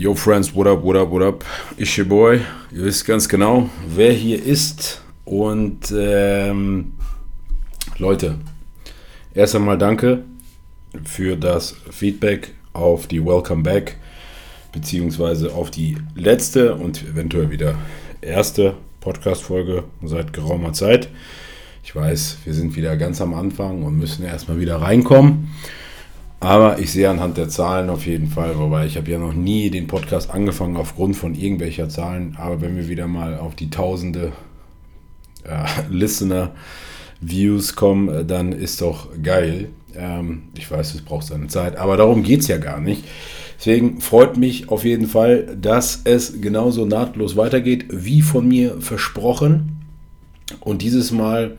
Yo 0.00 0.14
Friends, 0.14 0.54
what 0.54 0.66
up, 0.66 0.82
what 0.82 0.96
up, 0.96 1.10
what 1.10 1.22
up? 1.22 1.44
Ich 1.76 1.98
your 1.98 2.06
boy. 2.06 2.40
Ihr 2.72 2.84
wisst 2.84 3.04
ganz 3.04 3.28
genau, 3.28 3.68
wer 3.86 4.14
hier 4.14 4.42
ist. 4.42 5.02
Und 5.26 5.92
ähm, 5.94 6.92
Leute, 7.98 8.38
erst 9.34 9.56
einmal 9.56 9.76
danke 9.76 10.24
für 11.04 11.36
das 11.36 11.76
Feedback 11.90 12.54
auf 12.72 13.08
die 13.08 13.22
Welcome 13.22 13.62
Back, 13.62 13.98
beziehungsweise 14.72 15.52
auf 15.52 15.70
die 15.70 15.98
letzte 16.14 16.76
und 16.76 17.02
eventuell 17.02 17.50
wieder 17.50 17.74
erste 18.22 18.76
Podcast-Folge 19.00 19.84
seit 20.02 20.32
geraumer 20.32 20.72
Zeit. 20.72 21.10
Ich 21.84 21.94
weiß, 21.94 22.38
wir 22.46 22.54
sind 22.54 22.74
wieder 22.74 22.96
ganz 22.96 23.20
am 23.20 23.34
Anfang 23.34 23.82
und 23.82 23.98
müssen 23.98 24.24
erstmal 24.24 24.58
wieder 24.58 24.80
reinkommen. 24.80 25.50
Aber 26.40 26.78
ich 26.78 26.90
sehe 26.90 27.10
anhand 27.10 27.36
der 27.36 27.50
Zahlen 27.50 27.90
auf 27.90 28.06
jeden 28.06 28.28
Fall, 28.28 28.58
wobei 28.58 28.86
ich 28.86 28.96
habe 28.96 29.10
ja 29.10 29.18
noch 29.18 29.34
nie 29.34 29.68
den 29.68 29.86
Podcast 29.86 30.30
angefangen 30.30 30.78
aufgrund 30.78 31.14
von 31.16 31.34
irgendwelcher 31.34 31.90
Zahlen. 31.90 32.34
Aber 32.38 32.62
wenn 32.62 32.76
wir 32.76 32.88
wieder 32.88 33.06
mal 33.06 33.38
auf 33.38 33.54
die 33.54 33.68
tausende 33.68 34.32
äh, 35.44 35.66
Listener-Views 35.90 37.76
kommen, 37.76 38.08
äh, 38.08 38.24
dann 38.24 38.52
ist 38.52 38.80
doch 38.80 39.08
geil. 39.22 39.68
Ähm, 39.94 40.44
ich 40.56 40.70
weiß, 40.70 40.94
es 40.94 41.02
braucht 41.02 41.26
seine 41.26 41.48
Zeit, 41.48 41.76
aber 41.76 41.98
darum 41.98 42.22
geht 42.22 42.40
es 42.40 42.48
ja 42.48 42.56
gar 42.56 42.80
nicht. 42.80 43.04
Deswegen 43.58 44.00
freut 44.00 44.38
mich 44.38 44.70
auf 44.70 44.84
jeden 44.84 45.06
Fall, 45.06 45.58
dass 45.60 46.00
es 46.04 46.40
genauso 46.40 46.86
nahtlos 46.86 47.36
weitergeht, 47.36 47.84
wie 47.90 48.22
von 48.22 48.48
mir 48.48 48.80
versprochen. 48.80 49.82
Und 50.60 50.80
dieses 50.80 51.10
Mal 51.10 51.58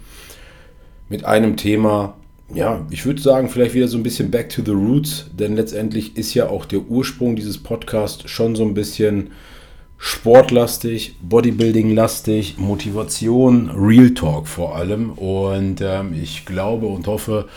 mit 1.08 1.26
einem 1.26 1.58
Thema, 1.58 2.16
ja, 2.54 2.86
ich 2.90 3.06
würde 3.06 3.22
sagen, 3.22 3.50
vielleicht 3.50 3.74
wieder 3.74 3.88
so 3.88 3.98
ein 3.98 4.04
bisschen 4.04 4.32
back 4.32 4.50
to 4.50 4.62
the 4.64 4.72
roots, 4.72 5.26
denn 5.38 5.56
letztendlich 5.56 6.18
ist 6.18 6.34
ja 6.34 6.50
auch 6.50 6.66
der 6.66 6.80
Ursprung 6.80 7.36
dieses 7.36 7.58
Podcasts 7.58 8.30
schon 8.30 8.56
so 8.56 8.64
ein 8.64 8.74
bisschen 8.74 9.32
sportlastig, 9.98 11.16
Bodybuilding-lastig, 11.22 12.58
Motivation, 12.58 13.70
Real 13.70 14.10
Talk 14.12 14.48
vor 14.48 14.76
allem. 14.76 15.12
Und 15.12 15.80
ähm, 15.82 16.14
ich 16.20 16.46
glaube 16.46 16.88
und 16.88 17.06
hoffe, 17.08 17.48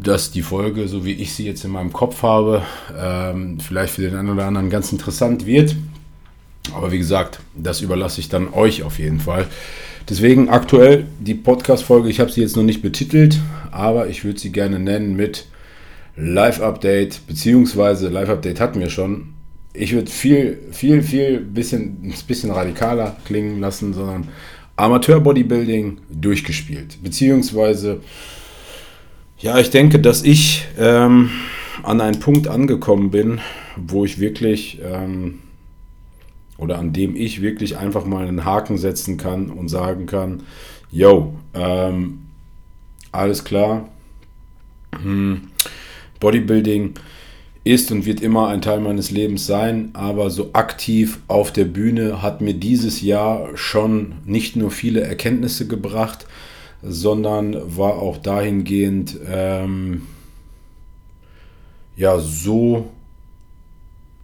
dass 0.00 0.30
die 0.30 0.42
Folge, 0.42 0.86
so 0.86 1.04
wie 1.04 1.12
ich 1.12 1.34
sie 1.34 1.44
jetzt 1.44 1.64
in 1.64 1.72
meinem 1.72 1.92
Kopf 1.92 2.22
habe, 2.22 2.62
ähm, 2.96 3.58
vielleicht 3.58 3.94
für 3.94 4.02
den 4.02 4.14
einen 4.14 4.30
oder 4.30 4.46
anderen 4.46 4.70
ganz 4.70 4.92
interessant 4.92 5.44
wird. 5.44 5.74
Aber 6.72 6.92
wie 6.92 6.98
gesagt, 6.98 7.40
das 7.54 7.80
überlasse 7.80 8.20
ich 8.20 8.28
dann 8.28 8.52
euch 8.54 8.84
auf 8.84 9.00
jeden 9.00 9.20
Fall. 9.20 9.46
Deswegen 10.08 10.48
aktuell 10.48 11.06
die 11.18 11.34
Podcast-Folge, 11.34 12.08
ich 12.08 12.20
habe 12.20 12.30
sie 12.30 12.40
jetzt 12.40 12.56
noch 12.56 12.62
nicht 12.62 12.80
betitelt, 12.80 13.40
aber 13.72 14.06
ich 14.08 14.24
würde 14.24 14.38
sie 14.38 14.52
gerne 14.52 14.78
nennen 14.78 15.16
mit 15.16 15.46
Live-Update, 16.16 17.26
beziehungsweise 17.26 18.08
Live-Update 18.08 18.60
hatten 18.60 18.78
wir 18.78 18.88
schon. 18.88 19.34
Ich 19.72 19.92
würde 19.92 20.10
viel, 20.10 20.58
viel, 20.70 21.02
viel 21.02 21.40
bisschen, 21.40 22.14
bisschen 22.26 22.52
radikaler 22.52 23.16
klingen 23.24 23.60
lassen, 23.60 23.92
sondern 23.94 24.28
Amateur-Bodybuilding 24.76 25.98
durchgespielt. 26.08 27.02
Beziehungsweise, 27.02 28.00
ja, 29.38 29.58
ich 29.58 29.70
denke, 29.70 29.98
dass 29.98 30.22
ich 30.22 30.66
ähm, 30.78 31.30
an 31.82 32.00
einen 32.00 32.20
Punkt 32.20 32.46
angekommen 32.46 33.10
bin, 33.10 33.40
wo 33.76 34.04
ich 34.04 34.20
wirklich 34.20 34.80
ähm, 34.84 35.40
oder 36.58 36.78
an 36.78 36.92
dem 36.92 37.16
ich 37.16 37.42
wirklich 37.42 37.76
einfach 37.76 38.04
mal 38.04 38.26
einen 38.26 38.44
Haken 38.44 38.78
setzen 38.78 39.16
kann 39.16 39.50
und 39.50 39.68
sagen 39.68 40.06
kann, 40.06 40.42
yo, 40.90 41.34
ähm, 41.54 42.26
alles 43.12 43.44
klar, 43.44 43.88
hm, 45.02 45.48
Bodybuilding 46.20 46.94
ist 47.64 47.90
und 47.90 48.06
wird 48.06 48.20
immer 48.20 48.48
ein 48.48 48.62
Teil 48.62 48.80
meines 48.80 49.10
Lebens 49.10 49.46
sein, 49.46 49.90
aber 49.92 50.30
so 50.30 50.50
aktiv 50.52 51.18
auf 51.26 51.52
der 51.52 51.64
Bühne 51.64 52.22
hat 52.22 52.40
mir 52.40 52.54
dieses 52.54 53.02
Jahr 53.02 53.56
schon 53.56 54.14
nicht 54.24 54.54
nur 54.54 54.70
viele 54.70 55.00
Erkenntnisse 55.00 55.66
gebracht, 55.66 56.26
sondern 56.82 57.76
war 57.76 57.96
auch 57.96 58.18
dahingehend 58.18 59.18
ähm, 59.28 60.02
ja 61.96 62.20
so 62.20 62.90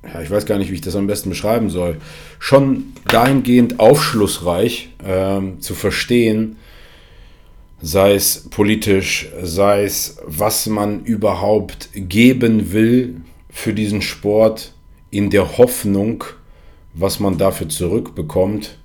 ja, 0.04 0.20
ich 0.20 0.30
weiß 0.30 0.46
gar 0.46 0.58
nicht, 0.58 0.70
wie 0.70 0.74
ich 0.74 0.80
das 0.80 0.96
am 0.96 1.06
besten 1.06 1.30
beschreiben 1.30 1.70
soll, 1.70 1.98
schon 2.38 2.92
dahingehend 3.08 3.78
aufschlussreich 3.78 4.90
ähm, 5.04 5.60
zu 5.60 5.74
verstehen, 5.74 6.56
sei 7.80 8.14
es 8.14 8.48
politisch, 8.50 9.28
sei 9.42 9.84
es, 9.84 10.18
was 10.26 10.66
man 10.66 11.04
überhaupt 11.04 11.91
geben 11.94 12.72
will 12.72 13.20
für 13.50 13.74
diesen 13.74 14.02
Sport, 14.02 14.72
in 15.10 15.28
der 15.28 15.58
Hoffnung, 15.58 16.24
was 16.94 17.20
man 17.20 17.36
dafür 17.38 17.68
zurückbekommt, 17.68 18.78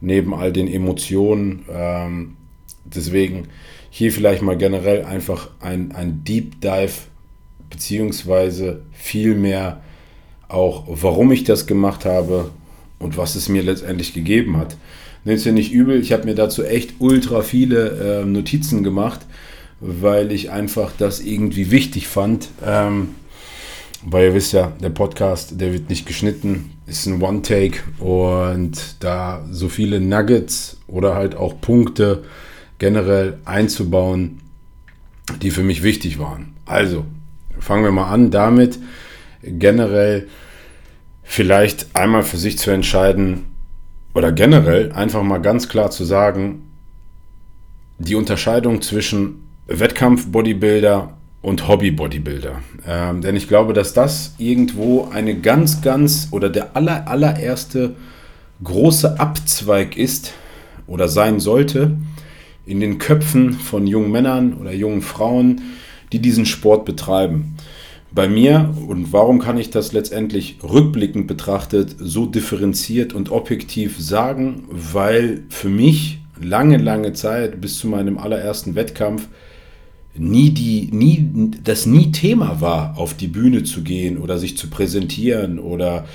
neben 0.00 0.32
all 0.32 0.52
den 0.52 0.68
Emotionen. 0.68 1.64
Ähm, 1.70 2.36
deswegen 2.84 3.48
hier 3.90 4.12
vielleicht 4.12 4.42
mal 4.42 4.56
generell 4.56 5.04
einfach 5.04 5.50
ein, 5.60 5.92
ein 5.92 6.22
Deep 6.22 6.60
Dive, 6.60 6.92
beziehungsweise 7.68 8.82
viel 8.92 9.34
mehr 9.34 9.82
auch, 10.48 10.84
warum 10.88 11.32
ich 11.32 11.44
das 11.44 11.66
gemacht 11.66 12.04
habe 12.04 12.50
und 12.98 13.16
was 13.16 13.34
es 13.34 13.48
mir 13.48 13.62
letztendlich 13.62 14.14
gegeben 14.14 14.56
hat. 14.56 14.76
Nehmt 15.24 15.38
es 15.38 15.44
ja 15.44 15.52
nicht 15.52 15.72
übel, 15.72 16.00
ich 16.00 16.12
habe 16.12 16.24
mir 16.24 16.34
dazu 16.34 16.62
echt 16.64 16.94
ultra 17.00 17.42
viele 17.42 18.22
äh, 18.22 18.24
Notizen 18.24 18.84
gemacht, 18.84 19.20
weil 19.80 20.30
ich 20.30 20.50
einfach 20.50 20.92
das 20.96 21.20
irgendwie 21.20 21.70
wichtig 21.70 22.06
fand. 22.06 22.48
Ähm, 22.64 23.08
weil 24.08 24.28
ihr 24.28 24.34
wisst 24.34 24.52
ja, 24.52 24.72
der 24.80 24.90
Podcast, 24.90 25.60
der 25.60 25.72
wird 25.72 25.88
nicht 25.90 26.06
geschnitten, 26.06 26.70
ist 26.86 27.06
ein 27.06 27.20
One-Take 27.20 27.80
und 27.98 28.96
da 29.00 29.44
so 29.50 29.68
viele 29.68 30.00
Nuggets 30.00 30.78
oder 30.86 31.16
halt 31.16 31.34
auch 31.34 31.60
Punkte 31.60 32.22
generell 32.78 33.38
einzubauen, 33.44 34.38
die 35.42 35.50
für 35.50 35.64
mich 35.64 35.82
wichtig 35.82 36.20
waren. 36.20 36.54
Also, 36.66 37.04
fangen 37.58 37.82
wir 37.82 37.90
mal 37.90 38.10
an 38.10 38.30
damit, 38.30 38.78
generell 39.42 40.28
vielleicht 41.22 41.94
einmal 41.94 42.22
für 42.22 42.36
sich 42.36 42.58
zu 42.58 42.70
entscheiden 42.70 43.46
oder 44.14 44.32
generell 44.32 44.92
einfach 44.92 45.22
mal 45.22 45.38
ganz 45.42 45.68
klar 45.68 45.90
zu 45.90 46.04
sagen, 46.04 46.62
die 47.98 48.14
Unterscheidung 48.14 48.80
zwischen 48.80 49.42
Wettkampf-Bodybuilder 49.66 51.12
und 51.42 51.68
Hobby-Bodybuilder. 51.68 52.60
Ähm, 52.86 53.20
denn 53.20 53.36
ich 53.36 53.48
glaube, 53.48 53.72
dass 53.72 53.92
das 53.92 54.34
irgendwo 54.38 55.08
eine 55.12 55.38
ganz, 55.38 55.82
ganz 55.82 56.28
oder 56.30 56.48
der 56.48 56.76
aller, 56.76 57.08
allererste 57.08 57.96
große 58.62 59.18
Abzweig 59.18 59.96
ist 59.96 60.32
oder 60.86 61.08
sein 61.08 61.40
sollte 61.40 61.96
in 62.64 62.80
den 62.80 62.98
Köpfen 62.98 63.52
von 63.52 63.86
jungen 63.86 64.10
Männern 64.10 64.54
oder 64.54 64.72
jungen 64.72 65.02
Frauen, 65.02 65.62
die 66.12 66.20
diesen 66.20 66.46
Sport 66.46 66.84
betreiben 66.84 67.56
bei 68.16 68.28
mir 68.28 68.74
und 68.88 69.12
warum 69.12 69.38
kann 69.38 69.58
ich 69.58 69.70
das 69.70 69.92
letztendlich 69.92 70.58
rückblickend 70.64 71.28
betrachtet 71.28 71.94
so 72.00 72.26
differenziert 72.26 73.12
und 73.12 73.30
objektiv 73.30 74.00
sagen? 74.00 74.64
Weil 74.70 75.44
für 75.50 75.68
mich 75.68 76.18
lange, 76.40 76.78
lange 76.78 77.12
Zeit 77.12 77.60
bis 77.60 77.78
zu 77.78 77.86
meinem 77.86 78.18
allerersten 78.18 78.74
Wettkampf 78.74 79.28
nie 80.16 80.50
die, 80.50 80.88
nie, 80.92 81.52
das 81.62 81.84
nie 81.84 82.10
Thema 82.10 82.60
war, 82.60 82.98
auf 82.98 83.14
die 83.14 83.28
Bühne 83.28 83.64
zu 83.64 83.82
gehen 83.82 84.16
oder 84.16 84.38
sich 84.38 84.56
zu 84.56 84.70
präsentieren 84.70 85.58
oder 85.58 86.06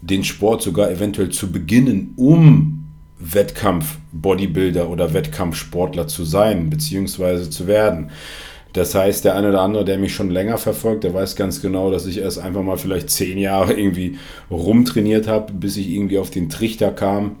den 0.00 0.22
Sport 0.22 0.62
sogar 0.62 0.90
eventuell 0.90 1.30
zu 1.30 1.50
beginnen, 1.50 2.14
um 2.16 2.84
Wettkampf-Bodybuilder 3.18 4.88
oder 4.88 5.12
Wettkampfsportler 5.12 6.06
zu 6.06 6.24
sein, 6.24 6.70
beziehungsweise 6.70 7.50
zu 7.50 7.66
werden. 7.66 8.10
Das 8.72 8.94
heißt, 8.94 9.24
der 9.24 9.34
eine 9.34 9.48
oder 9.48 9.62
andere, 9.62 9.84
der 9.84 9.98
mich 9.98 10.14
schon 10.14 10.30
länger 10.30 10.58
verfolgt, 10.58 11.04
der 11.04 11.14
weiß 11.14 11.36
ganz 11.36 11.60
genau, 11.60 11.90
dass 11.90 12.06
ich 12.06 12.18
erst 12.18 12.38
einfach 12.38 12.62
mal 12.62 12.76
vielleicht 12.76 13.10
zehn 13.10 13.38
Jahre 13.38 13.72
irgendwie 13.72 14.18
rumtrainiert 14.50 15.26
habe, 15.26 15.52
bis 15.52 15.76
ich 15.76 15.90
irgendwie 15.90 16.18
auf 16.18 16.30
den 16.30 16.48
Trichter 16.48 16.92
kam, 16.92 17.36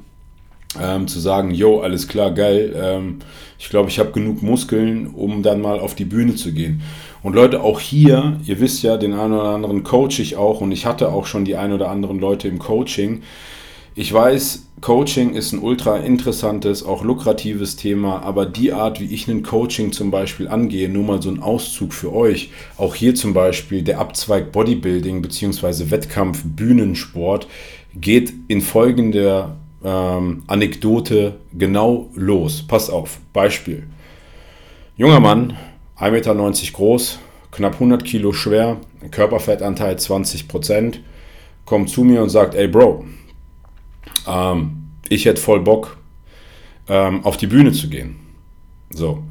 ähm, 0.80 1.06
zu 1.06 1.20
sagen, 1.20 1.52
yo, 1.52 1.80
alles 1.80 2.08
klar, 2.08 2.32
geil, 2.32 2.74
ähm, 2.76 3.18
ich 3.58 3.68
glaube, 3.68 3.90
ich 3.90 3.98
habe 3.98 4.12
genug 4.12 4.42
Muskeln, 4.42 5.08
um 5.08 5.42
dann 5.42 5.60
mal 5.60 5.78
auf 5.78 5.94
die 5.94 6.04
Bühne 6.04 6.34
zu 6.34 6.52
gehen. 6.52 6.82
Und 7.22 7.34
Leute, 7.34 7.62
auch 7.62 7.80
hier, 7.80 8.38
ihr 8.46 8.60
wisst 8.60 8.82
ja, 8.82 8.96
den 8.96 9.12
einen 9.12 9.34
oder 9.34 9.50
anderen 9.50 9.82
coach 9.82 10.20
ich 10.20 10.36
auch 10.36 10.60
und 10.60 10.72
ich 10.72 10.86
hatte 10.86 11.12
auch 11.12 11.26
schon 11.26 11.44
die 11.44 11.56
ein 11.56 11.72
oder 11.72 11.90
anderen 11.90 12.18
Leute 12.18 12.48
im 12.48 12.58
Coaching. 12.58 13.22
Ich 13.96 14.12
weiß, 14.12 14.66
Coaching 14.80 15.34
ist 15.34 15.52
ein 15.52 15.58
ultra 15.58 15.98
interessantes, 15.98 16.84
auch 16.84 17.02
lukratives 17.02 17.74
Thema, 17.74 18.22
aber 18.22 18.46
die 18.46 18.72
Art, 18.72 19.00
wie 19.00 19.12
ich 19.12 19.26
ein 19.26 19.42
Coaching 19.42 19.92
zum 19.92 20.12
Beispiel 20.12 20.46
angehe, 20.48 20.88
nur 20.88 21.02
mal 21.02 21.20
so 21.20 21.28
ein 21.28 21.42
Auszug 21.42 21.92
für 21.92 22.14
euch, 22.14 22.50
auch 22.78 22.94
hier 22.94 23.16
zum 23.16 23.34
Beispiel 23.34 23.82
der 23.82 23.98
Abzweig 23.98 24.52
Bodybuilding 24.52 25.22
bzw. 25.22 25.90
Wettkampf 25.90 26.42
Bühnensport 26.44 27.48
geht 27.94 28.32
in 28.46 28.60
folgender 28.60 29.56
ähm, 29.84 30.44
Anekdote 30.46 31.34
genau 31.52 32.08
los. 32.14 32.64
Pass 32.66 32.90
auf, 32.90 33.18
Beispiel. 33.32 33.82
Junger 34.96 35.20
Mann, 35.20 35.56
1,90 35.98 36.10
Meter 36.10 36.72
groß, 36.72 37.18
knapp 37.50 37.74
100 37.74 38.04
Kilo 38.04 38.32
schwer, 38.32 38.76
Körperfettanteil 39.10 39.96
20%, 39.96 40.98
kommt 41.64 41.90
zu 41.90 42.04
mir 42.04 42.22
und 42.22 42.30
sagt, 42.30 42.54
ey 42.54 42.68
Bro, 42.68 43.04
ähm, 44.28 44.88
ich 45.08 45.24
hätte 45.24 45.40
voll 45.40 45.60
Bock, 45.60 45.96
ähm, 46.88 47.24
auf 47.24 47.36
die 47.36 47.46
Bühne 47.46 47.72
zu 47.72 47.88
gehen. 47.88 48.16
So. 48.90 49.22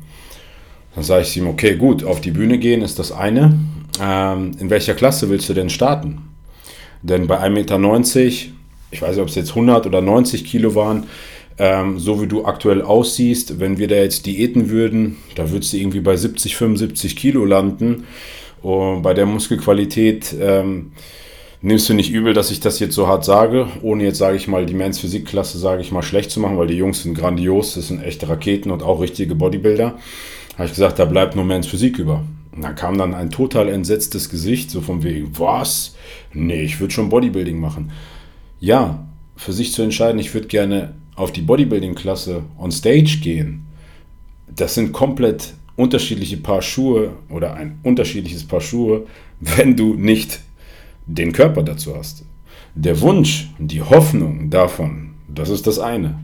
Dann 0.96 1.04
sage 1.04 1.24
ich 1.24 1.38
ihm, 1.38 1.48
okay, 1.48 1.76
gut, 1.76 2.04
auf 2.04 2.22
die 2.22 2.32
Bühne 2.32 2.58
gehen 2.58 2.82
ist 2.82 3.00
das 3.00 3.12
eine. 3.12 3.58
Ähm, 4.02 4.52
in 4.60 4.70
welcher 4.70 4.96
Klasse 4.96 5.30
willst 5.30 5.50
du 5.50 5.54
denn 5.54 5.70
starten? 5.70 6.22
Denn 7.02 7.28
bei 7.28 7.40
1,90 7.40 7.50
Meter 7.50 7.78
ich 8.92 9.02
weiß 9.02 9.16
nicht, 9.16 9.22
ob 9.22 9.30
es 9.30 9.36
jetzt 9.36 9.52
100 9.52 9.86
oder 9.86 10.02
90 10.02 10.46
Kilo 10.46 10.76
waren, 10.76 11.06
ähm, 11.58 12.00
so 12.00 12.22
wie 12.22 12.28
du 12.28 12.46
aktuell 12.46 12.82
aussiehst, 12.82 13.60
wenn 13.60 13.78
wir 13.78 13.88
da 13.88 13.96
jetzt 13.96 14.26
Diäten 14.26 14.70
würden, 14.70 15.18
da 15.36 15.52
würdest 15.52 15.74
du 15.74 15.78
irgendwie 15.78 16.00
bei 16.00 16.16
70, 16.16 16.56
75 16.56 17.16
Kilo 17.16 17.46
landen. 17.46 18.06
Und 18.62 19.04
bei 19.04 19.14
der 19.14 19.26
Muskelqualität 19.26 20.36
ähm, 20.40 20.92
nimmst 21.62 21.90
du 21.90 21.94
nicht 21.94 22.12
übel, 22.12 22.34
dass 22.34 22.52
ich 22.52 22.60
das 22.60 22.80
jetzt 22.80 22.96
so 22.96 23.08
hart 23.08 23.26
sage, 23.26 23.68
ohne 23.82 24.04
jetzt, 24.04 24.18
sage 24.18 24.38
ich 24.38 24.48
mal, 24.48 24.66
die 24.66 24.74
Men's 24.74 25.00
Physikklasse, 25.00 25.58
sage 25.58 25.82
ich 25.82 25.92
mal, 25.92 26.04
schlecht 26.04 26.32
zu 26.32 26.40
machen, 26.40 26.58
weil 26.58 26.68
die 26.68 26.78
Jungs 26.78 27.04
sind 27.04 27.18
grandios, 27.18 27.76
das 27.76 27.90
sind 27.90 28.02
echte 28.04 28.30
Raketen 28.30 28.72
und 28.72 28.84
auch 28.84 29.02
richtige 29.02 29.36
Bodybuilder. 29.36 29.98
Habe 30.56 30.66
ich 30.66 30.72
gesagt, 30.72 31.00
da 31.00 31.06
bleibt 31.06 31.36
nur 31.36 31.46
Men's 31.46 31.68
Physik 31.68 32.00
über. 32.00 32.24
Und 32.56 32.64
dann 32.64 32.76
kam 32.76 32.98
dann 32.98 33.14
ein 33.14 33.30
total 33.30 33.70
entsetztes 33.70 34.30
Gesicht, 34.30 34.72
so 34.72 34.82
von 34.82 35.04
wegen, 35.04 35.32
was? 35.38 35.96
Nee, 36.34 36.64
ich 36.64 36.80
würde 36.80 36.94
schon 36.94 37.10
Bodybuilding 37.10 37.60
machen 37.60 37.92
ja, 38.60 39.08
für 39.36 39.54
sich 39.54 39.72
zu 39.72 39.82
entscheiden, 39.82 40.20
ich 40.20 40.34
würde 40.34 40.48
gerne 40.48 40.94
auf 41.16 41.32
die 41.32 41.42
Bodybuilding-Klasse 41.42 42.44
on 42.58 42.72
Stage 42.72 43.20
gehen, 43.22 43.66
das 44.54 44.76
sind 44.76 44.92
komplett 44.92 45.54
unterschiedliche 45.76 46.38
Paar 46.38 46.62
Schuhe 46.62 47.14
oder 47.30 47.54
ein 47.54 47.80
unterschiedliches 47.84 48.46
Paar 48.46 48.62
Schuhe, 48.62 49.06
wenn 49.40 49.76
du 49.76 49.94
nicht 49.94 50.42
den 51.10 51.32
Körper 51.32 51.64
dazu 51.64 51.96
hast. 51.96 52.24
Der 52.76 53.02
Wunsch, 53.02 53.50
die 53.58 53.82
Hoffnung 53.82 54.50
davon, 54.50 55.12
das 55.28 55.50
ist 55.50 55.68
das 55.68 55.80
eine. 55.80 56.20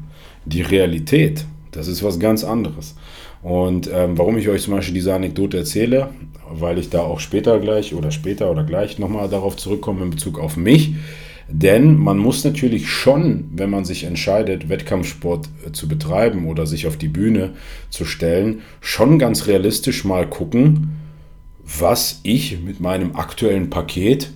Die 0.45 0.61
Realität, 0.61 1.45
das 1.71 1.87
ist 1.87 2.03
was 2.03 2.19
ganz 2.19 2.43
anderes. 2.43 2.95
Und 3.41 3.89
ähm, 3.91 4.17
warum 4.17 4.37
ich 4.37 4.47
euch 4.49 4.63
zum 4.63 4.75
Beispiel 4.75 4.93
diese 4.93 5.13
Anekdote 5.13 5.57
erzähle, 5.57 6.09
weil 6.49 6.77
ich 6.77 6.89
da 6.89 7.01
auch 7.01 7.19
später 7.19 7.59
gleich 7.59 7.93
oder 7.93 8.11
später 8.11 8.51
oder 8.51 8.63
gleich 8.63 8.99
nochmal 8.99 9.27
darauf 9.27 9.55
zurückkomme 9.55 10.03
in 10.03 10.11
Bezug 10.11 10.39
auf 10.39 10.55
mich, 10.55 10.93
denn 11.47 11.95
man 11.95 12.17
muss 12.17 12.43
natürlich 12.43 12.89
schon, 12.89 13.49
wenn 13.53 13.69
man 13.69 13.85
sich 13.85 14.03
entscheidet, 14.03 14.69
Wettkampfsport 14.69 15.49
äh, 15.65 15.71
zu 15.71 15.87
betreiben 15.87 16.47
oder 16.47 16.65
sich 16.65 16.87
auf 16.87 16.97
die 16.97 17.07
Bühne 17.07 17.53
zu 17.89 18.05
stellen, 18.05 18.61
schon 18.81 19.19
ganz 19.19 19.47
realistisch 19.47 20.05
mal 20.05 20.27
gucken, 20.27 20.95
was 21.63 22.19
ich 22.23 22.61
mit 22.61 22.79
meinem 22.79 23.15
aktuellen 23.15 23.69
Paket 23.69 24.31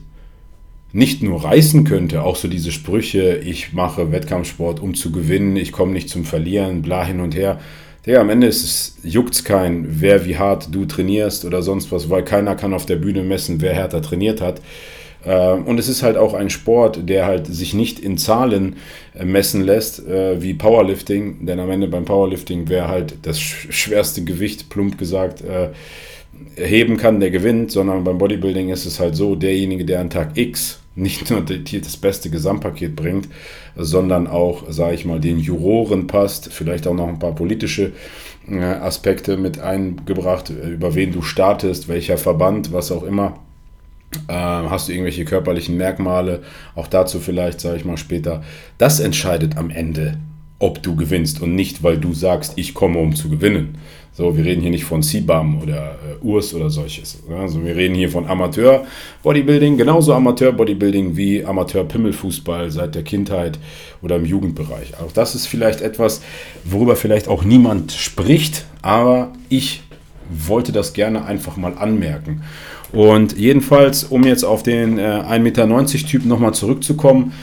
nicht 0.91 1.21
nur 1.21 1.43
reißen 1.43 1.83
könnte, 1.83 2.23
auch 2.23 2.35
so 2.35 2.47
diese 2.47 2.71
Sprüche, 2.71 3.35
ich 3.37 3.73
mache 3.73 4.11
Wettkampfsport, 4.11 4.79
um 4.79 4.95
zu 4.95 5.11
gewinnen, 5.11 5.55
ich 5.55 5.71
komme 5.71 5.91
nicht 5.91 6.09
zum 6.09 6.25
Verlieren, 6.25 6.81
bla 6.81 7.05
hin 7.05 7.19
und 7.19 7.35
her. 7.35 7.59
Digga, 8.05 8.21
am 8.21 8.29
Ende 8.29 8.47
ist 8.47 8.63
es, 8.63 8.97
juckt's 9.03 9.43
kein, 9.43 9.85
wer 10.01 10.25
wie 10.25 10.37
hart 10.37 10.73
du 10.73 10.85
trainierst 10.85 11.45
oder 11.45 11.61
sonst 11.61 11.91
was, 11.91 12.09
weil 12.09 12.23
keiner 12.23 12.55
kann 12.55 12.73
auf 12.73 12.85
der 12.85 12.95
Bühne 12.95 13.23
messen, 13.23 13.61
wer 13.61 13.73
härter 13.73 14.01
trainiert 14.01 14.41
hat. 14.41 14.61
Ähm, 15.25 15.65
und 15.65 15.79
es 15.79 15.89
ist 15.89 16.01
halt 16.01 16.17
auch 16.17 16.33
ein 16.33 16.49
Sport, 16.49 17.07
der 17.09 17.25
halt 17.25 17.47
sich 17.47 17.73
nicht 17.73 17.99
in 17.99 18.17
Zahlen 18.17 18.77
äh, 19.13 19.25
messen 19.25 19.61
lässt, 19.61 20.07
äh, 20.07 20.41
wie 20.41 20.53
Powerlifting, 20.53 21.45
denn 21.45 21.59
am 21.59 21.69
Ende 21.69 21.87
beim 21.87 22.05
Powerlifting 22.05 22.69
wäre 22.69 22.87
halt 22.87 23.15
das 23.23 23.39
schwerste 23.39 24.23
Gewicht, 24.23 24.69
plump 24.69 24.97
gesagt, 24.97 25.41
äh, 25.41 25.69
heben 26.55 26.97
kann, 26.97 27.19
der 27.19 27.31
gewinnt, 27.31 27.71
sondern 27.71 28.03
beim 28.03 28.17
Bodybuilding 28.17 28.69
ist 28.69 28.85
es 28.85 28.99
halt 28.99 29.15
so, 29.15 29.35
derjenige, 29.35 29.85
der 29.85 29.99
an 29.99 30.09
Tag 30.09 30.37
X 30.37 30.79
nicht 30.95 31.29
nur 31.29 31.41
das 31.41 31.97
beste 31.97 32.29
Gesamtpaket 32.29 32.95
bringt, 32.95 33.29
sondern 33.75 34.27
auch, 34.27 34.69
sage 34.69 34.95
ich 34.95 35.05
mal, 35.05 35.19
den 35.19 35.39
Juroren 35.39 36.07
passt, 36.07 36.51
vielleicht 36.51 36.87
auch 36.87 36.93
noch 36.93 37.07
ein 37.07 37.19
paar 37.19 37.35
politische 37.35 37.93
Aspekte 38.49 39.37
mit 39.37 39.59
eingebracht, 39.59 40.49
über 40.49 40.95
wen 40.95 41.11
du 41.11 41.21
startest, 41.21 41.87
welcher 41.87 42.17
Verband, 42.17 42.73
was 42.73 42.91
auch 42.91 43.03
immer 43.03 43.39
ähm, 44.27 44.69
hast 44.69 44.87
du 44.87 44.93
irgendwelche 44.93 45.25
körperlichen 45.25 45.77
Merkmale? 45.77 46.41
Auch 46.75 46.87
dazu 46.87 47.19
vielleicht, 47.19 47.61
sage 47.61 47.77
ich 47.77 47.85
mal 47.85 47.97
später. 47.97 48.43
Das 48.77 48.99
entscheidet 48.99 49.57
am 49.57 49.69
Ende, 49.69 50.17
ob 50.59 50.83
du 50.83 50.95
gewinnst 50.95 51.41
und 51.41 51.55
nicht, 51.55 51.83
weil 51.83 51.97
du 51.97 52.13
sagst, 52.13 52.53
ich 52.57 52.73
komme, 52.73 52.99
um 52.99 53.15
zu 53.15 53.29
gewinnen. 53.29 53.77
So, 54.11 54.35
wir 54.35 54.43
reden 54.43 54.61
hier 54.61 54.71
nicht 54.71 54.83
von 54.83 55.01
Sibam 55.01 55.61
oder 55.61 55.97
äh, 56.21 56.25
Urs 56.25 56.53
oder 56.53 56.69
solches. 56.69 57.23
Also 57.33 57.63
wir 57.63 57.73
reden 57.77 57.95
hier 57.95 58.09
von 58.09 58.27
Amateur-Bodybuilding, 58.27 59.77
genauso 59.77 60.13
Amateur-Bodybuilding 60.13 61.15
wie 61.15 61.45
Amateur-Pimmelfußball 61.45 62.69
seit 62.69 62.95
der 62.95 63.03
Kindheit 63.03 63.59
oder 64.01 64.17
im 64.17 64.25
Jugendbereich. 64.25 64.99
Auch 64.99 65.13
das 65.13 65.35
ist 65.35 65.47
vielleicht 65.47 65.79
etwas, 65.79 66.21
worüber 66.65 66.97
vielleicht 66.97 67.29
auch 67.29 67.45
niemand 67.45 67.93
spricht, 67.93 68.65
aber 68.81 69.31
ich 69.47 69.83
wollte 70.29 70.73
das 70.73 70.91
gerne 70.91 71.23
einfach 71.23 71.55
mal 71.55 71.77
anmerken. 71.77 72.41
Und 72.91 73.37
jedenfalls, 73.37 74.03
um 74.03 74.25
jetzt 74.25 74.43
auf 74.43 74.63
den 74.63 74.97
äh, 74.97 75.01
1,90 75.03 75.39
Meter 75.39 76.07
Typ 76.07 76.25
nochmal 76.25 76.53
zurückzukommen, 76.53 77.33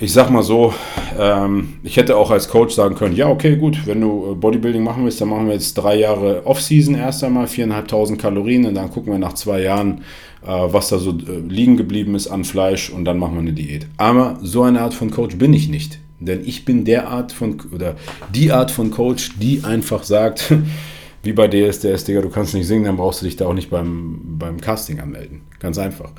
ich 0.00 0.12
sag 0.12 0.30
mal 0.30 0.42
so, 0.42 0.74
ähm, 1.18 1.74
ich 1.82 1.96
hätte 1.96 2.16
auch 2.16 2.30
als 2.30 2.48
Coach 2.48 2.74
sagen 2.74 2.96
können, 2.96 3.14
ja, 3.14 3.28
okay, 3.28 3.56
gut, 3.56 3.86
wenn 3.86 4.00
du 4.00 4.32
äh, 4.32 4.34
Bodybuilding 4.34 4.82
machen 4.82 5.04
willst, 5.04 5.20
dann 5.20 5.28
machen 5.28 5.46
wir 5.46 5.54
jetzt 5.54 5.74
drei 5.74 5.96
Jahre 5.96 6.46
Off-Season 6.46 6.94
erst 6.96 7.22
einmal, 7.22 7.46
4.500 7.46 8.16
Kalorien 8.16 8.66
und 8.66 8.74
dann 8.74 8.90
gucken 8.90 9.12
wir 9.12 9.18
nach 9.18 9.34
zwei 9.34 9.62
Jahren, 9.62 10.02
äh, 10.44 10.48
was 10.48 10.88
da 10.88 10.98
so 10.98 11.10
äh, 11.10 11.38
liegen 11.48 11.76
geblieben 11.76 12.14
ist 12.14 12.26
an 12.26 12.44
Fleisch 12.44 12.90
und 12.90 13.04
dann 13.04 13.18
machen 13.18 13.34
wir 13.34 13.40
eine 13.40 13.52
Diät. 13.52 13.86
Aber 13.96 14.38
so 14.42 14.62
eine 14.62 14.80
Art 14.80 14.94
von 14.94 15.10
Coach 15.10 15.36
bin 15.36 15.52
ich 15.52 15.68
nicht. 15.68 15.98
Denn 16.20 16.42
ich 16.44 16.64
bin 16.64 16.84
der 16.84 17.08
Art 17.08 17.32
von, 17.32 17.60
oder 17.72 17.96
die 18.34 18.50
Art 18.50 18.70
von 18.70 18.90
Coach, 18.90 19.32
die 19.40 19.62
einfach 19.64 20.04
sagt, 20.04 20.52
wie 21.24 21.32
bei 21.32 21.48
DSDS, 21.48 22.04
Digga, 22.04 22.20
du 22.20 22.28
kannst 22.28 22.54
nicht 22.54 22.66
singen, 22.66 22.84
dann 22.84 22.96
brauchst 22.96 23.22
du 23.22 23.26
dich 23.26 23.36
da 23.36 23.46
auch 23.46 23.54
nicht 23.54 23.70
beim, 23.70 24.20
beim 24.38 24.60
Casting 24.60 25.00
anmelden. 25.00 25.42
Ganz 25.58 25.78
einfach. 25.78 26.10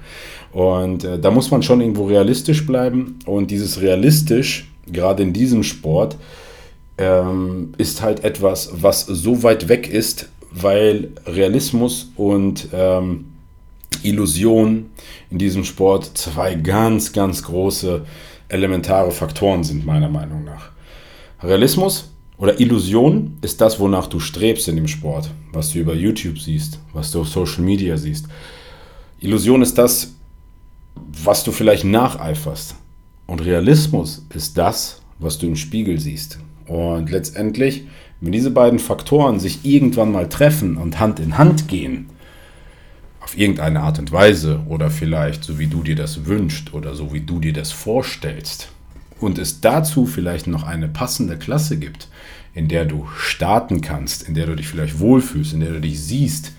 Und 0.51 1.03
äh, 1.03 1.19
da 1.19 1.31
muss 1.31 1.51
man 1.51 1.61
schon 1.63 1.81
irgendwo 1.81 2.05
realistisch 2.05 2.65
bleiben. 2.65 3.19
Und 3.25 3.51
dieses 3.51 3.81
realistisch, 3.81 4.71
gerade 4.87 5.23
in 5.23 5.33
diesem 5.33 5.63
Sport, 5.63 6.17
ähm, 6.97 7.73
ist 7.77 8.01
halt 8.01 8.23
etwas, 8.23 8.71
was 8.73 9.05
so 9.05 9.43
weit 9.43 9.67
weg 9.67 9.89
ist, 9.89 10.29
weil 10.51 11.09
Realismus 11.25 12.11
und 12.15 12.69
ähm, 12.73 13.25
Illusion 14.03 14.89
in 15.29 15.37
diesem 15.37 15.63
Sport 15.65 16.17
zwei 16.17 16.55
ganz, 16.55 17.11
ganz 17.11 17.43
große 17.43 18.05
elementare 18.47 19.11
Faktoren 19.11 19.63
sind, 19.63 19.85
meiner 19.85 20.09
Meinung 20.09 20.43
nach. 20.43 20.69
Realismus 21.43 22.11
oder 22.37 22.59
Illusion 22.59 23.37
ist 23.41 23.61
das, 23.61 23.79
wonach 23.79 24.07
du 24.07 24.19
strebst 24.19 24.67
in 24.67 24.75
dem 24.75 24.87
Sport, 24.87 25.31
was 25.53 25.71
du 25.71 25.79
über 25.79 25.93
YouTube 25.93 26.37
siehst, 26.37 26.79
was 26.93 27.11
du 27.11 27.21
auf 27.21 27.29
Social 27.29 27.63
Media 27.63 27.97
siehst. 27.97 28.27
Illusion 29.19 29.61
ist 29.61 29.77
das, 29.77 30.13
was 30.95 31.43
du 31.43 31.51
vielleicht 31.51 31.85
nacheiferst. 31.85 32.75
Und 33.25 33.43
Realismus 33.43 34.25
ist 34.33 34.57
das, 34.57 35.01
was 35.19 35.37
du 35.37 35.47
im 35.47 35.55
Spiegel 35.55 35.99
siehst. 35.99 36.39
Und 36.67 37.09
letztendlich, 37.09 37.85
wenn 38.21 38.31
diese 38.31 38.51
beiden 38.51 38.79
Faktoren 38.79 39.39
sich 39.39 39.65
irgendwann 39.65 40.11
mal 40.11 40.27
treffen 40.27 40.77
und 40.77 40.99
Hand 40.99 41.19
in 41.19 41.37
Hand 41.37 41.67
gehen, 41.67 42.09
auf 43.21 43.37
irgendeine 43.37 43.79
Art 43.81 43.97
und 43.97 44.11
Weise 44.11 44.61
oder 44.67 44.91
vielleicht 44.91 45.43
so 45.43 45.57
wie 45.57 45.67
du 45.67 45.81
dir 45.81 45.95
das 45.95 46.25
wünschst 46.25 46.73
oder 46.73 46.93
so 46.93 47.11
wie 47.13 47.21
du 47.21 47.39
dir 47.39 47.53
das 47.53 47.71
vorstellst, 47.71 48.69
und 49.19 49.37
es 49.37 49.61
dazu 49.61 50.05
vielleicht 50.05 50.47
noch 50.47 50.63
eine 50.63 50.87
passende 50.87 51.37
Klasse 51.37 51.77
gibt, 51.77 52.07
in 52.53 52.67
der 52.67 52.85
du 52.85 53.07
starten 53.17 53.81
kannst, 53.81 54.27
in 54.27 54.33
der 54.33 54.45
du 54.45 54.55
dich 54.55 54.67
vielleicht 54.67 54.99
wohlfühlst, 54.99 55.53
in 55.53 55.59
der 55.59 55.71
du 55.71 55.81
dich 55.81 56.01
siehst, 56.01 56.53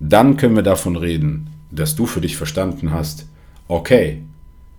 dann 0.00 0.36
können 0.36 0.56
wir 0.56 0.62
davon 0.62 0.96
reden, 0.96 1.48
dass 1.70 1.96
du 1.96 2.06
für 2.06 2.20
dich 2.20 2.36
verstanden 2.36 2.92
hast, 2.92 3.26
okay, 3.68 4.22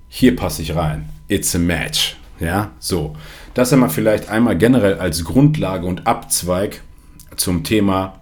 hier 0.09 0.35
passe 0.35 0.61
ich 0.61 0.75
rein, 0.75 1.09
it's 1.27 1.55
a 1.55 1.59
match. 1.59 2.17
Ja, 2.39 2.71
so. 2.79 3.15
Das 3.53 3.73
einmal 3.73 3.89
vielleicht 3.89 4.29
einmal 4.29 4.57
generell 4.57 4.99
als 4.99 5.23
Grundlage 5.23 5.87
und 5.87 6.05
Abzweig 6.05 6.81
zum 7.35 7.63
Thema 7.63 8.21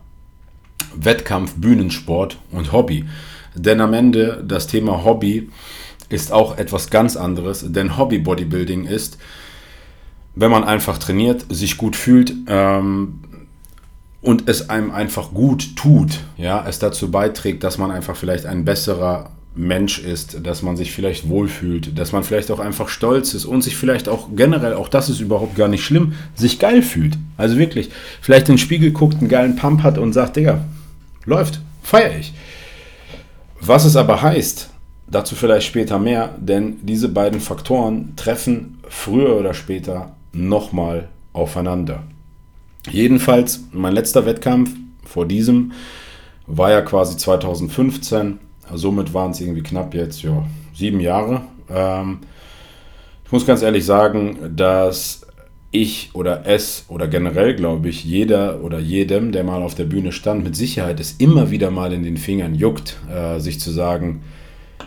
Wettkampf, 0.96 1.56
Bühnensport 1.56 2.38
und 2.52 2.72
Hobby. 2.72 3.06
Denn 3.54 3.82
am 3.82 3.94
Ende 3.94 4.44
das 4.48 4.68
Thema 4.68 5.04
Hobby 5.04 5.50
ist 6.10 6.32
auch 6.32 6.58
etwas 6.58 6.90
ganz 6.90 7.16
anderes, 7.16 7.66
denn 7.68 7.98
Hobby 7.98 8.20
Bodybuilding 8.20 8.86
ist, 8.86 9.18
wenn 10.36 10.52
man 10.52 10.64
einfach 10.64 10.98
trainiert, 10.98 11.46
sich 11.50 11.78
gut 11.78 11.96
fühlt 11.96 12.34
ähm, 12.48 13.22
und 14.22 14.50
es 14.50 14.70
einem 14.70 14.92
einfach 14.92 15.32
gut 15.34 15.76
tut, 15.76 16.20
ja, 16.38 16.66
es 16.68 16.80
dazu 16.80 17.10
beiträgt, 17.10 17.64
dass 17.64 17.78
man 17.78 17.92
einfach 17.92 18.16
vielleicht 18.16 18.46
ein 18.46 18.66
besserer 18.66 19.32
Mensch 19.56 20.00
ist, 20.00 20.46
dass 20.46 20.62
man 20.62 20.76
sich 20.76 20.92
vielleicht 20.92 21.30
wohlfühlt, 21.30 21.98
dass 21.98 22.12
man 22.12 22.26
vielleicht 22.26 22.52
auch 22.52 22.60
einfach 22.60 22.90
stolz 22.90 23.34
ist 23.34 23.46
und 23.46 23.62
sich 23.62 23.78
vielleicht 23.78 24.10
auch 24.10 24.28
generell, 24.36 24.74
auch 24.74 24.90
das 24.90 25.10
ist 25.10 25.22
überhaupt 25.22 25.56
gar 25.56 25.70
nicht 25.70 25.86
schlimm, 25.86 26.14
sich 26.36 26.60
geil 26.60 26.82
fühlt. 26.82 27.18
Also 27.38 27.58
wirklich, 27.58 27.90
vielleicht 28.20 28.50
in 28.50 28.56
den 28.56 28.60
Spiegel 28.60 28.92
guckt, 28.92 29.20
einen 29.20 29.30
geilen 29.30 29.56
Pump 29.56 29.82
hat 29.84 29.98
und 29.98 30.12
sagt, 30.12 30.36
Digga, 30.36 30.66
läuft, 31.24 31.62
feier 31.82 32.18
ich. 32.20 32.34
Was 33.62 33.86
es 33.86 33.96
aber 33.96 34.22
heißt, 34.22 34.70
dazu 35.08 35.36
vielleicht 35.36 35.68
später 35.68 36.00
mehr, 36.00 36.36
denn 36.38 36.78
diese 36.84 37.10
beiden 37.10 37.40
Faktoren 37.40 38.14
treffen 38.16 38.80
früher 38.88 39.38
oder 39.38 39.54
später 39.54 40.16
nochmal 40.34 41.10
aufeinander. 41.34 42.04
Jedenfalls, 42.90 43.62
mein 43.72 43.94
letzter 43.94 44.26
Wettkampf 44.26 44.72
vor 45.04 45.26
diesem 45.28 45.72
war 46.48 46.72
ja 46.72 46.82
quasi 46.82 47.18
2015 47.18 48.40
Somit 48.74 49.14
waren 49.14 49.32
es 49.32 49.42
irgendwie 49.42 49.64
knapp 49.64 49.94
jetzt 49.94 50.24
ja, 50.24 50.44
sieben 50.74 51.00
Jahre. 51.00 51.42
Ähm, 51.70 52.20
ich 53.24 53.32
muss 53.32 53.46
ganz 53.46 53.62
ehrlich 53.62 53.86
sagen, 53.86 54.54
dass 54.56 55.26
ich 55.72 56.12
oder 56.14 56.46
es 56.46 56.86
oder 56.88 57.08
generell 57.08 57.56
glaube 57.56 57.90
ich, 57.90 58.04
jeder 58.04 58.64
oder 58.64 58.80
jedem, 58.80 59.32
der 59.32 59.44
mal 59.44 59.62
auf 59.62 59.76
der 59.76 59.86
Bühne 59.86 60.12
stand, 60.12 60.44
mit 60.44 60.56
Sicherheit 60.56 61.00
es 61.00 61.14
immer 61.14 61.52
wieder 61.52 61.70
mal 61.70 61.94
in 61.94 62.04
den 62.04 62.18
Fingern 62.18 62.56
juckt, 62.56 62.98
äh, 63.14 63.40
sich 63.40 63.60
zu 63.60 63.72
sagen, 63.72 64.24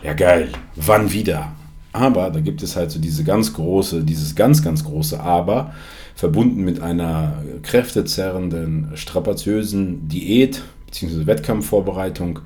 ja 0.03 0.13
geil, 0.13 0.49
wann 0.75 1.11
wieder? 1.11 1.51
Aber 1.91 2.29
da 2.29 2.39
gibt 2.39 2.61
es 2.61 2.75
halt 2.75 2.91
so 2.91 2.99
diese 2.99 3.23
ganz 3.23 3.53
große, 3.53 4.03
dieses 4.03 4.35
ganz, 4.35 4.63
ganz 4.63 4.83
große 4.83 5.19
Aber, 5.19 5.73
verbunden 6.15 6.63
mit 6.63 6.81
einer 6.81 7.43
kräftezerrenden, 7.63 8.91
strapaziösen 8.95 10.07
Diät 10.07 10.61
bzw. 10.87 11.25
Wettkampfvorbereitung, 11.25 12.39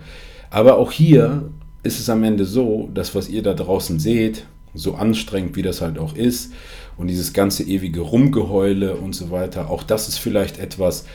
aber 0.49 0.77
auch 0.77 0.91
hier 0.91 1.49
ist 1.81 1.99
es 1.99 2.09
am 2.09 2.23
Ende 2.23 2.45
so, 2.45 2.89
dass 2.93 3.15
was 3.15 3.29
ihr 3.29 3.43
da 3.43 3.53
draußen 3.53 3.99
seht, 3.99 4.45
so 4.73 4.95
anstrengend 4.95 5.55
wie 5.55 5.61
das 5.61 5.81
halt 5.81 5.99
auch 5.99 6.15
ist, 6.15 6.53
und 6.97 7.07
dieses 7.07 7.33
ganze 7.33 7.63
ewige 7.63 8.01
Rumgeheule 8.01 8.95
und 8.95 9.13
so 9.13 9.31
weiter, 9.31 9.69
auch 9.69 9.83
das 9.83 10.07
ist 10.07 10.19
vielleicht 10.19 10.59
etwas, 10.59 11.05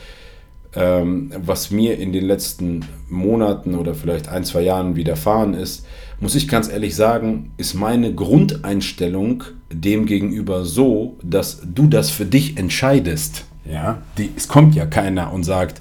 ähm, 0.75 1.31
was 1.37 1.71
mir 1.71 1.99
in 1.99 2.13
den 2.13 2.25
letzten 2.25 2.85
Monaten 3.09 3.75
oder 3.75 3.95
vielleicht 3.95 4.29
ein, 4.29 4.45
zwei 4.45 4.63
Jahren 4.63 4.97
widerfahren 4.97 5.55
ist, 5.55 5.87
muss 6.21 6.35
ich 6.35 6.49
ganz 6.49 6.69
ehrlich 6.69 6.97
sagen, 6.97 7.53
ist 7.57 7.75
meine 7.75 8.15
Grundeinstellung 8.15 9.45
dem 9.73 10.07
gegenüber 10.07 10.65
so, 10.65 11.17
dass 11.23 11.61
du 11.63 11.87
das 11.87 12.11
für 12.11 12.25
dich 12.25 12.57
entscheidest. 12.57 13.45
Ja, 13.71 14.03
die, 14.17 14.31
es 14.37 14.49
kommt 14.49 14.75
ja 14.75 14.87
keiner 14.87 15.33
und 15.33 15.45
sagt, 15.45 15.81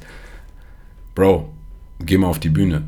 Bro, 1.15 1.49
geh 1.99 2.17
mal 2.17 2.27
auf 2.27 2.39
die 2.39 2.49
Bühne 2.49 2.83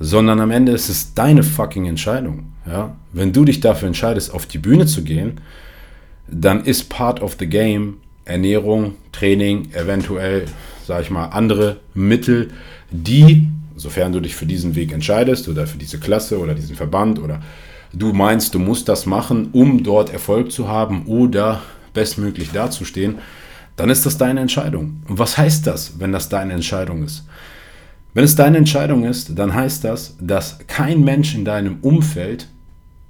sondern 0.00 0.40
am 0.40 0.50
Ende 0.50 0.72
ist 0.72 0.88
es 0.88 1.14
deine 1.14 1.42
fucking 1.42 1.86
Entscheidung. 1.86 2.52
Ja? 2.66 2.96
Wenn 3.12 3.32
du 3.32 3.44
dich 3.44 3.60
dafür 3.60 3.88
entscheidest, 3.88 4.32
auf 4.32 4.46
die 4.46 4.58
Bühne 4.58 4.86
zu 4.86 5.02
gehen, 5.02 5.40
dann 6.28 6.64
ist 6.64 6.88
part 6.88 7.20
of 7.22 7.36
the 7.38 7.46
game 7.46 7.98
Ernährung, 8.24 8.94
Training, 9.12 9.68
eventuell, 9.74 10.46
sag 10.86 11.02
ich 11.02 11.10
mal, 11.10 11.26
andere 11.26 11.78
Mittel, 11.92 12.48
die, 12.90 13.48
sofern 13.76 14.12
du 14.12 14.20
dich 14.20 14.34
für 14.34 14.46
diesen 14.46 14.74
Weg 14.74 14.92
entscheidest 14.92 15.48
oder 15.48 15.66
für 15.66 15.78
diese 15.78 15.98
Klasse 15.98 16.38
oder 16.38 16.54
diesen 16.54 16.76
Verband 16.76 17.18
oder 17.18 17.40
du 17.92 18.12
meinst, 18.12 18.54
du 18.54 18.58
musst 18.58 18.88
das 18.88 19.06
machen, 19.06 19.48
um 19.52 19.82
dort 19.82 20.12
Erfolg 20.12 20.52
zu 20.52 20.68
haben 20.68 21.06
oder 21.06 21.62
bestmöglich 21.92 22.50
dazustehen, 22.50 23.18
dann 23.76 23.90
ist 23.90 24.06
das 24.06 24.18
deine 24.18 24.40
Entscheidung. 24.40 25.02
Und 25.08 25.18
was 25.18 25.36
heißt 25.36 25.66
das, 25.66 25.98
wenn 25.98 26.12
das 26.12 26.28
deine 26.28 26.52
Entscheidung 26.52 27.04
ist? 27.04 27.24
Wenn 28.12 28.24
es 28.24 28.36
deine 28.36 28.58
Entscheidung 28.58 29.04
ist, 29.04 29.36
dann 29.36 29.54
heißt 29.54 29.82
das, 29.82 30.16
dass 30.20 30.58
kein 30.66 31.02
Mensch 31.02 31.34
in 31.34 31.44
deinem 31.44 31.78
Umfeld 31.80 32.48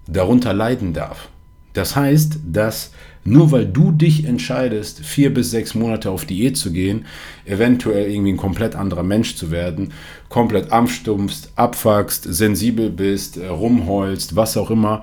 darunter 0.06 0.54
leiden 0.54 0.94
darf. 0.94 1.28
Das 1.75 1.94
heißt, 1.94 2.38
dass 2.47 2.92
nur 3.25 3.52
weil 3.52 3.66
du 3.66 3.90
dich 3.90 4.26
entscheidest, 4.26 5.00
vier 5.00 5.33
bis 5.33 5.50
sechs 5.50 5.75
Monate 5.75 6.11
auf 6.11 6.25
Diät 6.25 6.57
zu 6.57 6.73
gehen, 6.73 7.07
eventuell 7.47 8.11
irgendwie 8.11 8.33
ein 8.33 8.38
komplett 8.38 8.75
anderer 8.75 9.02
Mensch 9.02 9.37
zu 9.37 9.50
werden, 9.50 9.93
komplett 10.28 10.71
abstumpfst, 10.73 11.50
abfuckst, 11.57 12.25
sensibel 12.25 12.90
bist, 12.90 13.37
äh, 13.37 13.47
rumheulst, 13.47 14.37
was 14.37 14.57
auch 14.57 14.71
immer, 14.71 15.02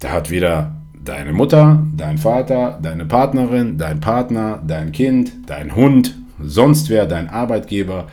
da 0.00 0.10
hat 0.10 0.30
weder 0.30 0.76
deine 1.04 1.32
Mutter, 1.32 1.84
dein 1.96 2.18
Vater, 2.18 2.78
deine 2.82 3.06
Partnerin, 3.06 3.78
dein 3.78 4.00
Partner, 4.00 4.62
dein 4.66 4.92
Kind, 4.92 5.32
dein 5.46 5.74
Hund, 5.74 6.16
sonst 6.40 6.90
wer, 6.90 7.06
dein 7.06 7.28
Arbeitgeber, 7.28 8.08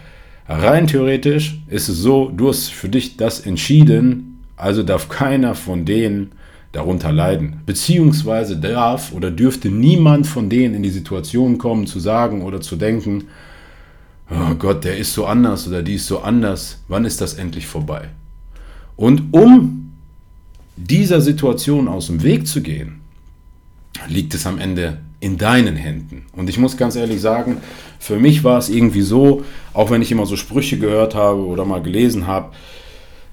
Rein 0.51 0.87
theoretisch 0.87 1.59
ist 1.67 1.89
es 1.89 1.97
so, 1.99 2.31
du 2.35 2.49
hast 2.49 2.69
für 2.69 2.89
dich 2.89 3.17
das 3.17 3.39
entschieden, 3.45 4.39
also 4.57 4.81
darf 4.81 5.07
keiner 5.07 5.53
von 5.53 5.85
denen 5.85 6.31
darunter 6.71 7.11
leiden. 7.11 7.61
Beziehungsweise 7.65 8.57
darf 8.57 9.11
oder 9.13 9.31
dürfte 9.31 9.69
niemand 9.69 10.27
von 10.27 10.49
denen 10.49 10.75
in 10.75 10.83
die 10.83 10.89
Situation 10.89 11.57
kommen 11.57 11.87
zu 11.87 11.99
sagen 11.99 12.43
oder 12.43 12.61
zu 12.61 12.75
denken, 12.75 13.25
oh 14.29 14.53
Gott, 14.55 14.83
der 14.83 14.97
ist 14.97 15.13
so 15.13 15.25
anders 15.25 15.67
oder 15.67 15.81
die 15.81 15.95
ist 15.95 16.07
so 16.07 16.19
anders, 16.19 16.83
wann 16.87 17.05
ist 17.05 17.21
das 17.21 17.33
endlich 17.33 17.65
vorbei? 17.65 18.09
Und 18.95 19.33
um 19.33 19.93
dieser 20.75 21.21
Situation 21.21 21.87
aus 21.87 22.07
dem 22.07 22.23
Weg 22.23 22.47
zu 22.47 22.61
gehen, 22.61 23.01
liegt 24.07 24.33
es 24.33 24.45
am 24.45 24.59
Ende 24.59 24.99
in 25.19 25.37
deinen 25.37 25.75
Händen. 25.75 26.25
Und 26.33 26.49
ich 26.49 26.57
muss 26.57 26.77
ganz 26.77 26.95
ehrlich 26.95 27.19
sagen, 27.19 27.57
für 27.99 28.19
mich 28.19 28.43
war 28.43 28.57
es 28.57 28.69
irgendwie 28.69 29.01
so, 29.01 29.43
auch 29.73 29.89
wenn 29.89 30.01
ich 30.01 30.11
immer 30.11 30.25
so 30.25 30.37
Sprüche 30.37 30.79
gehört 30.79 31.15
habe 31.15 31.45
oder 31.45 31.65
mal 31.65 31.81
gelesen 31.81 32.27
habe, 32.27 32.53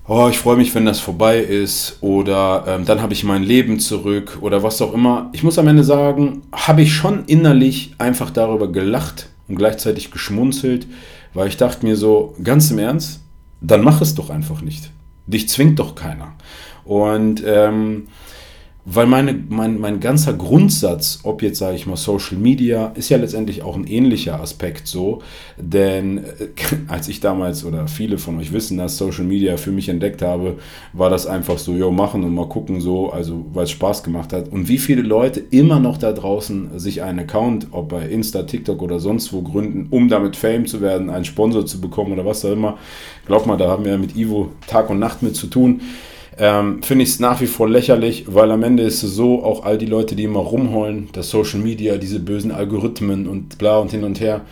oh, 0.08 0.28
ich 0.30 0.38
freue 0.38 0.56
mich, 0.56 0.74
wenn 0.74 0.84
das 0.84 1.00
vorbei 1.00 1.38
ist 1.38 1.98
oder 2.00 2.64
ähm, 2.66 2.84
dann 2.84 3.02
habe 3.02 3.12
ich 3.12 3.24
mein 3.24 3.42
Leben 3.42 3.78
zurück 3.80 4.38
oder 4.40 4.62
was 4.62 4.80
auch 4.80 4.92
immer. 4.92 5.30
Ich 5.32 5.42
muss 5.42 5.58
am 5.58 5.68
Ende 5.68 5.84
sagen, 5.84 6.42
habe 6.52 6.82
ich 6.82 6.94
schon 6.94 7.24
innerlich 7.26 7.94
einfach 7.98 8.30
darüber 8.30 8.70
gelacht 8.70 9.28
und 9.48 9.56
gleichzeitig 9.56 10.10
geschmunzelt, 10.10 10.86
weil 11.34 11.48
ich 11.48 11.56
dachte 11.56 11.84
mir 11.84 11.96
so, 11.96 12.34
ganz 12.42 12.70
im 12.70 12.78
Ernst, 12.78 13.20
dann 13.60 13.82
mach 13.82 14.00
es 14.00 14.14
doch 14.14 14.30
einfach 14.30 14.60
nicht. 14.60 14.90
Dich 15.26 15.48
zwingt 15.48 15.78
doch 15.78 15.94
keiner. 15.94 16.34
Und 16.84 17.42
ähm, 17.44 18.08
weil 18.88 19.08
meine, 19.08 19.34
mein, 19.48 19.80
mein 19.80 19.98
ganzer 19.98 20.32
Grundsatz, 20.32 21.18
ob 21.24 21.42
jetzt 21.42 21.58
sage 21.58 21.74
ich 21.74 21.88
mal 21.88 21.96
Social 21.96 22.38
Media, 22.38 22.92
ist 22.94 23.08
ja 23.08 23.16
letztendlich 23.16 23.64
auch 23.64 23.74
ein 23.74 23.84
ähnlicher 23.88 24.40
Aspekt 24.40 24.86
so. 24.86 25.22
Denn 25.56 26.18
äh, 26.18 26.22
als 26.86 27.08
ich 27.08 27.18
damals 27.18 27.64
oder 27.64 27.88
viele 27.88 28.16
von 28.16 28.38
euch 28.38 28.52
wissen, 28.52 28.78
dass 28.78 28.96
Social 28.96 29.24
Media 29.24 29.56
für 29.56 29.72
mich 29.72 29.88
entdeckt 29.88 30.22
habe, 30.22 30.58
war 30.92 31.10
das 31.10 31.26
einfach 31.26 31.58
so, 31.58 31.74
jo, 31.74 31.90
machen 31.90 32.22
und 32.22 32.32
mal 32.32 32.48
gucken 32.48 32.80
so, 32.80 33.10
also 33.10 33.44
weil 33.52 33.64
es 33.64 33.72
Spaß 33.72 34.04
gemacht 34.04 34.32
hat. 34.32 34.52
Und 34.52 34.68
wie 34.68 34.78
viele 34.78 35.02
Leute 35.02 35.40
immer 35.40 35.80
noch 35.80 35.98
da 35.98 36.12
draußen 36.12 36.78
sich 36.78 37.02
einen 37.02 37.18
Account, 37.18 37.66
ob 37.72 37.88
bei 37.88 38.06
Insta, 38.06 38.44
TikTok 38.44 38.80
oder 38.82 39.00
sonst 39.00 39.32
wo 39.32 39.42
gründen, 39.42 39.88
um 39.90 40.08
damit 40.08 40.36
Fame 40.36 40.66
zu 40.66 40.80
werden, 40.80 41.10
einen 41.10 41.24
Sponsor 41.24 41.66
zu 41.66 41.80
bekommen 41.80 42.12
oder 42.12 42.24
was 42.24 42.44
auch 42.44 42.52
immer. 42.52 42.78
Glaub 43.26 43.46
mal, 43.46 43.56
da 43.56 43.68
haben 43.68 43.84
wir 43.84 43.90
ja 43.90 43.98
mit 43.98 44.14
Ivo 44.14 44.50
Tag 44.68 44.90
und 44.90 45.00
Nacht 45.00 45.24
mit 45.24 45.34
zu 45.34 45.48
tun 45.48 45.80
ähm, 46.38 46.82
finde 46.82 47.04
ich 47.04 47.10
es 47.10 47.20
nach 47.20 47.40
wie 47.40 47.46
vor 47.46 47.68
lächerlich, 47.68 48.26
weil 48.28 48.50
am 48.50 48.62
Ende 48.62 48.82
ist 48.82 49.02
es 49.02 49.14
so, 49.14 49.42
auch 49.42 49.64
all 49.64 49.78
die 49.78 49.86
Leute, 49.86 50.16
die 50.16 50.24
immer 50.24 50.40
rumheulen, 50.40 51.08
das 51.12 51.30
Social 51.30 51.60
Media, 51.60 51.96
diese 51.96 52.20
bösen 52.20 52.50
Algorithmen 52.50 53.26
und 53.26 53.58
bla 53.58 53.78
und 53.78 53.90
hin 53.90 54.04
und 54.04 54.20
her, 54.20 54.42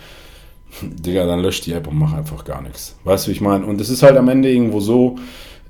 Digga, 0.82 1.26
dann 1.26 1.40
löscht 1.40 1.66
die 1.66 1.72
App 1.72 1.86
und 1.86 1.98
mach 1.98 2.14
einfach 2.14 2.44
gar 2.44 2.62
nichts. 2.62 2.96
Weißt 3.04 3.26
du, 3.26 3.30
wie 3.30 3.34
ich 3.34 3.40
meine? 3.40 3.64
Und 3.66 3.80
es 3.80 3.90
ist 3.90 4.02
halt 4.02 4.16
am 4.16 4.28
Ende 4.28 4.50
irgendwo 4.50 4.80
so, 4.80 5.16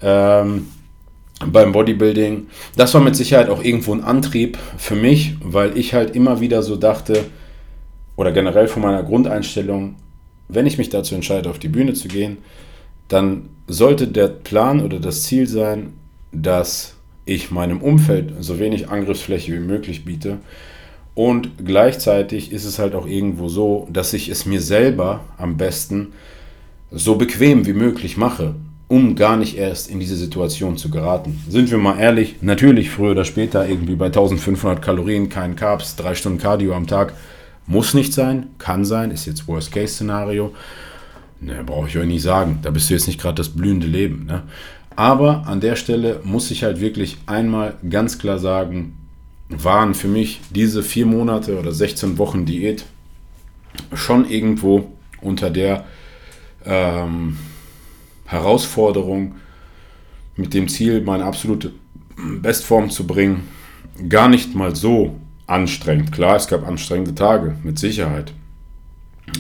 ähm, 0.01 0.69
beim 1.45 1.73
Bodybuilding, 1.73 2.47
das 2.77 2.95
war 2.95 3.01
mit 3.01 3.17
Sicherheit 3.17 3.49
auch 3.49 3.63
irgendwo 3.63 3.93
ein 3.93 4.05
Antrieb 4.05 4.57
für 4.77 4.95
mich, 4.95 5.35
weil 5.43 5.77
ich 5.77 5.95
halt 5.95 6.15
immer 6.15 6.41
wieder 6.41 6.63
so 6.63 6.77
dachte, 6.77 7.25
oder 8.17 8.31
generell 8.31 8.69
von 8.69 8.83
meiner 8.83 9.03
Grundeinstellung, 9.03 9.97
wenn 10.49 10.67
ich 10.67 10.79
mich 10.79 10.91
dazu 10.91 11.15
entscheide, 11.15 11.51
auf 11.51 11.59
die 11.59 11.69
Bühne 11.69 11.95
zu 11.95 12.07
gehen, 12.07 12.39
dann 13.09 13.49
sollte 13.67 14.07
der 14.07 14.29
Plan 14.29 14.83
oder 14.83 15.01
das 15.01 15.25
Ziel 15.25 15.49
sein, 15.49 15.95
dass 16.35 16.95
ich 17.25 17.51
meinem 17.51 17.81
Umfeld 17.81 18.35
so 18.41 18.59
wenig 18.59 18.89
Angriffsfläche 18.91 19.53
wie 19.53 19.59
möglich 19.59 20.05
biete. 20.05 20.39
Und 21.15 21.65
gleichzeitig 21.65 22.53
ist 22.53 22.65
es 22.65 22.79
halt 22.79 22.95
auch 22.95 23.07
irgendwo 23.07 23.49
so, 23.49 23.89
dass 23.93 24.13
ich 24.13 24.29
es 24.29 24.47
mir 24.47 24.61
selber 24.61 25.21
am 25.39 25.57
besten 25.57 26.13
so 26.91 27.15
bequem 27.17 27.67
wie 27.67 27.73
möglich 27.73 28.17
mache. 28.17 28.55
um 28.89 29.17
gar 29.17 29.37
nicht 29.37 29.57
erst 29.57 29.91
in 29.91 29.99
diese 29.99 30.17
Situation 30.17 30.77
zu 30.77 30.91
geraten. 30.91 31.43
Sind 31.49 31.71
wir 31.71 31.79
mal 31.79 31.99
ehrlich, 31.99 32.37
natürlich 32.43 32.91
früher 32.91 33.13
oder 33.13 33.25
später 33.25 33.67
irgendwie 33.67 33.97
bei 33.97 34.07
1500 34.07 34.83
Kalorien, 34.83 35.29
kein 35.29 35.57
Carbs, 35.57 35.97
drei 35.97 36.15
Stunden 36.15 36.39
Cardio 36.39 36.75
am 36.75 36.87
Tag, 36.87 37.15
muss 37.67 37.95
nicht 37.95 38.13
sein, 38.13 38.49
kann 38.59 38.85
sein, 38.85 39.11
ist 39.11 39.25
jetzt 39.27 39.49
Worst-Case-Szenario. 39.49 40.53
Ne, 41.41 41.63
brauche 41.65 41.89
ich 41.89 41.97
euch 41.97 42.07
nicht 42.07 42.23
sagen. 42.23 42.59
Da 42.63 42.71
bist 42.71 42.89
du 42.89 42.95
jetzt 42.95 43.07
nicht 43.07 43.21
gerade 43.21 43.37
das 43.37 43.49
blühende 43.49 43.87
Leben. 43.87 44.27
Ne? 44.27 44.43
Aber 44.97 45.47
an 45.47 45.61
der 45.61 45.77
Stelle 45.77 46.21
muss 46.25 46.51
ich 46.51 46.63
halt 46.63 46.81
wirklich 46.81 47.19
einmal 47.27 47.75
ganz 47.89 48.19
klar 48.19 48.39
sagen, 48.39 48.97
waren 49.49 49.95
für 49.95 50.09
mich 50.09 50.41
diese 50.51 50.83
vier 50.83 51.07
Monate 51.07 51.59
oder 51.59 51.73
16 51.73 52.19
Wochen 52.19 52.47
Diät 52.47 52.85
schon 53.93 54.29
irgendwo 54.29 54.93
unter 55.21 55.51
der 55.51 55.85
ähm, 56.65 57.37
Herausforderung 58.27 59.37
mit 60.37 60.55
dem 60.55 60.69
Ziel, 60.69 61.01
meine 61.03 61.25
absolute 61.25 61.73
Bestform 62.41 62.91
zu 62.91 63.07
bringen, 63.07 63.49
gar 64.09 64.29
nicht 64.29 64.55
mal 64.55 64.75
so 64.75 65.19
anstrengend. 65.47 66.13
Klar, 66.13 66.37
es 66.37 66.49
gab 66.49 66.67
anstrengende 66.67 67.15
Tage, 67.15 67.57
mit 67.63 67.79
Sicherheit. 67.79 68.33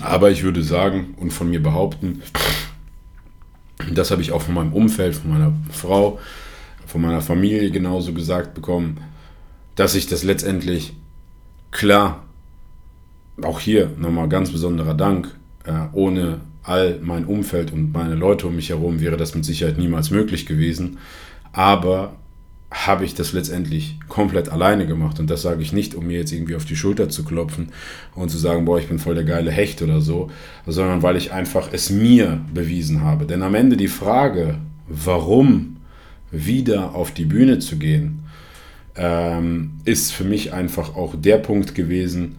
Aber 0.00 0.30
ich 0.30 0.42
würde 0.42 0.62
sagen 0.62 1.14
und 1.18 1.32
von 1.32 1.50
mir 1.50 1.62
behaupten, 1.62 2.22
das 3.92 4.10
habe 4.10 4.22
ich 4.22 4.32
auch 4.32 4.42
von 4.42 4.54
meinem 4.54 4.72
Umfeld, 4.72 5.16
von 5.16 5.30
meiner 5.30 5.52
Frau, 5.70 6.18
von 6.86 7.00
meiner 7.00 7.20
Familie 7.20 7.70
genauso 7.70 8.12
gesagt 8.12 8.54
bekommen, 8.54 9.00
dass 9.74 9.94
ich 9.94 10.06
das 10.06 10.22
letztendlich 10.22 10.94
klar, 11.70 12.24
auch 13.42 13.58
hier 13.58 13.90
nochmal 13.98 14.28
ganz 14.28 14.50
besonderer 14.50 14.94
Dank, 14.94 15.34
äh, 15.64 15.72
ohne 15.92 16.40
all 16.62 17.00
mein 17.02 17.24
Umfeld 17.24 17.72
und 17.72 17.92
meine 17.92 18.14
Leute 18.14 18.46
um 18.46 18.56
mich 18.56 18.70
herum 18.70 19.00
wäre 19.00 19.16
das 19.16 19.34
mit 19.34 19.44
Sicherheit 19.44 19.76
niemals 19.76 20.10
möglich 20.10 20.46
gewesen. 20.46 20.98
Aber 21.52 22.16
habe 22.74 23.04
ich 23.04 23.14
das 23.14 23.32
letztendlich 23.32 24.00
komplett 24.08 24.48
alleine 24.48 24.86
gemacht. 24.86 25.20
Und 25.20 25.30
das 25.30 25.42
sage 25.42 25.62
ich 25.62 25.72
nicht, 25.72 25.94
um 25.94 26.08
mir 26.08 26.18
jetzt 26.18 26.32
irgendwie 26.32 26.56
auf 26.56 26.64
die 26.64 26.74
Schulter 26.74 27.08
zu 27.08 27.24
klopfen 27.24 27.68
und 28.16 28.30
zu 28.30 28.36
sagen, 28.36 28.64
boah, 28.64 28.78
ich 28.78 28.88
bin 28.88 28.98
voll 28.98 29.14
der 29.14 29.24
geile 29.24 29.52
Hecht 29.52 29.80
oder 29.80 30.00
so, 30.00 30.30
sondern 30.66 31.02
weil 31.02 31.16
ich 31.16 31.32
einfach 31.32 31.68
es 31.72 31.90
mir 31.90 32.40
bewiesen 32.52 33.02
habe. 33.02 33.26
Denn 33.26 33.42
am 33.42 33.54
Ende 33.54 33.76
die 33.76 33.88
Frage, 33.88 34.58
warum 34.88 35.76
wieder 36.32 36.96
auf 36.96 37.12
die 37.12 37.26
Bühne 37.26 37.60
zu 37.60 37.76
gehen, 37.76 38.24
ähm, 38.96 39.74
ist 39.84 40.12
für 40.12 40.24
mich 40.24 40.52
einfach 40.52 40.96
auch 40.96 41.14
der 41.16 41.38
Punkt 41.38 41.76
gewesen, 41.76 42.36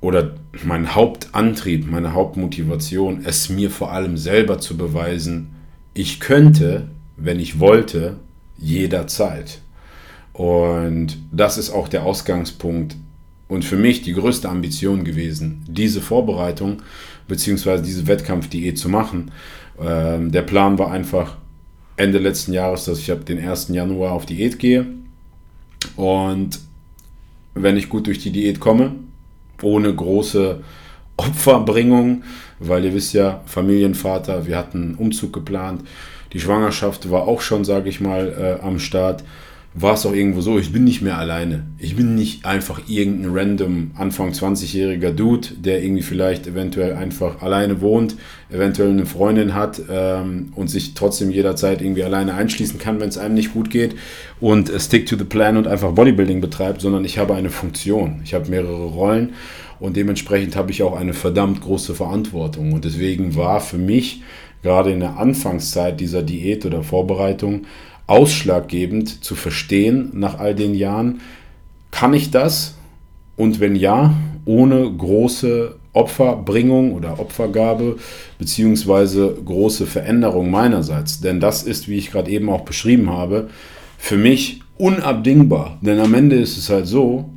oder 0.00 0.34
mein 0.64 0.94
Hauptantrieb, 0.94 1.90
meine 1.90 2.12
Hauptmotivation, 2.12 3.22
es 3.24 3.48
mir 3.48 3.70
vor 3.70 3.92
allem 3.92 4.16
selber 4.16 4.60
zu 4.60 4.76
beweisen, 4.76 5.48
ich 5.92 6.20
könnte, 6.20 6.88
wenn 7.16 7.40
ich 7.40 7.58
wollte, 7.58 8.16
jederzeit. 8.58 9.60
Und 10.32 11.18
das 11.32 11.58
ist 11.58 11.70
auch 11.70 11.88
der 11.88 12.04
Ausgangspunkt 12.04 12.96
und 13.48 13.64
für 13.64 13.76
mich 13.76 14.02
die 14.02 14.12
größte 14.12 14.48
Ambition 14.48 15.04
gewesen, 15.04 15.64
diese 15.66 16.00
Vorbereitung 16.00 16.82
bzw. 17.26 17.82
diese 17.82 18.06
Wettkampfdiät 18.06 18.78
zu 18.78 18.88
machen. 18.88 19.30
Ähm, 19.80 20.30
der 20.30 20.42
Plan 20.42 20.78
war 20.78 20.92
einfach 20.92 21.36
Ende 21.96 22.18
letzten 22.18 22.52
Jahres, 22.52 22.84
dass 22.84 23.00
ich 23.00 23.10
ab 23.10 23.24
den 23.26 23.38
1. 23.40 23.68
Januar 23.68 24.12
auf 24.12 24.26
Diät 24.26 24.58
gehe. 24.58 24.86
Und 25.96 26.60
wenn 27.54 27.76
ich 27.76 27.88
gut 27.88 28.06
durch 28.06 28.18
die 28.18 28.30
Diät 28.30 28.60
komme, 28.60 28.92
ohne 29.62 29.92
große 29.92 30.62
Opferbringung, 31.16 32.22
weil 32.60 32.84
ihr 32.84 32.94
wisst 32.94 33.14
ja, 33.14 33.42
Familienvater, 33.46 34.46
wir 34.46 34.56
hatten 34.56 34.82
einen 34.82 34.94
Umzug 34.94 35.32
geplant. 35.32 35.82
Die 36.32 36.40
Schwangerschaft 36.40 37.10
war 37.10 37.26
auch 37.26 37.40
schon, 37.40 37.64
sage 37.64 37.88
ich 37.88 38.00
mal, 38.00 38.58
äh, 38.60 38.64
am 38.64 38.78
Start. 38.78 39.24
War 39.74 39.94
es 39.94 40.06
auch 40.06 40.14
irgendwo 40.14 40.40
so, 40.40 40.58
ich 40.58 40.72
bin 40.72 40.82
nicht 40.82 41.02
mehr 41.02 41.18
alleine. 41.18 41.64
Ich 41.78 41.94
bin 41.94 42.14
nicht 42.14 42.44
einfach 42.44 42.80
irgendein 42.88 43.30
random 43.32 43.90
Anfang 43.96 44.32
20-jähriger 44.32 45.12
Dude, 45.12 45.48
der 45.58 45.82
irgendwie 45.84 46.02
vielleicht 46.02 46.46
eventuell 46.46 46.94
einfach 46.94 47.42
alleine 47.42 47.80
wohnt, 47.80 48.16
eventuell 48.50 48.90
eine 48.90 49.06
Freundin 49.06 49.54
hat 49.54 49.80
ähm, 49.88 50.52
und 50.56 50.68
sich 50.68 50.94
trotzdem 50.94 51.30
jederzeit 51.30 51.80
irgendwie 51.82 52.02
alleine 52.02 52.34
einschließen 52.34 52.78
kann, 52.78 52.98
wenn 52.98 53.10
es 53.10 53.18
einem 53.18 53.34
nicht 53.34 53.52
gut 53.52 53.70
geht 53.70 53.94
und 54.40 54.70
äh, 54.70 54.80
stick 54.80 55.06
to 55.06 55.16
the 55.16 55.24
plan 55.24 55.56
und 55.56 55.68
einfach 55.68 55.92
Bodybuilding 55.92 56.40
betreibt, 56.40 56.80
sondern 56.80 57.04
ich 57.04 57.18
habe 57.18 57.34
eine 57.34 57.50
Funktion. 57.50 58.22
Ich 58.24 58.34
habe 58.34 58.50
mehrere 58.50 58.86
Rollen 58.86 59.34
und 59.80 59.96
dementsprechend 59.96 60.56
habe 60.56 60.70
ich 60.70 60.82
auch 60.82 60.96
eine 60.96 61.14
verdammt 61.14 61.60
große 61.60 61.94
Verantwortung. 61.94 62.72
Und 62.72 62.84
deswegen 62.84 63.36
war 63.36 63.60
für 63.60 63.78
mich 63.78 64.22
gerade 64.62 64.90
in 64.90 65.00
der 65.00 65.18
Anfangszeit 65.18 66.00
dieser 66.00 66.22
Diät 66.22 66.66
oder 66.66 66.82
Vorbereitung 66.82 67.62
ausschlaggebend 68.06 69.24
zu 69.24 69.34
verstehen 69.34 70.10
nach 70.14 70.38
all 70.38 70.54
den 70.54 70.74
Jahren, 70.74 71.20
kann 71.90 72.14
ich 72.14 72.30
das? 72.30 72.76
Und 73.36 73.60
wenn 73.60 73.76
ja, 73.76 74.14
ohne 74.44 74.90
große 74.90 75.76
Opferbringung 75.92 76.92
oder 76.92 77.18
Opfergabe 77.18 77.96
beziehungsweise 78.38 79.36
große 79.44 79.86
Veränderung 79.86 80.50
meinerseits. 80.50 81.20
Denn 81.20 81.40
das 81.40 81.62
ist, 81.62 81.88
wie 81.88 81.96
ich 81.96 82.10
gerade 82.10 82.30
eben 82.30 82.48
auch 82.48 82.62
beschrieben 82.62 83.10
habe, 83.10 83.48
für 83.98 84.16
mich 84.16 84.60
unabdingbar. 84.76 85.78
Denn 85.82 85.98
am 85.98 86.14
Ende 86.14 86.36
ist 86.36 86.56
es 86.56 86.70
halt 86.70 86.86
so, 86.86 87.28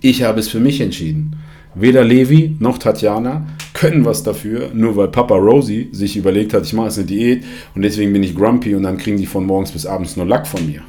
ich 0.00 0.22
habe 0.22 0.38
es 0.38 0.48
für 0.48 0.60
mich 0.60 0.80
entschieden. 0.80 1.36
Weder 1.74 2.04
Levi 2.04 2.56
noch 2.60 2.78
Tatjana 2.78 3.46
können 3.78 4.04
was 4.04 4.24
dafür, 4.24 4.70
nur 4.74 4.96
weil 4.96 5.08
Papa 5.08 5.36
Rosie 5.36 5.88
sich 5.92 6.16
überlegt 6.16 6.52
hat, 6.52 6.64
ich 6.64 6.72
mache 6.72 6.86
jetzt 6.86 6.98
eine 6.98 7.06
Diät 7.06 7.44
und 7.76 7.82
deswegen 7.82 8.12
bin 8.12 8.24
ich 8.24 8.34
grumpy 8.34 8.74
und 8.74 8.82
dann 8.82 8.98
kriegen 8.98 9.18
die 9.18 9.26
von 9.26 9.46
morgens 9.46 9.70
bis 9.70 9.86
abends 9.86 10.16
nur 10.16 10.26
Lack 10.26 10.48
von 10.48 10.66
mir. 10.66 10.82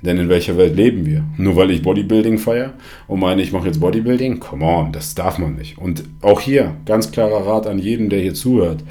Denn 0.00 0.16
in 0.16 0.30
welcher 0.30 0.56
Welt 0.56 0.74
leben 0.74 1.04
wir? 1.04 1.24
Nur 1.36 1.56
weil 1.56 1.70
ich 1.70 1.82
Bodybuilding 1.82 2.38
feiere 2.38 2.72
und 3.08 3.20
meine, 3.20 3.42
ich 3.42 3.52
mache 3.52 3.66
jetzt 3.66 3.80
Bodybuilding? 3.80 4.40
Come 4.40 4.64
on, 4.64 4.92
das 4.92 5.14
darf 5.14 5.38
man 5.38 5.56
nicht. 5.56 5.76
Und 5.76 6.04
auch 6.22 6.40
hier, 6.40 6.76
ganz 6.86 7.10
klarer 7.10 7.46
Rat 7.46 7.66
an 7.66 7.78
jeden, 7.78 8.08
der 8.08 8.20
hier 8.20 8.34
zuhört. 8.34 8.82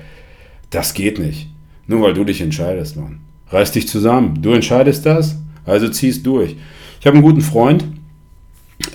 Das 0.70 0.94
geht 0.94 1.18
nicht. 1.18 1.50
Nur 1.88 2.04
weil 2.04 2.14
du 2.14 2.24
dich 2.24 2.42
entscheidest, 2.42 2.98
Mann. 2.98 3.22
Reiß 3.50 3.72
dich 3.72 3.88
zusammen. 3.88 4.44
Du 4.44 4.52
entscheidest 4.52 5.06
das, 5.08 5.38
also 5.66 5.90
ziehst 5.90 6.24
durch. 6.28 6.56
Ich 7.00 7.08
habe 7.08 7.16
einen 7.16 7.26
guten 7.26 7.42
Freund, 7.42 7.84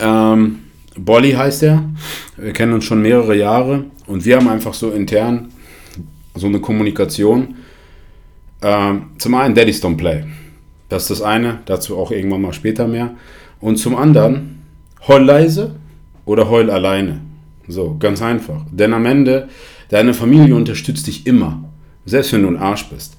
ähm, 0.00 0.58
Bolly 0.96 1.32
heißt 1.32 1.62
er. 1.62 1.82
Wir 2.36 2.52
kennen 2.52 2.74
uns 2.74 2.84
schon 2.84 3.02
mehrere 3.02 3.36
Jahre 3.36 3.86
und 4.12 4.26
wir 4.26 4.36
haben 4.36 4.48
einfach 4.48 4.74
so 4.74 4.90
intern 4.90 5.48
so 6.34 6.46
eine 6.46 6.60
Kommunikation. 6.60 7.56
Ähm, 8.60 9.06
zum 9.18 9.34
einen 9.34 9.54
Daddy's 9.54 9.82
Don't 9.82 9.96
Play. 9.96 10.24
Das 10.88 11.04
ist 11.04 11.10
das 11.10 11.22
eine, 11.22 11.60
dazu 11.64 11.96
auch 11.96 12.10
irgendwann 12.10 12.42
mal 12.42 12.52
später 12.52 12.86
mehr. 12.86 13.14
Und 13.60 13.76
zum 13.76 13.96
anderen, 13.96 14.62
heul 15.08 15.22
leise 15.22 15.76
oder 16.26 16.50
heul 16.50 16.70
alleine. 16.70 17.20
So, 17.68 17.96
ganz 17.98 18.20
einfach. 18.20 18.64
Denn 18.70 18.92
am 18.92 19.06
Ende, 19.06 19.48
deine 19.88 20.12
Familie 20.12 20.54
unterstützt 20.54 21.06
dich 21.06 21.26
immer. 21.26 21.64
Selbst 22.04 22.32
wenn 22.32 22.42
du 22.42 22.48
ein 22.48 22.58
Arsch 22.58 22.84
bist. 22.90 23.16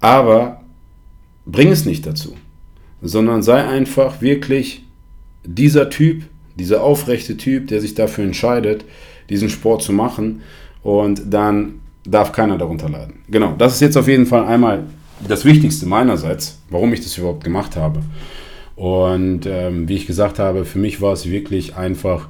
Aber 0.00 0.62
bring 1.46 1.68
es 1.68 1.84
nicht 1.84 2.06
dazu. 2.06 2.36
Sondern 3.00 3.44
sei 3.44 3.64
einfach 3.64 4.20
wirklich 4.20 4.82
dieser 5.44 5.90
Typ, 5.90 6.24
dieser 6.56 6.82
aufrechte 6.82 7.36
Typ, 7.36 7.68
der 7.68 7.80
sich 7.80 7.94
dafür 7.94 8.24
entscheidet, 8.24 8.84
diesen 9.28 9.48
Sport 9.48 9.82
zu 9.82 9.92
machen 9.92 10.42
und 10.82 11.22
dann 11.26 11.80
darf 12.04 12.32
keiner 12.32 12.56
darunter 12.56 12.88
leiden. 12.88 13.20
Genau, 13.28 13.54
das 13.56 13.74
ist 13.74 13.80
jetzt 13.80 13.96
auf 13.96 14.08
jeden 14.08 14.26
Fall 14.26 14.46
einmal 14.46 14.84
das 15.26 15.44
Wichtigste 15.44 15.86
meinerseits, 15.86 16.58
warum 16.70 16.92
ich 16.92 17.00
das 17.00 17.18
überhaupt 17.18 17.44
gemacht 17.44 17.76
habe. 17.76 18.02
Und 18.76 19.46
ähm, 19.46 19.88
wie 19.88 19.96
ich 19.96 20.06
gesagt 20.06 20.38
habe, 20.38 20.64
für 20.64 20.78
mich 20.78 21.00
war 21.00 21.12
es 21.12 21.28
wirklich 21.28 21.76
einfach 21.76 22.28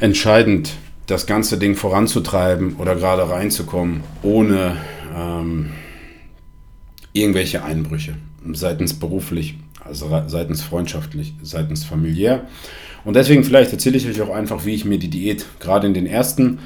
entscheidend, 0.00 0.72
das 1.06 1.26
ganze 1.26 1.58
Ding 1.58 1.74
voranzutreiben 1.74 2.76
oder 2.76 2.94
gerade 2.94 3.28
reinzukommen, 3.28 4.02
ohne 4.22 4.76
ähm, 5.16 5.70
irgendwelche 7.12 7.64
Einbrüche, 7.64 8.14
seitens 8.52 8.94
beruflich, 8.94 9.58
also 9.84 10.10
seitens 10.26 10.62
freundschaftlich, 10.62 11.34
seitens 11.42 11.84
familiär. 11.84 12.46
Und 13.08 13.14
deswegen 13.14 13.42
vielleicht 13.42 13.72
erzähle 13.72 13.96
ich 13.96 14.06
euch 14.06 14.20
auch 14.20 14.28
einfach, 14.28 14.66
wie 14.66 14.74
ich 14.74 14.84
mir 14.84 14.98
die 14.98 15.08
Diät 15.08 15.46
gerade 15.60 15.86
in 15.86 15.94
den 15.94 16.04
ersten 16.04 16.58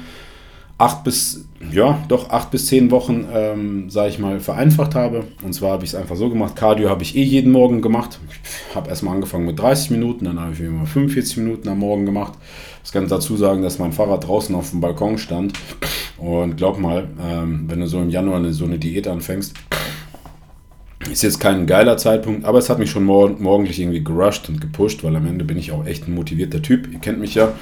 acht 0.77 1.05
bis, 1.05 1.45
ja, 1.71 2.03
doch 2.09 2.31
acht 2.31 2.51
bis 2.51 2.65
zehn 2.65 2.91
Wochen, 2.91 3.25
ähm, 3.33 3.89
sage 3.89 4.09
ich 4.09 4.19
mal, 4.19 4.41
vereinfacht 4.41 4.93
habe. 4.93 5.23
Und 5.41 5.53
zwar 5.53 5.71
habe 5.71 5.85
ich 5.85 5.91
es 5.91 5.95
einfach 5.95 6.17
so 6.17 6.29
gemacht. 6.29 6.57
Cardio 6.57 6.89
habe 6.89 7.01
ich 7.01 7.15
eh 7.15 7.23
jeden 7.23 7.53
Morgen 7.53 7.81
gemacht. 7.81 8.19
Ich 8.69 8.75
habe 8.75 8.89
erstmal 8.89 9.15
angefangen 9.15 9.45
mit 9.45 9.57
30 9.57 9.91
Minuten, 9.91 10.25
dann 10.25 10.37
habe 10.37 10.51
ich 10.51 10.59
immer 10.59 10.85
45 10.85 11.37
Minuten 11.37 11.69
am 11.69 11.79
Morgen 11.79 12.05
gemacht. 12.05 12.33
Ich 12.83 12.91
kann 12.91 13.07
dazu 13.07 13.37
sagen, 13.37 13.61
dass 13.61 13.79
mein 13.79 13.93
Fahrrad 13.93 14.27
draußen 14.27 14.53
auf 14.53 14.71
dem 14.71 14.81
Balkon 14.81 15.17
stand. 15.17 15.53
Und 16.17 16.57
glaub 16.57 16.77
mal, 16.77 17.07
ähm, 17.25 17.69
wenn 17.69 17.79
du 17.79 17.87
so 17.87 18.01
im 18.01 18.09
Januar 18.09 18.39
eine, 18.39 18.51
so 18.51 18.65
eine 18.65 18.79
Diät 18.79 19.07
anfängst, 19.07 19.53
ist 21.11 21.23
jetzt 21.23 21.39
kein 21.39 21.65
geiler 21.67 21.97
Zeitpunkt, 21.97 22.45
aber 22.45 22.57
es 22.57 22.69
hat 22.69 22.79
mich 22.79 22.91
schon 22.91 23.03
mor 23.03 23.29
morgendlich 23.29 23.79
irgendwie 23.79 24.03
gerusht 24.03 24.49
und 24.49 24.61
gepusht, 24.61 25.03
weil 25.03 25.15
am 25.15 25.25
Ende 25.25 25.45
bin 25.45 25.57
ich 25.57 25.71
auch 25.71 25.85
echt 25.85 26.07
ein 26.07 26.13
motivierter 26.13 26.61
Typ. 26.61 26.91
Ihr 26.91 26.99
kennt 26.99 27.19
mich 27.19 27.35
ja. 27.35 27.53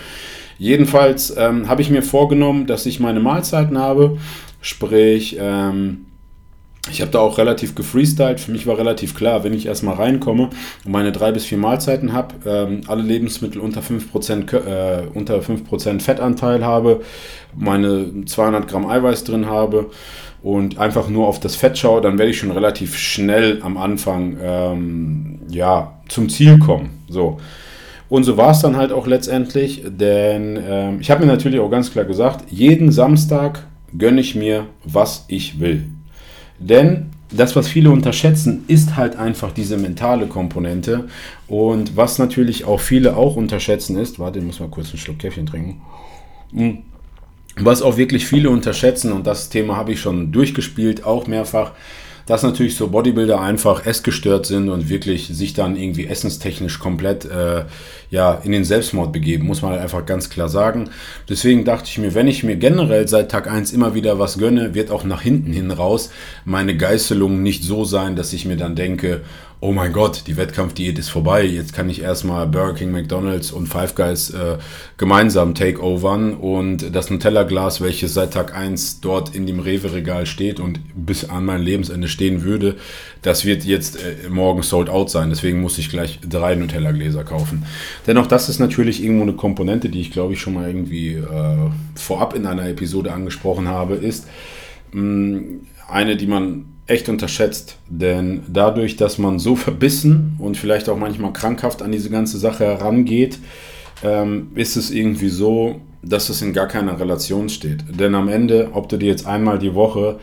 Jedenfalls 0.58 1.36
ähm, 1.38 1.68
habe 1.68 1.82
ich 1.82 1.90
mir 1.90 2.04
vorgenommen, 2.04 2.68
dass 2.68 2.86
ich 2.86 3.00
meine 3.00 3.20
Mahlzeiten 3.20 3.78
habe, 3.78 4.20
sprich 4.62 5.38
ähm, 5.40 6.06
ich 6.90 7.00
habe 7.02 7.12
da 7.12 7.20
auch 7.20 7.38
relativ 7.38 7.76
gefreestylt. 7.76 8.40
Für 8.40 8.52
mich 8.52 8.66
war 8.66 8.78
relativ 8.78 9.16
klar, 9.16 9.44
wenn 9.44 9.54
ich 9.54 9.68
erstmal 9.68 9.96
reinkomme 9.96 10.50
und 10.84 10.92
meine 10.92 11.12
drei 11.12 11.32
bis 11.32 11.46
vier 11.46 11.60
Mahlzeiten 11.60 12.12
habe, 12.12 12.36
ähm, 12.46 12.82
alle 12.88 13.04
Lebensmittel 13.04 13.62
unter 13.62 13.82
5%, 13.82 14.54
äh, 14.54 15.04
unter 15.14 15.42
5% 15.42 16.02
Fettanteil 16.02 16.66
habe, 16.66 17.02
meine 17.56 18.26
200 18.26 18.68
Gramm 18.68 18.88
Eiweiß 18.88 19.24
drin 19.26 19.46
habe 19.46 19.92
und 20.44 20.80
einfach 20.80 21.08
nur 21.08 21.28
auf 21.28 21.40
das 21.40 21.56
Fett 21.56 21.78
schaue, 21.78 22.02
dann 22.02 22.18
werde 22.18 22.32
ich 22.32 22.40
schon 22.40 22.52
relativ 22.52 22.98
schnell 22.98 23.60
am 23.62 23.78
Anfang 23.78 24.38
ähm, 24.42 25.40
ja, 25.50 26.00
zum 26.10 26.30
Ziel 26.30 26.58
kommen. 26.60 26.90
So. 27.10 27.40
Und 28.10 28.24
so 28.24 28.36
war 28.38 28.52
es 28.52 28.60
dann 28.60 28.76
halt 28.76 28.92
auch 28.92 29.08
letztendlich, 29.08 29.84
denn 29.86 30.60
ähm, 30.68 30.98
ich 31.00 31.12
habe 31.12 31.22
mir 31.26 31.32
natürlich 31.32 31.60
auch 31.60 31.70
ganz 31.70 31.92
klar 31.92 32.06
gesagt, 32.06 32.52
jeden 32.52 32.92
Samstag 32.92 33.66
gönne 33.98 34.20
ich 34.20 34.36
mir, 34.36 34.66
was 34.84 35.26
ich 35.28 35.60
will. 35.60 35.86
Denn 36.60 37.12
das, 37.32 37.56
was 37.56 37.68
viele 37.68 37.92
unterschätzen, 37.92 38.66
ist 38.68 38.98
halt 38.98 39.16
einfach 39.16 39.52
diese 39.52 39.78
mentale 39.78 40.28
Komponente. 40.28 41.08
Und 41.48 41.96
was 41.96 42.20
natürlich 42.20 42.66
auch 42.66 42.80
viele 42.80 43.16
auch 43.16 43.36
unterschätzen 43.36 43.98
ist, 43.98 44.20
warte, 44.20 44.40
ich 44.40 44.46
muss 44.46 44.60
mal 44.60 44.70
kurz 44.70 44.90
einen 44.90 44.98
Schluck 44.98 45.20
Käffchen 45.20 45.46
trinken. 45.46 45.82
Was 47.58 47.82
auch 47.82 47.98
wirklich 47.98 48.26
viele 48.26 48.50
unterschätzen, 48.50 49.12
und 49.12 49.28
das 49.28 49.50
Thema 49.50 49.76
habe 49.76 49.92
ich 49.94 50.02
schon 50.02 50.32
durchgespielt, 50.32 51.04
auch 51.04 51.28
mehrfach, 51.28 51.72
dass 52.26 52.44
natürlich 52.44 52.76
so 52.76 52.88
Bodybuilder 52.88 53.42
einfach 53.42 53.86
essgestört 53.86 54.46
sind 54.46 54.70
und 54.70 54.90
wirklich 54.90 55.28
sich 55.28 55.54
dann 55.54 55.76
irgendwie 55.76 56.08
essenstechnisch 56.08 56.80
komplett 56.80 57.26
äh, 57.26 57.66
ja, 58.12 58.34
in 58.44 58.52
den 58.52 58.66
Selbstmord 58.66 59.14
begeben, 59.14 59.48
muss 59.48 59.62
man 59.62 59.72
halt 59.72 59.82
einfach 59.82 60.06
ganz 60.06 60.30
klar 60.30 60.50
sagen. 60.50 60.90
Deswegen 61.30 61.64
dachte 61.64 61.86
ich 61.88 61.98
mir, 61.98 62.14
wenn 62.14 62.28
ich 62.28 62.44
mir 62.44 62.58
generell 62.58 63.08
seit 63.08 63.32
Tag 63.32 63.50
1 63.50 63.72
immer 63.72 63.96
wieder 63.96 64.20
was 64.20 64.38
gönne, 64.38 64.76
wird 64.76 64.92
auch 64.92 65.06
nach 65.06 65.22
hinten 65.22 65.54
hin 65.54 65.72
raus 65.72 66.12
meine 66.44 66.76
Geißelung 66.76 67.42
nicht 67.42 67.64
so 67.64 67.86
sein, 67.86 68.18
dass 68.18 68.34
ich 68.34 68.46
mir 68.46 68.58
dann 68.58 68.76
denke, 68.76 69.22
oh 69.64 69.72
mein 69.72 69.94
Gott, 69.94 70.24
die 70.26 70.38
Wettkampfdiät 70.38 70.98
ist 70.98 71.10
vorbei, 71.10 71.46
jetzt 71.46 71.74
kann 71.74 71.88
ich 71.88 72.02
erstmal 72.02 72.48
Burger 72.48 72.74
King, 72.74 72.92
McDonalds 72.92 73.52
und 73.52 73.68
Five 73.68 73.94
Guys 73.94 74.32
äh, 74.32 74.58
gemeinsam 74.98 75.54
takeovern 75.54 76.34
und 76.34 76.96
das 76.96 77.12
Nutella-Glas, 77.12 77.80
welches 77.80 78.16
seit 78.16 78.34
Tag 78.34 78.58
1 78.58 79.02
dort 79.02 79.36
in 79.36 79.46
dem 79.46 79.60
Rewe-Regal 79.60 80.26
steht 80.26 80.60
und 80.60 80.80
bis 80.96 81.30
an 81.30 81.46
mein 81.46 81.62
Lebensende 81.62 82.08
stehen 82.08 82.44
würde, 82.44 82.76
das 83.22 83.46
wird 83.46 83.64
jetzt 83.64 83.98
äh, 83.98 84.30
morgen 84.30 84.64
sold 84.64 84.90
out 84.90 85.10
sein, 85.10 85.30
deswegen 85.30 85.62
muss 85.62 85.78
ich 85.78 85.90
gleich 85.90 86.20
drei 86.28 86.56
Nutella-Gläser 86.56 87.24
kaufen. 87.24 87.66
Dennoch, 88.08 88.28
das 88.28 88.50
ist 88.50 88.60
natürlich 88.60 89.04
irgendwo 89.04 89.24
eine 89.24 89.34
Komponente, 89.34 89.90
die 89.90 90.02
ich 90.02 90.12
glaube 90.12 90.34
ich 90.34 90.42
schon 90.42 90.54
mal 90.54 90.68
irgendwie 90.68 91.14
äh, 91.14 91.70
vorab 91.96 92.36
in 92.36 92.46
einer 92.46 92.68
Episode 92.68 93.14
angesprochen 93.14 93.68
habe, 93.68 93.96
ist 93.96 94.28
mh, 94.92 95.02
mm, 95.02 95.62
eine, 95.88 96.16
die 96.16 96.28
man 96.28 96.66
echt 96.88 97.10
unterschätzt. 97.10 97.78
Denn 97.88 98.44
dadurch, 98.48 98.98
dass 98.98 99.18
man 99.18 99.40
so 99.40 99.56
verbissen 99.56 100.36
und 100.40 100.58
vielleicht 100.58 100.90
auch 100.90 100.98
manchmal 100.98 101.34
krankhaft 101.34 101.82
an 101.82 101.92
diese 101.92 102.10
ganze 102.10 102.38
Sache 102.38 102.66
herangeht, 102.66 103.40
ähm, 104.04 104.52
ist 104.56 104.76
es 104.76 104.92
irgendwie 104.92 105.30
so, 105.30 105.82
dass 106.02 106.30
es 106.30 106.42
in 106.42 106.54
gar 106.54 106.68
keiner 106.68 107.00
Relation 107.00 107.50
steht. 107.50 107.84
Denn 107.88 108.16
am 108.16 108.28
Ende, 108.28 108.70
ob 108.74 108.90
du 108.90 108.98
dir 108.98 109.10
jetzt 109.10 109.28
einmal 109.28 109.60
die 109.60 109.76
Woche 109.76 110.20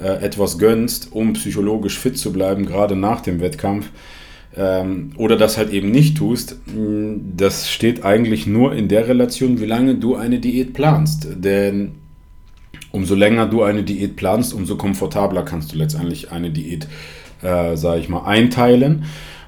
äh, 0.00 0.24
etwas 0.24 0.58
gönnst, 0.58 1.12
um 1.12 1.34
psychologisch 1.34 1.98
fit 1.98 2.18
zu 2.18 2.32
bleiben, 2.32 2.66
gerade 2.66 2.96
nach 2.96 3.20
dem 3.20 3.40
Wettkampf, 3.40 3.90
ähm, 4.56 5.12
oder 5.16 5.36
das 5.36 5.56
halt 5.56 5.72
eben 5.72 5.90
nicht 5.90 6.18
tust, 6.18 6.56
das 7.36 7.70
steht 7.70 8.04
eigentlich 8.04 8.46
nur 8.46 8.74
in 8.74 8.88
der 8.88 9.08
Relation, 9.08 9.60
wie 9.60 9.66
lange 9.66 9.94
du 9.94 10.14
eine 10.14 10.40
Diät 10.40 10.74
planst. 10.74 11.26
Denn 11.36 11.92
umso 12.90 13.14
länger 13.14 13.46
du 13.46 13.62
eine 13.62 13.82
Diät 13.82 14.16
planst, 14.16 14.52
umso 14.52 14.76
komfortabler 14.76 15.42
kannst 15.42 15.72
du 15.72 15.78
letztendlich 15.78 16.30
eine 16.32 16.50
Diät, 16.50 16.86
äh, 17.42 17.76
sage 17.76 18.00
ich 18.00 18.08
mal, 18.08 18.24
einteilen. 18.24 19.04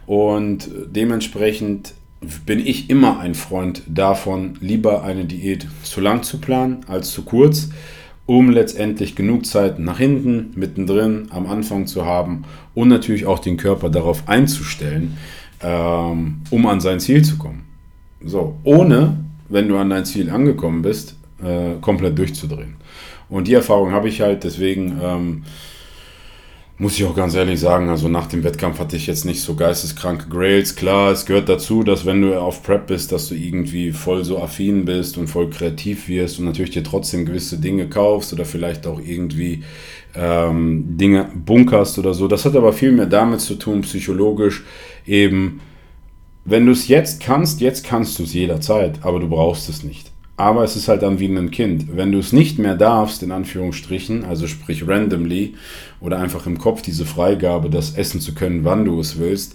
Und 0.07 0.69
dementsprechend 0.91 1.95
bin 2.47 2.59
ich 2.59 2.89
immer 2.89 3.21
ein 3.21 3.35
Freund 3.35 3.83
davon, 3.87 4.57
lieber 4.61 5.05
eine 5.05 5.27
Diät 5.27 5.67
zu 5.83 6.01
lang 6.01 6.23
zu 6.23 6.39
planen 6.39 6.79
als 6.89 7.13
zu 7.13 7.23
kurz, 7.23 7.69
um 8.27 8.51
letztendlich 8.51 9.17
genug 9.17 9.45
Zeit 9.47 9.79
nach 9.79 9.99
hinten, 9.99 10.53
mittendrin, 10.55 11.29
am 11.31 11.47
Anfang 11.47 11.87
zu 11.87 12.07
haben 12.07 12.45
und 12.75 12.89
natürlich 12.89 13.27
auch 13.27 13.39
den 13.39 13.57
Körper 13.57 13.91
darauf 13.91 14.29
einzustellen, 14.29 15.19
ähm, 15.63 16.41
um 16.51 16.67
an 16.67 16.81
sein 16.81 17.01
Ziel 17.01 17.23
zu 17.23 17.37
kommen. 17.37 17.65
So, 18.25 18.57
ohne, 18.65 19.19
wenn 19.49 19.69
du 19.69 19.77
an 19.77 19.91
dein 19.91 20.07
Ziel 20.07 20.31
angekommen 20.31 20.83
bist, 20.83 21.17
äh, 21.43 21.75
komplett 21.81 22.19
durchzudrehen. 22.19 22.77
Und 23.29 23.49
die 23.49 23.55
Erfahrung 23.55 23.93
habe 23.93 24.09
ich 24.09 24.21
halt, 24.21 24.45
deswegen 24.45 24.99
ähm, 25.03 25.43
muss 26.77 26.99
ich 26.99 27.05
auch 27.05 27.15
ganz 27.15 27.35
ehrlich 27.37 27.61
sagen, 27.61 27.89
also 27.89 28.09
nach 28.09 28.27
dem 28.27 28.43
Wettkampf 28.43 28.81
hatte 28.81 28.97
ich 28.97 29.07
jetzt 29.07 29.25
nicht 29.25 29.41
so 29.41 29.55
geisteskranke 29.55 30.29
Grails. 30.29 30.75
Klar, 30.75 31.13
es 31.13 31.25
gehört 31.25 31.49
dazu, 31.49 31.85
dass 31.85 32.05
wenn 32.05 32.21
du 32.21 32.37
auf 32.41 32.65
Prep 32.65 32.89
bist, 32.89 33.13
dass 33.13 33.29
du 33.29 33.37
irgendwie 33.37 33.93
voll 33.93 34.25
so 34.25 34.43
affin 34.43 34.85
bist 34.85 35.17
und 35.17 35.29
voll 35.29 35.51
kreativ 35.51 36.09
wirst 36.09 36.41
und 36.41 36.47
natürlich 36.47 36.73
dir 36.73 36.83
trotzdem 36.83 37.27
gewisse 37.27 37.59
Dinge 37.59 37.89
kaufst 37.89 38.33
oder 38.33 38.45
vielleicht 38.45 38.89
auch 38.89 39.01
irgendwie 39.01 39.63
ähm, 40.17 40.97
Dinge 40.97 41.31
bunkerst 41.33 41.99
oder 42.01 42.13
so. 42.13 42.27
Das 42.27 42.45
hat 42.45 42.57
aber 42.57 42.73
viel 42.73 42.91
mehr 42.91 43.07
damit 43.07 43.41
zu 43.41 43.55
tun, 43.55 43.83
psychologisch 43.83 44.65
eben, 45.07 45.61
wenn 46.45 46.67
du 46.67 46.73
es 46.73 46.89
jetzt 46.89 47.23
kannst, 47.23 47.61
jetzt 47.61 47.87
kannst 47.87 48.19
du 48.19 48.25
es 48.25 48.35
jederzeit, 48.35 48.99
aber 49.03 49.21
du 49.21 49.29
brauchst 49.29 49.69
es 49.69 49.85
nicht. 49.85 50.14
Aber 50.37 50.65
es 50.65 50.75
ist 50.75 50.89
halt 50.89 51.03
dann 51.03 51.21
wie 51.21 51.27
ein 51.27 51.51
Kind. 51.53 51.97
Wenn 51.97 52.11
du 52.11 52.19
es 52.19 52.33
nicht 52.33 52.59
mehr 52.59 52.75
darfst, 52.75 53.23
in 53.23 53.31
Anführungsstrichen, 53.31 54.25
also 54.25 54.49
sprich 54.49 54.87
randomly 54.87 55.55
oder 56.01 56.19
einfach 56.19 56.47
im 56.47 56.59
Kopf 56.59 56.83
diese 56.83 57.05
Freigabe, 57.05 57.71
das 57.71 57.97
essen 57.97 58.21
zu 58.21 58.35
können, 58.35 58.65
wann 58.65 58.85
du 58.85 58.99
es 58.99 59.19
willst, 59.19 59.55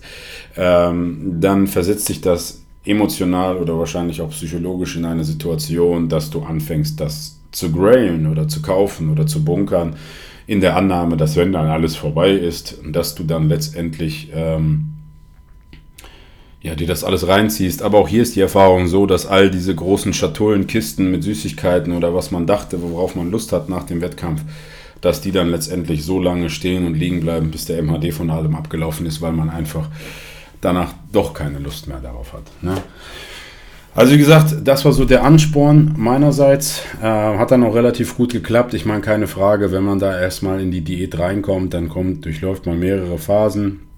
ähm, 0.56 1.38
dann 1.42 1.68
versetzt 1.68 2.06
sich 2.06 2.22
das 2.22 2.64
emotional 2.86 3.58
oder 3.58 3.78
wahrscheinlich 3.78 4.22
auch 4.22 4.30
psychologisch 4.30 4.96
in 4.96 5.04
eine 5.04 5.26
Situation, 5.26 6.08
dass 6.08 6.30
du 6.30 6.44
anfängst, 6.44 7.00
das 7.00 7.40
zu 7.52 7.72
grailen 7.72 8.28
oder 8.28 8.48
zu 8.48 8.62
kaufen 8.62 9.10
oder 9.10 9.28
zu 9.28 9.44
bunkern, 9.44 9.96
in 10.48 10.62
der 10.62 10.76
Annahme, 10.76 11.16
dass 11.16 11.36
wenn 11.36 11.52
dann 11.52 11.68
alles 11.68 11.96
vorbei 11.96 12.32
ist, 12.32 12.80
dass 12.84 13.14
du 13.14 13.24
dann 13.24 13.50
letztendlich 13.50 14.32
ähm, 14.34 14.94
ja, 16.62 16.76
dir 16.76 16.88
das 16.88 17.04
alles 17.04 17.28
reinziehst. 17.28 17.82
Aber 17.82 18.00
auch 18.00 18.08
hier 18.08 18.22
ist 18.22 18.36
die 18.36 18.42
Erfahrung 18.42 18.88
so, 18.88 19.06
dass 19.06 19.26
all 19.26 19.50
diese 19.50 19.74
großen 19.74 20.14
Schatullen, 20.14 20.68
Kisten 20.68 21.12
mit 21.12 21.24
Süßigkeiten 21.24 21.94
oder 21.96 22.14
was 22.14 22.32
man 22.32 22.46
dachte, 22.46 22.82
worauf 22.82 23.16
man 23.16 23.32
Lust 23.32 23.54
hat 23.54 23.70
nach 23.70 23.84
dem 23.84 24.02
Wettkampf, 24.02 24.42
dass 25.02 25.22
die 25.22 25.32
dann 25.32 25.50
letztendlich 25.50 26.04
so 26.04 26.20
lange 26.20 26.50
stehen 26.50 26.86
und 26.86 26.96
liegen 26.96 27.22
bleiben, 27.22 27.52
bis 27.52 27.66
der 27.66 27.82
MHD 27.82 28.14
von 28.14 28.30
allem 28.30 28.56
abgelaufen 28.56 29.06
ist, 29.06 29.22
weil 29.22 29.32
man 29.32 29.50
einfach 29.50 29.88
danach 30.60 30.94
doch 31.14 31.34
keine 31.34 31.60
Lust 31.60 31.88
mehr 31.88 32.00
darauf 32.02 32.34
hat. 32.34 32.44
Ne? 32.62 32.76
Also 33.96 34.14
wie 34.14 34.18
gesagt, 34.18 34.56
das 34.64 34.86
war 34.86 34.92
so 34.92 35.06
der 35.06 35.24
Ansporn 35.24 35.96
meinerseits. 35.98 36.84
Äh, 37.02 37.06
hat 37.06 37.52
dann 37.52 37.64
auch 37.64 37.76
relativ 37.76 38.16
gut 38.18 38.32
geklappt. 38.32 38.74
Ich 38.74 38.86
meine, 38.86 39.02
keine 39.02 39.28
Frage, 39.28 39.72
wenn 39.72 39.84
man 39.84 40.00
da 40.00 40.20
erstmal 40.20 40.62
in 40.62 40.72
die 40.72 40.82
Diät 40.82 41.18
reinkommt, 41.18 41.74
dann 41.74 41.90
kommt, 41.90 42.24
durchläuft 42.26 42.66
man 42.66 42.80
mehrere 42.80 43.18
Phasen. 43.18 43.89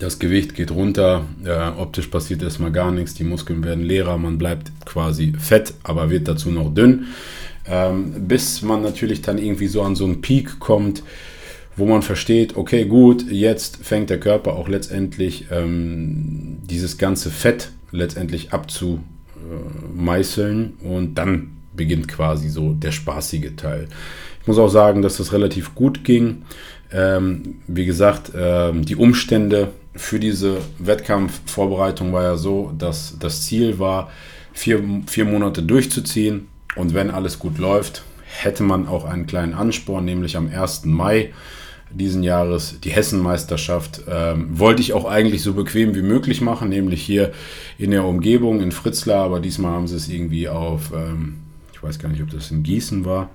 Das 0.00 0.18
Gewicht 0.18 0.54
geht 0.54 0.70
runter, 0.70 1.26
äh, 1.44 1.68
optisch 1.78 2.08
passiert 2.08 2.42
erstmal 2.42 2.72
gar 2.72 2.90
nichts, 2.90 3.14
die 3.14 3.24
Muskeln 3.24 3.64
werden 3.64 3.84
leerer, 3.84 4.18
man 4.18 4.38
bleibt 4.38 4.72
quasi 4.84 5.34
fett, 5.38 5.74
aber 5.82 6.10
wird 6.10 6.26
dazu 6.26 6.50
noch 6.50 6.74
dünn. 6.74 7.06
Ähm, 7.66 8.28
bis 8.28 8.62
man 8.62 8.82
natürlich 8.82 9.22
dann 9.22 9.38
irgendwie 9.38 9.68
so 9.68 9.82
an 9.82 9.96
so 9.96 10.04
einen 10.04 10.20
Peak 10.20 10.58
kommt, 10.58 11.02
wo 11.76 11.86
man 11.86 12.02
versteht, 12.02 12.56
okay, 12.56 12.84
gut, 12.84 13.24
jetzt 13.30 13.84
fängt 13.84 14.10
der 14.10 14.20
Körper 14.20 14.52
auch 14.54 14.68
letztendlich 14.68 15.46
ähm, 15.50 16.58
dieses 16.68 16.98
ganze 16.98 17.30
Fett 17.30 17.70
letztendlich 17.90 18.52
abzumeißeln 18.52 20.74
und 20.82 21.14
dann 21.14 21.54
beginnt 21.74 22.08
quasi 22.08 22.48
so 22.48 22.72
der 22.72 22.92
spaßige 22.92 23.56
Teil. 23.56 23.88
Ich 24.40 24.46
muss 24.46 24.58
auch 24.58 24.68
sagen, 24.68 25.00
dass 25.00 25.16
das 25.16 25.32
relativ 25.32 25.74
gut 25.74 26.04
ging. 26.04 26.42
Ähm, 26.94 27.56
wie 27.66 27.86
gesagt, 27.86 28.30
ähm, 28.36 28.84
die 28.84 28.94
Umstände 28.94 29.72
für 29.96 30.20
diese 30.20 30.58
Wettkampfvorbereitung 30.78 32.12
war 32.12 32.22
ja 32.22 32.36
so, 32.36 32.72
dass 32.78 33.16
das 33.18 33.42
Ziel 33.42 33.80
war, 33.80 34.10
vier, 34.52 34.80
vier 35.06 35.24
Monate 35.24 35.62
durchzuziehen. 35.62 36.46
Und 36.76 36.94
wenn 36.94 37.10
alles 37.10 37.40
gut 37.40 37.58
läuft, 37.58 38.02
hätte 38.24 38.62
man 38.62 38.86
auch 38.86 39.04
einen 39.04 39.26
kleinen 39.26 39.54
Ansporn, 39.54 40.04
nämlich 40.04 40.36
am 40.36 40.48
1. 40.48 40.84
Mai 40.84 41.32
diesen 41.90 42.22
Jahres 42.22 42.78
die 42.82 42.90
Hessenmeisterschaft. 42.90 44.02
Ähm, 44.08 44.58
wollte 44.58 44.82
ich 44.82 44.92
auch 44.92 45.04
eigentlich 45.04 45.42
so 45.42 45.54
bequem 45.54 45.94
wie 45.96 46.02
möglich 46.02 46.40
machen, 46.40 46.68
nämlich 46.68 47.02
hier 47.02 47.32
in 47.76 47.90
der 47.90 48.04
Umgebung 48.04 48.60
in 48.60 48.72
Fritzlar, 48.72 49.24
aber 49.24 49.40
diesmal 49.40 49.72
haben 49.72 49.88
sie 49.88 49.96
es 49.96 50.08
irgendwie 50.08 50.48
auf, 50.48 50.92
ähm, 50.94 51.38
ich 51.72 51.82
weiß 51.82 51.98
gar 51.98 52.08
nicht, 52.08 52.22
ob 52.22 52.30
das 52.30 52.50
in 52.50 52.62
Gießen 52.62 53.04
war 53.04 53.30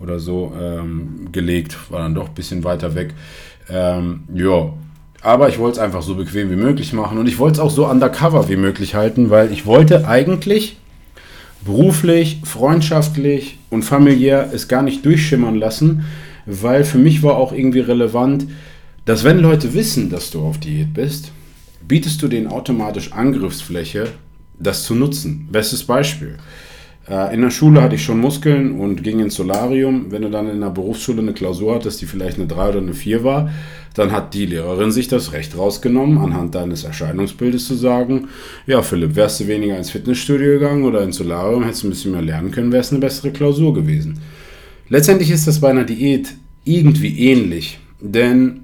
oder 0.00 0.18
so 0.18 0.52
ähm, 0.60 1.28
gelegt, 1.32 1.76
war 1.90 2.00
dann 2.00 2.14
doch 2.14 2.28
ein 2.28 2.34
bisschen 2.34 2.64
weiter 2.64 2.94
weg. 2.94 3.14
Ähm, 3.68 4.24
ja, 4.34 4.72
aber 5.20 5.48
ich 5.48 5.58
wollte 5.58 5.78
es 5.78 5.84
einfach 5.84 6.02
so 6.02 6.14
bequem 6.14 6.50
wie 6.50 6.56
möglich 6.56 6.92
machen 6.92 7.18
und 7.18 7.26
ich 7.26 7.38
wollte 7.38 7.54
es 7.54 7.60
auch 7.60 7.70
so 7.70 7.88
undercover 7.88 8.48
wie 8.48 8.56
möglich 8.56 8.94
halten, 8.94 9.30
weil 9.30 9.52
ich 9.52 9.66
wollte 9.66 10.06
eigentlich 10.06 10.76
beruflich, 11.64 12.40
freundschaftlich 12.44 13.58
und 13.70 13.82
familiär 13.82 14.50
es 14.52 14.68
gar 14.68 14.82
nicht 14.82 15.04
durchschimmern 15.04 15.56
lassen, 15.56 16.04
weil 16.46 16.84
für 16.84 16.98
mich 16.98 17.22
war 17.22 17.36
auch 17.36 17.52
irgendwie 17.52 17.80
relevant, 17.80 18.46
dass 19.04 19.24
wenn 19.24 19.38
Leute 19.38 19.74
wissen, 19.74 20.08
dass 20.10 20.30
du 20.30 20.40
auf 20.40 20.58
Diät 20.58 20.94
bist, 20.94 21.32
bietest 21.86 22.22
du 22.22 22.28
denen 22.28 22.46
automatisch 22.46 23.12
Angriffsfläche, 23.12 24.08
das 24.58 24.84
zu 24.84 24.94
nutzen. 24.94 25.48
Bestes 25.50 25.84
Beispiel. 25.84 26.38
Äh, 27.08 27.34
in 27.34 27.42
der 27.42 27.50
Schule 27.50 27.82
hatte 27.82 27.94
ich 27.94 28.04
schon 28.04 28.18
Muskeln 28.20 28.78
und 28.78 29.02
ging 29.02 29.20
ins 29.20 29.34
Solarium. 29.34 30.06
Wenn 30.10 30.22
du 30.22 30.30
dann 30.30 30.48
in 30.48 30.60
der 30.60 30.70
Berufsschule 30.70 31.22
eine 31.22 31.32
Klausur 31.32 31.74
hattest, 31.74 32.00
die 32.00 32.06
vielleicht 32.06 32.38
eine 32.38 32.46
3 32.46 32.68
oder 32.70 32.78
eine 32.78 32.94
4 32.94 33.24
war, 33.24 33.50
dann 33.94 34.12
hat 34.12 34.34
die 34.34 34.46
Lehrerin 34.46 34.92
sich 34.92 35.08
das 35.08 35.32
Recht 35.32 35.56
rausgenommen, 35.58 36.18
anhand 36.18 36.54
deines 36.54 36.84
Erscheinungsbildes 36.84 37.66
zu 37.66 37.74
sagen, 37.74 38.28
ja 38.66 38.82
Philipp, 38.82 39.16
wärst 39.16 39.40
du 39.40 39.48
weniger 39.48 39.76
ins 39.76 39.90
Fitnessstudio 39.90 40.52
gegangen 40.52 40.84
oder 40.84 41.02
ins 41.02 41.16
Solarium, 41.16 41.64
hättest 41.64 41.82
du 41.82 41.88
ein 41.88 41.90
bisschen 41.90 42.12
mehr 42.12 42.22
lernen 42.22 42.52
können, 42.52 42.70
wäre 42.70 42.82
es 42.82 42.92
eine 42.92 43.00
bessere 43.00 43.32
Klausur 43.32 43.74
gewesen. 43.74 44.20
Letztendlich 44.88 45.30
ist 45.30 45.48
das 45.48 45.60
bei 45.60 45.70
einer 45.70 45.84
Diät 45.84 46.34
irgendwie 46.64 47.18
ähnlich, 47.18 47.80
denn 48.00 48.60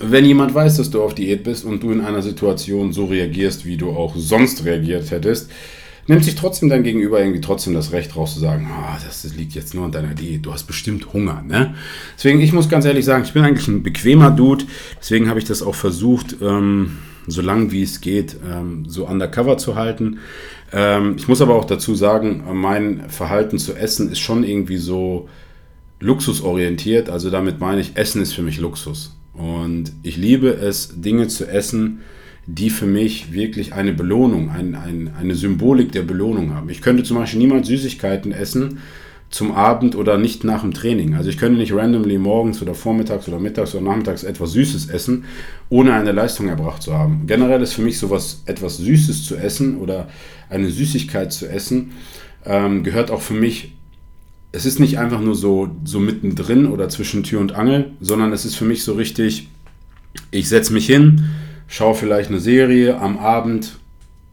wenn 0.00 0.24
jemand 0.24 0.54
weiß, 0.54 0.76
dass 0.76 0.90
du 0.90 1.02
auf 1.02 1.14
Diät 1.14 1.42
bist 1.42 1.64
und 1.64 1.82
du 1.82 1.90
in 1.90 2.00
einer 2.00 2.22
Situation 2.22 2.92
so 2.92 3.06
reagierst, 3.06 3.64
wie 3.64 3.76
du 3.76 3.90
auch 3.90 4.14
sonst 4.16 4.64
reagiert 4.64 5.10
hättest, 5.10 5.50
nimmt 6.08 6.24
sich 6.24 6.34
trotzdem 6.34 6.68
dein 6.68 6.82
Gegenüber 6.82 7.20
irgendwie 7.20 7.40
trotzdem 7.40 7.74
das 7.74 7.92
Recht 7.92 8.16
raus 8.16 8.34
zu 8.34 8.40
sagen, 8.40 8.68
oh, 8.70 8.96
das, 9.04 9.24
liegt 9.36 9.54
jetzt 9.54 9.74
nur 9.74 9.84
an 9.84 9.92
deiner 9.92 10.14
Diät, 10.14 10.44
du 10.44 10.52
hast 10.52 10.64
bestimmt 10.64 11.12
Hunger, 11.12 11.42
ne? 11.46 11.74
Deswegen, 12.16 12.40
ich 12.40 12.52
muss 12.52 12.68
ganz 12.68 12.86
ehrlich 12.86 13.04
sagen, 13.04 13.24
ich 13.24 13.34
bin 13.34 13.44
eigentlich 13.44 13.68
ein 13.68 13.82
bequemer 13.82 14.30
Dude, 14.30 14.64
deswegen 14.98 15.28
habe 15.28 15.38
ich 15.38 15.44
das 15.44 15.62
auch 15.62 15.74
versucht, 15.74 16.36
ähm, 16.42 16.96
so 17.26 17.42
lang 17.42 17.70
wie 17.70 17.82
es 17.82 18.00
geht, 18.00 18.36
ähm, 18.50 18.86
so 18.88 19.06
undercover 19.06 19.58
zu 19.58 19.76
halten. 19.76 20.18
Ähm, 20.72 21.16
ich 21.18 21.28
muss 21.28 21.42
aber 21.42 21.54
auch 21.54 21.66
dazu 21.66 21.94
sagen, 21.94 22.42
mein 22.54 23.10
Verhalten 23.10 23.58
zu 23.58 23.74
essen 23.74 24.10
ist 24.10 24.20
schon 24.20 24.44
irgendwie 24.44 24.78
so 24.78 25.28
luxusorientiert, 26.00 27.10
also 27.10 27.28
damit 27.28 27.60
meine 27.60 27.82
ich, 27.82 27.96
Essen 27.96 28.22
ist 28.22 28.32
für 28.32 28.42
mich 28.42 28.58
Luxus. 28.58 29.16
Und 29.34 29.92
ich 30.02 30.16
liebe 30.16 30.48
es, 30.48 31.00
Dinge 31.00 31.28
zu 31.28 31.46
essen, 31.46 32.00
die 32.50 32.70
für 32.70 32.86
mich 32.86 33.30
wirklich 33.30 33.74
eine 33.74 33.92
Belohnung, 33.92 34.48
ein, 34.50 34.74
ein, 34.74 35.10
eine 35.20 35.34
Symbolik 35.34 35.92
der 35.92 36.00
Belohnung 36.02 36.54
haben. 36.54 36.70
Ich 36.70 36.80
könnte 36.80 37.02
zum 37.02 37.18
Beispiel 37.18 37.38
niemals 37.38 37.68
Süßigkeiten 37.68 38.32
essen 38.32 38.78
zum 39.28 39.52
Abend 39.52 39.94
oder 39.94 40.16
nicht 40.16 40.44
nach 40.44 40.62
dem 40.62 40.72
Training. 40.72 41.14
Also 41.14 41.28
ich 41.28 41.36
könnte 41.36 41.58
nicht 41.58 41.74
randomly 41.74 42.16
morgens 42.16 42.62
oder 42.62 42.74
vormittags 42.74 43.28
oder 43.28 43.38
mittags 43.38 43.74
oder 43.74 43.84
nachmittags 43.84 44.22
etwas 44.24 44.52
Süßes 44.52 44.88
essen, 44.88 45.26
ohne 45.68 45.92
eine 45.92 46.12
Leistung 46.12 46.48
erbracht 46.48 46.82
zu 46.82 46.94
haben. 46.94 47.26
Generell 47.26 47.60
ist 47.60 47.74
für 47.74 47.82
mich 47.82 47.98
sowas, 47.98 48.42
etwas 48.46 48.78
Süßes 48.78 49.24
zu 49.24 49.36
essen 49.36 49.76
oder 49.76 50.08
eine 50.48 50.70
Süßigkeit 50.70 51.30
zu 51.30 51.46
essen, 51.46 51.92
ähm, 52.46 52.82
gehört 52.82 53.10
auch 53.10 53.20
für 53.20 53.34
mich 53.34 53.74
es 54.50 54.64
ist 54.64 54.80
nicht 54.80 54.98
einfach 54.98 55.20
nur 55.20 55.34
so, 55.34 55.68
so 55.84 56.00
mittendrin 56.00 56.64
oder 56.64 56.88
zwischen 56.88 57.22
Tür 57.22 57.40
und 57.40 57.52
Angel, 57.52 57.92
sondern 58.00 58.32
es 58.32 58.46
ist 58.46 58.54
für 58.54 58.64
mich 58.64 58.82
so 58.82 58.94
richtig, 58.94 59.48
ich 60.30 60.48
setze 60.48 60.72
mich 60.72 60.86
hin, 60.86 61.28
schaue 61.68 61.94
vielleicht 61.94 62.30
eine 62.30 62.40
Serie 62.40 62.98
am 62.98 63.18
Abend 63.18 63.78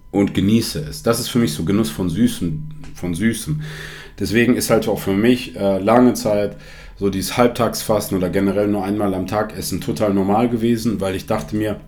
und 0.10 0.34
genieße 0.34 0.80
es. 0.80 1.04
Das 1.04 1.20
ist 1.20 1.28
für 1.28 1.38
mich 1.38 1.54
so 1.54 1.64
Genuss 1.64 1.92
von 1.92 2.10
Süßem. 2.10 2.64
Von 2.96 3.14
Süßem. 3.14 3.62
Deswegen 4.18 4.56
ist 4.56 4.70
halt 4.70 4.88
auch 4.88 5.00
für 5.00 5.14
mich 5.14 5.56
äh, 5.56 5.78
lange 5.78 6.14
Zeit 6.14 6.56
so 6.98 7.10
dieses 7.10 7.36
Halbtagsfasten 7.36 8.18
oder 8.18 8.30
generell 8.30 8.70
nur 8.70 8.86
einmal 8.86 9.14
am 9.14 9.28
Tag 9.28 9.56
essen 9.58 9.82
total 9.82 10.14
normal 10.14 10.48
gewesen, 10.48 11.02
weil 11.02 11.16
ich 11.16 11.26
dachte 11.26 11.58
mir, 11.58 11.82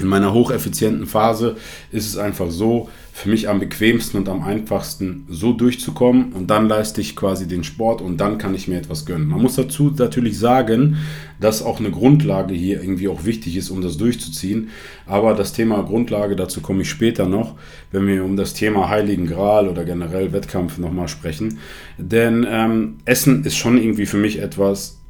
in 0.00 0.06
meiner 0.06 0.32
hocheffizienten 0.32 1.06
Phase 1.06 1.56
ist 1.90 2.06
es 2.06 2.16
einfach 2.16 2.50
so, 2.50 2.88
für 3.14 3.28
mich 3.28 3.50
am 3.50 3.60
bequemsten 3.60 4.16
und 4.18 4.28
am 4.30 4.42
einfachsten 4.42 5.26
so 5.28 5.52
durchzukommen 5.52 6.32
und 6.32 6.50
dann 6.50 6.66
leiste 6.66 7.02
ich 7.02 7.14
quasi 7.14 7.46
den 7.46 7.62
Sport 7.62 8.00
und 8.00 8.16
dann 8.16 8.38
kann 8.38 8.54
ich 8.54 8.68
mir 8.68 8.78
etwas 8.78 9.04
gönnen. 9.04 9.28
Man 9.28 9.42
muss 9.42 9.56
dazu 9.56 9.92
natürlich 9.96 10.38
sagen, 10.38 10.96
dass 11.38 11.62
auch 11.62 11.78
eine 11.78 11.90
Grundlage 11.90 12.54
hier 12.54 12.80
irgendwie 12.80 13.08
auch 13.08 13.26
wichtig 13.26 13.56
ist, 13.58 13.68
um 13.68 13.82
das 13.82 13.98
durchzuziehen. 13.98 14.70
Aber 15.06 15.34
das 15.34 15.52
Thema 15.52 15.82
Grundlage, 15.82 16.36
dazu 16.36 16.62
komme 16.62 16.82
ich 16.82 16.90
später 16.90 17.26
noch, 17.26 17.54
wenn 17.90 18.06
wir 18.06 18.24
um 18.24 18.38
das 18.38 18.54
Thema 18.54 18.88
Heiligen 18.88 19.26
Gral 19.26 19.68
oder 19.68 19.84
generell 19.84 20.32
Wettkampf 20.32 20.78
nochmal 20.78 21.08
sprechen. 21.08 21.58
Denn 21.98 22.46
ähm, 22.48 22.96
Essen 23.04 23.44
ist 23.44 23.58
schon 23.58 23.76
irgendwie 23.76 24.06
für 24.06 24.16
mich 24.16 24.38
etwas, 24.40 25.00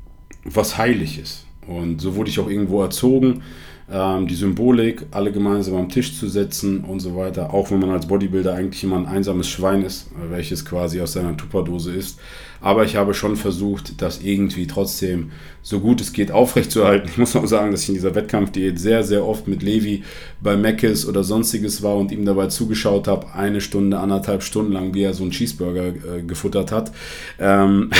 was 0.42 0.76
heilig 0.76 1.20
ist. 1.20 1.46
Und 1.68 2.00
so 2.00 2.16
wurde 2.16 2.30
ich 2.30 2.40
auch 2.40 2.50
irgendwo 2.50 2.82
erzogen 2.82 3.42
ähm, 3.90 4.26
die 4.26 4.34
Symbolik, 4.34 5.06
alle 5.10 5.32
gemeinsam 5.32 5.76
am 5.76 5.88
Tisch 5.88 6.18
zu 6.18 6.28
setzen 6.28 6.84
und 6.84 7.00
so 7.00 7.16
weiter. 7.16 7.52
Auch 7.52 7.70
wenn 7.70 7.80
man 7.80 7.90
als 7.90 8.06
Bodybuilder 8.06 8.54
eigentlich 8.54 8.84
immer 8.84 8.96
ein 8.96 9.06
einsames 9.06 9.48
Schwein 9.48 9.82
ist, 9.82 10.08
welches 10.30 10.64
quasi 10.64 11.00
aus 11.00 11.12
seiner 11.12 11.36
Tupperdose 11.36 11.92
ist. 11.92 12.18
Aber 12.62 12.84
ich 12.84 12.94
habe 12.94 13.12
schon 13.12 13.34
versucht, 13.34 14.00
das 14.00 14.22
irgendwie 14.22 14.68
trotzdem 14.68 15.32
so 15.62 15.80
gut 15.80 16.00
es 16.00 16.12
geht 16.12 16.30
aufrechtzuerhalten. 16.30 17.08
Ich 17.10 17.18
muss 17.18 17.34
auch 17.34 17.46
sagen, 17.46 17.72
dass 17.72 17.82
ich 17.82 17.88
in 17.88 17.94
dieser 17.96 18.14
Wettkampfdiät 18.14 18.78
sehr, 18.78 19.02
sehr 19.02 19.26
oft 19.26 19.48
mit 19.48 19.62
Levi 19.62 20.04
bei 20.40 20.56
Mc's 20.56 21.04
oder 21.06 21.24
sonstiges 21.24 21.82
war 21.82 21.96
und 21.96 22.12
ihm 22.12 22.24
dabei 22.24 22.46
zugeschaut 22.46 23.08
habe, 23.08 23.34
eine 23.34 23.60
Stunde, 23.60 23.98
anderthalb 23.98 24.44
Stunden 24.44 24.72
lang, 24.72 24.94
wie 24.94 25.02
er 25.02 25.12
so 25.12 25.24
einen 25.24 25.32
Cheeseburger 25.32 25.88
äh, 25.88 26.22
gefuttert 26.24 26.70
hat. 26.70 26.92
Ähm 27.40 27.90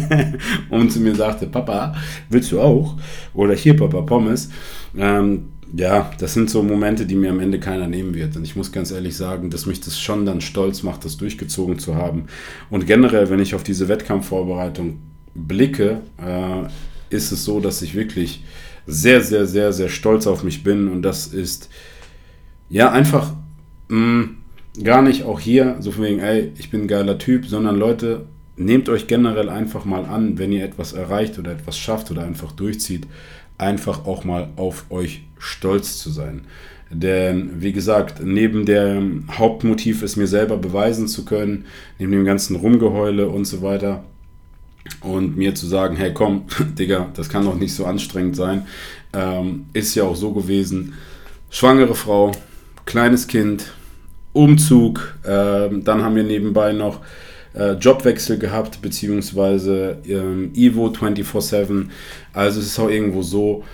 und 0.70 0.92
zu 0.92 1.00
mir 1.00 1.14
sagte, 1.14 1.46
Papa, 1.46 1.94
willst 2.28 2.52
du 2.52 2.60
auch? 2.60 2.94
Oder 3.32 3.54
hier, 3.54 3.74
Papa, 3.74 4.02
Pommes. 4.02 4.50
Ähm, 4.96 5.48
ja, 5.76 6.10
das 6.18 6.34
sind 6.34 6.48
so 6.48 6.62
Momente, 6.62 7.04
die 7.04 7.14
mir 7.14 7.30
am 7.30 7.40
Ende 7.40 7.60
keiner 7.60 7.86
nehmen 7.86 8.14
wird. 8.14 8.36
Und 8.36 8.44
ich 8.44 8.56
muss 8.56 8.72
ganz 8.72 8.90
ehrlich 8.90 9.16
sagen, 9.16 9.50
dass 9.50 9.66
mich 9.66 9.80
das 9.80 10.00
schon 10.00 10.24
dann 10.24 10.40
stolz 10.40 10.82
macht, 10.82 11.04
das 11.04 11.16
durchgezogen 11.16 11.78
zu 11.78 11.94
haben. 11.94 12.26
Und 12.70 12.86
generell, 12.86 13.28
wenn 13.30 13.40
ich 13.40 13.54
auf 13.54 13.62
diese 13.62 13.88
Wettkampfvorbereitung 13.88 14.98
blicke, 15.34 16.00
äh, 16.18 17.14
ist 17.14 17.32
es 17.32 17.44
so, 17.44 17.60
dass 17.60 17.82
ich 17.82 17.94
wirklich 17.94 18.42
sehr, 18.86 19.20
sehr, 19.20 19.46
sehr, 19.46 19.72
sehr 19.72 19.88
stolz 19.88 20.26
auf 20.26 20.42
mich 20.42 20.64
bin. 20.64 20.88
Und 20.88 21.02
das 21.02 21.26
ist 21.26 21.68
ja 22.70 22.90
einfach 22.90 23.34
mh, 23.88 23.98
mm, 23.98 24.36
gar 24.82 25.02
nicht 25.02 25.24
auch 25.24 25.40
hier 25.40 25.76
so 25.80 25.90
von 25.90 26.04
wegen, 26.04 26.20
ey, 26.20 26.52
ich 26.56 26.70
bin 26.70 26.82
ein 26.82 26.88
geiler 26.88 27.18
Typ, 27.18 27.46
sondern 27.46 27.76
Leute, 27.76 28.26
nehmt 28.56 28.88
euch 28.88 29.06
generell 29.06 29.48
einfach 29.48 29.84
mal 29.84 30.04
an, 30.04 30.38
wenn 30.38 30.52
ihr 30.52 30.64
etwas 30.64 30.92
erreicht 30.92 31.38
oder 31.38 31.52
etwas 31.52 31.78
schafft 31.78 32.10
oder 32.10 32.24
einfach 32.24 32.52
durchzieht 32.52 33.06
einfach 33.58 34.06
auch 34.06 34.24
mal 34.24 34.48
auf 34.56 34.86
euch 34.90 35.22
stolz 35.38 35.98
zu 35.98 36.10
sein. 36.10 36.42
Denn 36.90 37.60
wie 37.60 37.72
gesagt, 37.72 38.22
neben 38.24 38.64
dem 38.64 39.24
Hauptmotiv, 39.30 40.02
es 40.02 40.16
mir 40.16 40.26
selber 40.26 40.56
beweisen 40.56 41.06
zu 41.06 41.24
können, 41.24 41.66
neben 41.98 42.12
dem 42.12 42.24
ganzen 42.24 42.56
Rumgeheule 42.56 43.28
und 43.28 43.44
so 43.44 43.60
weiter, 43.60 44.04
und 45.02 45.36
mir 45.36 45.54
zu 45.54 45.66
sagen, 45.66 45.96
hey 45.96 46.14
komm, 46.14 46.44
Digga, 46.78 47.08
das 47.14 47.28
kann 47.28 47.44
doch 47.44 47.56
nicht 47.56 47.74
so 47.74 47.84
anstrengend 47.84 48.36
sein, 48.36 48.66
ähm, 49.12 49.66
ist 49.74 49.94
ja 49.94 50.04
auch 50.04 50.16
so 50.16 50.32
gewesen. 50.32 50.94
Schwangere 51.50 51.94
Frau, 51.94 52.32
kleines 52.86 53.26
Kind, 53.26 53.66
Umzug, 54.32 55.18
ähm, 55.26 55.84
dann 55.84 56.02
haben 56.02 56.14
wir 56.16 56.22
nebenbei 56.22 56.72
noch 56.72 57.00
äh, 57.54 57.72
Jobwechsel 57.72 58.38
gehabt, 58.38 58.82
beziehungsweise 58.82 59.98
ähm, 60.06 60.52
Evo 60.54 60.88
24-7. 60.88 61.86
Also 62.32 62.60
es 62.60 62.66
ist 62.66 62.78
auch 62.78 62.90
irgendwo 62.90 63.22
so, 63.22 63.64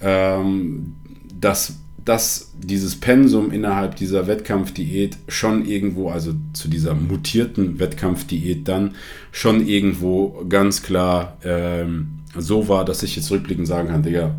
ähm, 0.00 0.94
dass, 1.38 1.76
dass 2.04 2.52
dieses 2.58 2.96
Pensum 2.96 3.52
innerhalb 3.52 3.96
dieser 3.96 4.26
Wettkampfdiät 4.26 5.16
schon 5.28 5.64
irgendwo, 5.66 6.10
also 6.10 6.32
zu 6.52 6.68
dieser 6.68 6.94
mutierten 6.94 7.78
Wettkampfdiät 7.78 8.68
dann, 8.68 8.94
schon 9.32 9.66
irgendwo 9.66 10.44
ganz 10.48 10.82
klar 10.82 11.36
ähm, 11.44 12.20
so 12.36 12.68
war, 12.68 12.84
dass 12.84 13.02
ich 13.02 13.16
jetzt 13.16 13.30
rückblickend 13.30 13.66
sagen 13.66 13.88
kann, 13.88 14.02
Digga, 14.02 14.34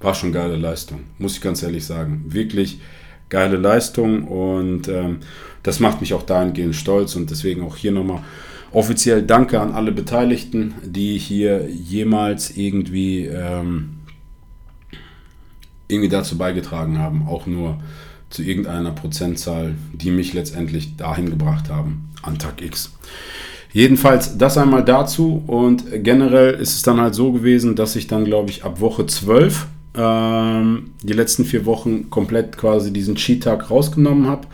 war 0.00 0.14
schon 0.14 0.32
geile 0.32 0.56
Leistung, 0.56 1.00
muss 1.18 1.34
ich 1.34 1.40
ganz 1.40 1.62
ehrlich 1.62 1.84
sagen. 1.84 2.24
Wirklich 2.26 2.80
geile 3.30 3.56
Leistung 3.56 4.24
und 4.24 4.88
ähm, 4.88 5.20
das 5.62 5.80
macht 5.80 6.00
mich 6.00 6.14
auch 6.14 6.22
dahingehend 6.22 6.74
stolz 6.74 7.16
und 7.16 7.30
deswegen 7.30 7.62
auch 7.62 7.76
hier 7.76 7.92
nochmal 7.92 8.22
offiziell 8.72 9.22
Danke 9.22 9.60
an 9.60 9.72
alle 9.72 9.92
Beteiligten, 9.92 10.74
die 10.84 11.18
hier 11.18 11.68
jemals 11.68 12.56
irgendwie, 12.56 13.26
ähm, 13.26 14.00
irgendwie 15.88 16.08
dazu 16.08 16.38
beigetragen 16.38 16.98
haben, 16.98 17.26
auch 17.28 17.46
nur 17.46 17.80
zu 18.30 18.42
irgendeiner 18.42 18.92
Prozentzahl, 18.92 19.74
die 19.92 20.12
mich 20.12 20.32
letztendlich 20.34 20.96
dahin 20.96 21.30
gebracht 21.30 21.68
haben, 21.68 22.10
an 22.22 22.38
Tag 22.38 22.62
X. 22.62 22.92
Jedenfalls 23.72 24.38
das 24.38 24.56
einmal 24.56 24.84
dazu 24.84 25.42
und 25.46 25.84
generell 26.02 26.54
ist 26.54 26.76
es 26.76 26.82
dann 26.82 27.00
halt 27.00 27.14
so 27.14 27.32
gewesen, 27.32 27.76
dass 27.76 27.96
ich 27.96 28.06
dann, 28.06 28.24
glaube 28.24 28.50
ich, 28.50 28.64
ab 28.64 28.80
Woche 28.80 29.06
12 29.06 29.66
ähm, 29.96 30.90
die 31.02 31.12
letzten 31.12 31.44
vier 31.44 31.66
Wochen 31.66 32.10
komplett 32.10 32.56
quasi 32.56 32.92
diesen 32.92 33.16
Cheat-Tag 33.16 33.70
rausgenommen 33.70 34.26
habe 34.26 34.46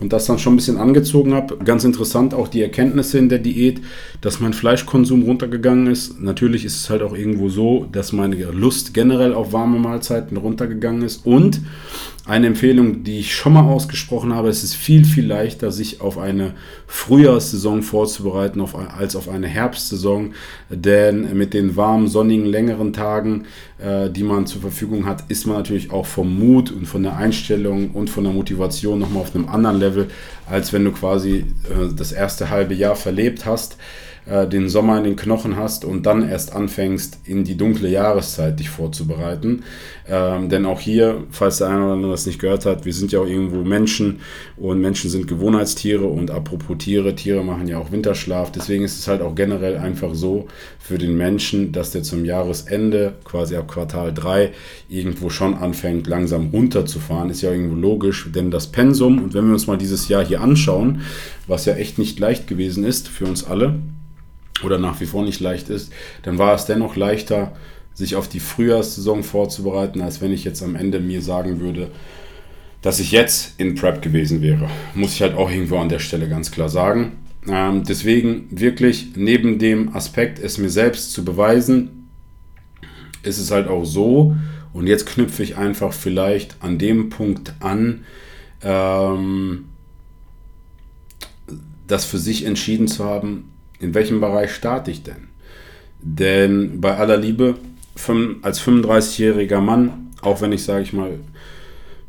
und 0.00 0.12
das 0.12 0.26
dann 0.26 0.38
schon 0.38 0.54
ein 0.54 0.56
bisschen 0.56 0.76
angezogen 0.76 1.34
habe. 1.34 1.56
Ganz 1.58 1.84
interessant 1.84 2.34
auch 2.34 2.48
die 2.48 2.62
Erkenntnisse 2.62 3.18
in 3.18 3.28
der 3.28 3.38
Diät, 3.38 3.80
dass 4.20 4.40
mein 4.40 4.52
Fleischkonsum 4.52 5.22
runtergegangen 5.22 5.88
ist. 5.88 6.20
Natürlich 6.20 6.64
ist 6.64 6.76
es 6.76 6.90
halt 6.90 7.02
auch 7.02 7.14
irgendwo 7.14 7.48
so, 7.48 7.86
dass 7.90 8.12
meine 8.12 8.36
Lust 8.36 8.94
generell 8.94 9.34
auf 9.34 9.52
warme 9.52 9.78
Mahlzeiten 9.78 10.36
runtergegangen 10.36 11.02
ist 11.02 11.26
und 11.26 11.60
eine 12.28 12.46
Empfehlung, 12.46 13.04
die 13.04 13.20
ich 13.20 13.34
schon 13.34 13.54
mal 13.54 13.62
ausgesprochen 13.62 14.34
habe, 14.34 14.50
es 14.50 14.62
ist 14.62 14.74
viel, 14.74 15.06
viel 15.06 15.26
leichter, 15.26 15.72
sich 15.72 16.02
auf 16.02 16.18
eine 16.18 16.52
Frühjahrssaison 16.86 17.82
vorzubereiten 17.82 18.60
auf, 18.60 18.74
als 18.76 19.16
auf 19.16 19.30
eine 19.30 19.46
Herbstsaison, 19.46 20.34
denn 20.68 21.36
mit 21.38 21.54
den 21.54 21.74
warmen, 21.74 22.06
sonnigen, 22.06 22.44
längeren 22.44 22.92
Tagen, 22.92 23.46
äh, 23.78 24.10
die 24.10 24.24
man 24.24 24.46
zur 24.46 24.60
Verfügung 24.60 25.06
hat, 25.06 25.24
ist 25.30 25.46
man 25.46 25.56
natürlich 25.56 25.90
auch 25.90 26.04
vom 26.04 26.38
Mut 26.38 26.70
und 26.70 26.84
von 26.84 27.02
der 27.02 27.16
Einstellung 27.16 27.92
und 27.92 28.10
von 28.10 28.24
der 28.24 28.34
Motivation 28.34 28.98
nochmal 28.98 29.22
auf 29.22 29.34
einem 29.34 29.48
anderen 29.48 29.78
Level, 29.78 30.08
als 30.46 30.74
wenn 30.74 30.84
du 30.84 30.92
quasi 30.92 31.46
äh, 31.70 31.94
das 31.96 32.12
erste 32.12 32.50
halbe 32.50 32.74
Jahr 32.74 32.94
verlebt 32.94 33.46
hast 33.46 33.78
äh, 34.28 34.46
den 34.46 34.68
Sommer 34.68 34.98
in 34.98 35.04
den 35.04 35.16
Knochen 35.16 35.56
hast 35.56 35.84
und 35.84 36.04
dann 36.06 36.28
erst 36.28 36.54
anfängst, 36.54 37.20
in 37.24 37.44
die 37.44 37.56
dunkle 37.56 37.88
Jahreszeit 37.88 38.58
dich 38.60 38.68
vorzubereiten. 38.68 39.64
Ähm, 40.08 40.48
denn 40.48 40.66
auch 40.66 40.80
hier, 40.80 41.24
falls 41.30 41.58
der 41.58 41.68
eine 41.68 41.84
oder 41.84 41.92
andere 41.94 42.10
das 42.12 42.26
nicht 42.26 42.38
gehört 42.38 42.66
hat, 42.66 42.84
wir 42.84 42.92
sind 42.92 43.12
ja 43.12 43.20
auch 43.20 43.26
irgendwo 43.26 43.62
Menschen 43.62 44.20
und 44.56 44.80
Menschen 44.80 45.10
sind 45.10 45.26
Gewohnheitstiere 45.28 46.04
und 46.04 46.30
apropos 46.30 46.78
Tiere, 46.78 47.14
Tiere 47.14 47.44
machen 47.44 47.68
ja 47.68 47.78
auch 47.78 47.92
Winterschlaf. 47.92 48.52
Deswegen 48.52 48.84
ist 48.84 48.98
es 48.98 49.08
halt 49.08 49.22
auch 49.22 49.34
generell 49.34 49.78
einfach 49.78 50.14
so 50.14 50.46
für 50.78 50.98
den 50.98 51.16
Menschen, 51.16 51.72
dass 51.72 51.90
der 51.90 52.02
zum 52.02 52.24
Jahresende, 52.24 53.14
quasi 53.24 53.56
ab 53.56 53.68
Quartal 53.68 54.12
3, 54.12 54.52
irgendwo 54.88 55.30
schon 55.30 55.54
anfängt, 55.54 56.06
langsam 56.06 56.48
runterzufahren. 56.50 57.30
Ist 57.30 57.42
ja 57.42 57.52
irgendwo 57.52 57.76
logisch, 57.76 58.30
denn 58.34 58.50
das 58.50 58.68
Pensum, 58.68 59.22
und 59.22 59.34
wenn 59.34 59.46
wir 59.46 59.52
uns 59.52 59.66
mal 59.66 59.78
dieses 59.78 60.08
Jahr 60.08 60.24
hier 60.24 60.40
anschauen, 60.40 61.02
was 61.46 61.64
ja 61.64 61.74
echt 61.74 61.98
nicht 61.98 62.18
leicht 62.18 62.46
gewesen 62.46 62.84
ist 62.84 63.08
für 63.08 63.24
uns 63.24 63.44
alle, 63.44 63.74
oder 64.62 64.78
nach 64.78 65.00
wie 65.00 65.06
vor 65.06 65.24
nicht 65.24 65.40
leicht 65.40 65.68
ist, 65.68 65.92
dann 66.22 66.38
war 66.38 66.54
es 66.54 66.66
dennoch 66.66 66.96
leichter, 66.96 67.56
sich 67.94 68.14
auf 68.14 68.28
die 68.28 68.40
Frühjahrssaison 68.40 69.22
vorzubereiten, 69.22 70.00
als 70.00 70.20
wenn 70.20 70.32
ich 70.32 70.44
jetzt 70.44 70.62
am 70.62 70.76
Ende 70.76 71.00
mir 71.00 71.20
sagen 71.20 71.60
würde, 71.60 71.90
dass 72.80 73.00
ich 73.00 73.10
jetzt 73.10 73.54
in 73.58 73.74
Prep 73.74 74.02
gewesen 74.02 74.40
wäre. 74.40 74.70
Muss 74.94 75.14
ich 75.14 75.22
halt 75.22 75.34
auch 75.34 75.50
irgendwo 75.50 75.78
an 75.78 75.88
der 75.88 75.98
Stelle 75.98 76.28
ganz 76.28 76.52
klar 76.52 76.68
sagen. 76.68 77.12
Ähm, 77.48 77.82
deswegen 77.82 78.46
wirklich 78.50 79.12
neben 79.16 79.58
dem 79.58 79.94
Aspekt, 79.96 80.38
es 80.38 80.58
mir 80.58 80.70
selbst 80.70 81.12
zu 81.12 81.24
beweisen, 81.24 82.08
ist 83.22 83.38
es 83.38 83.50
halt 83.50 83.68
auch 83.68 83.84
so, 83.84 84.36
und 84.72 84.86
jetzt 84.86 85.06
knüpfe 85.06 85.42
ich 85.42 85.56
einfach 85.56 85.92
vielleicht 85.92 86.56
an 86.60 86.78
dem 86.78 87.10
Punkt 87.10 87.54
an, 87.60 88.04
ähm, 88.62 89.64
das 91.86 92.04
für 92.04 92.18
sich 92.18 92.44
entschieden 92.44 92.86
zu 92.86 93.04
haben, 93.04 93.50
in 93.80 93.94
welchem 93.94 94.20
Bereich 94.20 94.52
starte 94.52 94.90
ich 94.90 95.02
denn? 95.02 95.28
Denn 96.00 96.80
bei 96.80 96.96
aller 96.96 97.16
Liebe, 97.16 97.56
als 98.42 98.60
35-jähriger 98.62 99.60
Mann, 99.60 100.10
auch 100.22 100.40
wenn 100.40 100.52
ich, 100.52 100.64
sage 100.64 100.82
ich 100.82 100.92
mal, 100.92 101.18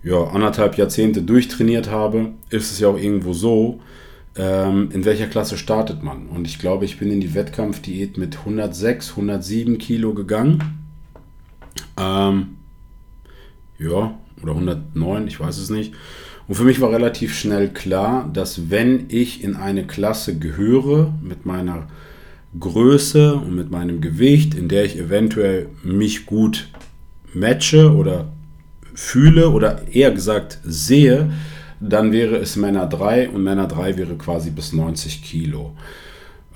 ja, 0.03 0.23
anderthalb 0.25 0.77
Jahrzehnte 0.77 1.21
durchtrainiert 1.21 1.89
habe, 1.89 2.31
ist 2.49 2.71
es 2.71 2.79
ja 2.79 2.87
auch 2.87 2.97
irgendwo 2.97 3.33
so, 3.33 3.81
ähm, 4.35 4.89
in 4.93 5.03
welcher 5.05 5.27
Klasse 5.27 5.57
startet 5.57 6.03
man. 6.03 6.27
Und 6.27 6.47
ich 6.47 6.59
glaube, 6.59 6.85
ich 6.85 6.97
bin 6.99 7.11
in 7.11 7.19
die 7.19 7.33
Wettkampfdiät 7.33 8.17
mit 8.17 8.37
106, 8.39 9.11
107 9.11 9.77
Kilo 9.77 10.13
gegangen. 10.13 10.85
Ähm, 11.97 12.57
ja, 13.77 14.17
oder 14.41 14.53
109, 14.53 15.27
ich 15.27 15.39
weiß 15.39 15.57
es 15.57 15.69
nicht. 15.69 15.93
Und 16.49 16.55
für 16.55 16.63
mich 16.63 16.81
war 16.81 16.91
relativ 16.91 17.37
schnell 17.37 17.69
klar, 17.69 18.27
dass 18.33 18.71
wenn 18.71 19.05
ich 19.09 19.43
in 19.43 19.55
eine 19.55 19.85
Klasse 19.85 20.39
gehöre 20.39 21.13
mit 21.21 21.45
meiner 21.45 21.87
Größe 22.59 23.35
und 23.35 23.55
mit 23.55 23.69
meinem 23.69 24.01
Gewicht, 24.01 24.55
in 24.55 24.67
der 24.67 24.83
ich 24.83 24.97
eventuell 24.97 25.67
mich 25.83 26.25
gut 26.25 26.69
matche 27.35 27.93
oder 27.93 28.29
fühle 28.95 29.51
oder 29.51 29.83
eher 29.93 30.09
gesagt 30.09 30.57
sehe, 30.63 31.31
dann 31.79 32.11
wäre 32.11 32.37
es 32.37 32.55
Männer 32.55 32.87
3 32.87 33.29
und 33.29 33.43
Männer 33.43 33.67
3 33.67 33.97
wäre 33.97 34.15
quasi 34.15 34.49
bis 34.49 34.73
90 34.73 35.21
Kilo. 35.21 35.75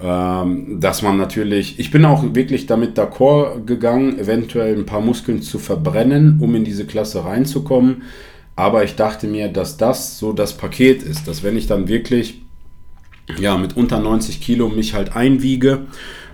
Ähm, 0.02 0.80
dass 0.80 1.04
man 1.04 1.18
natürlich, 1.18 1.78
ich 1.78 1.92
bin 1.92 2.04
auch 2.06 2.24
wirklich 2.34 2.66
damit 2.66 2.98
d'accord 2.98 3.66
gegangen, 3.68 4.18
eventuell 4.18 4.76
ein 4.76 4.88
paar 4.88 5.02
Muskeln 5.02 5.44
zu 5.44 5.60
verbrennen, 5.60 6.40
um 6.42 6.56
in 6.56 6.64
diese 6.64 6.86
Klasse 6.86 7.24
reinzukommen. 7.24 8.02
Aber 8.56 8.84
ich 8.84 8.96
dachte 8.96 9.28
mir, 9.28 9.48
dass 9.48 9.78
das 9.78 10.20
so 10.20 10.32
das 10.32 10.54
Paket 10.54 11.02
ist, 11.02 11.28
dass 11.28 11.44
wenn 11.44 11.58
ich 11.58 11.68
dann 11.68 11.88
wirklich 11.88 12.42
ja, 13.40 13.58
mit 13.58 13.78
unter 13.78 14.00
90 14.00 14.42
Kilo 14.42 14.70
mich 14.70 14.94
halt 14.94 15.16
einwiege, 15.16 15.88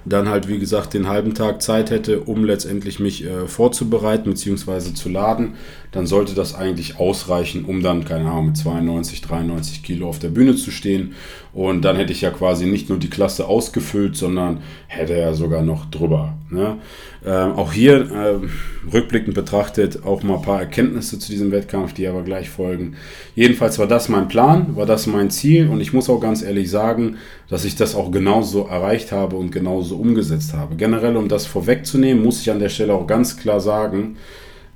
dann 0.10 0.28
halt 0.28 0.48
wie 0.48 0.60
gesagt 0.60 0.94
den 0.94 1.08
halben 1.08 1.34
Tag 1.34 1.62
Zeit 1.62 1.92
hätte, 1.92 2.22
um 2.22 2.44
letztendlich 2.44 3.00
mich 3.00 3.26
äh, 3.26 3.48
vorzubereiten 3.48 4.32
bzw. 4.32 4.94
zu 4.94 5.10
laden, 5.10 5.54
dann 5.92 6.06
sollte 6.06 6.36
das 6.36 6.54
eigentlich 6.54 7.00
ausreichen, 7.00 7.66
um 7.66 7.82
dann, 7.82 8.06
keine 8.06 8.30
Ahnung, 8.30 8.48
mit 8.48 8.58
92, 8.58 9.22
93 9.22 9.84
Kilo 9.84 10.08
auf 10.08 10.20
der 10.20 10.30
Bühne 10.30 10.56
zu 10.56 10.72
stehen. 10.72 11.14
Und 11.52 11.84
dann 11.84 11.96
hätte 11.96 12.12
ich 12.12 12.22
ja 12.22 12.30
quasi 12.30 12.68
nicht 12.68 12.90
nur 12.90 13.00
die 13.00 13.10
Klasse 13.10 13.48
ausgefüllt, 13.48 14.16
sondern 14.16 14.62
hätte 14.88 15.18
ja 15.18 15.34
sogar 15.34 15.64
noch 15.64 15.86
drüber. 15.86 16.36
Ne? 16.52 16.78
Ähm, 17.26 17.54
auch 17.54 17.74
hier 17.74 18.12
äh, 18.12 18.94
rückblickend 18.94 19.34
betrachtet 19.34 20.06
auch 20.06 20.22
mal 20.22 20.36
ein 20.36 20.42
paar 20.44 20.60
Erkenntnisse 20.60 21.18
zu 21.18 21.32
diesem 21.32 21.52
Wettkampf, 21.52 21.94
die 21.94 22.08
aber 22.08 22.22
gleich 22.22 22.50
folgen. 22.50 22.96
Jedenfalls 23.36 23.80
war 23.80 23.88
das 23.88 24.10
mein 24.10 24.28
Plan, 24.28 24.76
war 24.76 24.86
das 24.86 25.08
mein 25.08 25.32
Ziel 25.32 25.70
und 25.70 25.82
ich 25.82 25.92
muss 25.92 26.10
auch 26.10 26.20
ganz 26.20 26.44
ehrlich 26.44 26.70
sagen, 26.70 27.18
dass 27.50 27.66
ich 27.66 27.76
das 27.76 27.96
auch 27.96 28.12
genauso 28.12 28.68
erreicht 28.68 29.12
habe 29.12 29.36
und 29.36 29.52
genauso 29.52 29.98
umgesetzt 30.00 30.54
habe. 30.54 30.76
Generell, 30.76 31.18
um 31.18 31.28
das 31.28 31.46
vorwegzunehmen, 31.46 32.24
muss 32.24 32.42
ich 32.42 32.52
an 32.52 32.60
der 32.60 32.70
Stelle 32.70 32.94
auch 32.94 33.08
ganz 33.08 33.38
klar 33.38 33.60
sagen, 33.60 34.18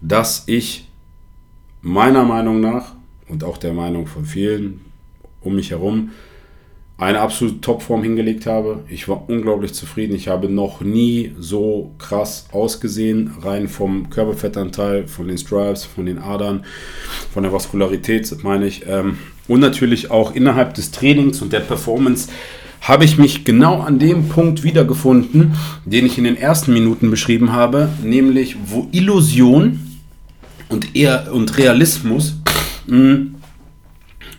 dass 0.01 0.43
ich 0.47 0.89
meiner 1.81 2.23
Meinung 2.23 2.59
nach 2.59 2.93
und 3.29 3.43
auch 3.43 3.57
der 3.57 3.73
Meinung 3.73 4.07
von 4.07 4.25
vielen 4.25 4.81
um 5.41 5.55
mich 5.55 5.71
herum 5.71 6.12
eine 6.97 7.19
absolute 7.19 7.59
Topform 7.59 8.03
hingelegt 8.03 8.45
habe. 8.45 8.83
Ich 8.88 9.09
war 9.09 9.27
unglaublich 9.27 9.73
zufrieden. 9.73 10.15
Ich 10.15 10.27
habe 10.27 10.47
noch 10.47 10.81
nie 10.81 11.33
so 11.39 11.91
krass 11.97 12.47
ausgesehen, 12.51 13.31
rein 13.41 13.67
vom 13.67 14.09
Körperfettanteil, 14.09 15.07
von 15.07 15.27
den 15.27 15.38
Stripes, 15.38 15.83
von 15.83 16.05
den 16.05 16.19
Adern, 16.19 16.63
von 17.33 17.43
der 17.43 17.51
Vaskularität, 17.51 18.43
meine 18.43 18.67
ich. 18.67 18.86
Ähm, 18.88 19.17
und 19.47 19.59
natürlich 19.59 20.12
auch 20.12 20.36
innerhalb 20.36 20.75
des 20.75 20.91
Trainings 20.91 21.41
und 21.41 21.51
der 21.51 21.59
Performance 21.62 22.29
habe 22.84 23.06
ich 23.06 23.17
mich 23.17 23.46
genau 23.46 23.80
an 23.80 23.98
dem 23.98 24.28
Punkt 24.28 24.63
wiedergefunden, 24.63 25.54
den 25.86 26.06
ich 26.06 26.17
in 26.17 26.26
den 26.26 26.36
ersten 26.36 26.74
Minuten 26.74 27.10
beschrieben 27.10 27.54
habe, 27.54 27.89
nämlich 28.04 28.58
wo 28.65 28.89
Illusion 28.91 29.80
und, 30.67 30.93
eher, 30.93 31.34
und 31.34 31.58
Realismus 31.58 32.36
hm, 32.88 33.36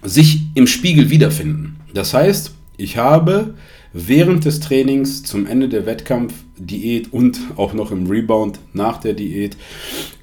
sich 0.03 0.43
im 0.55 0.67
Spiegel 0.67 1.09
wiederfinden. 1.09 1.77
Das 1.95 2.13
heißt, 2.13 2.55
ich 2.77 2.99
habe 2.99 3.55
während 3.95 4.45
des 4.45 4.61
Trainings 4.61 5.23
zum 5.23 5.47
Ende 5.47 5.71
der 5.71 5.87
Wettkampfdiät 5.87 7.13
und 7.15 7.41
auch 7.57 7.73
noch 7.73 7.93
im 7.93 8.09
Rebound 8.09 8.59
nach 8.75 8.99
der 8.99 9.15
Diät 9.15 9.57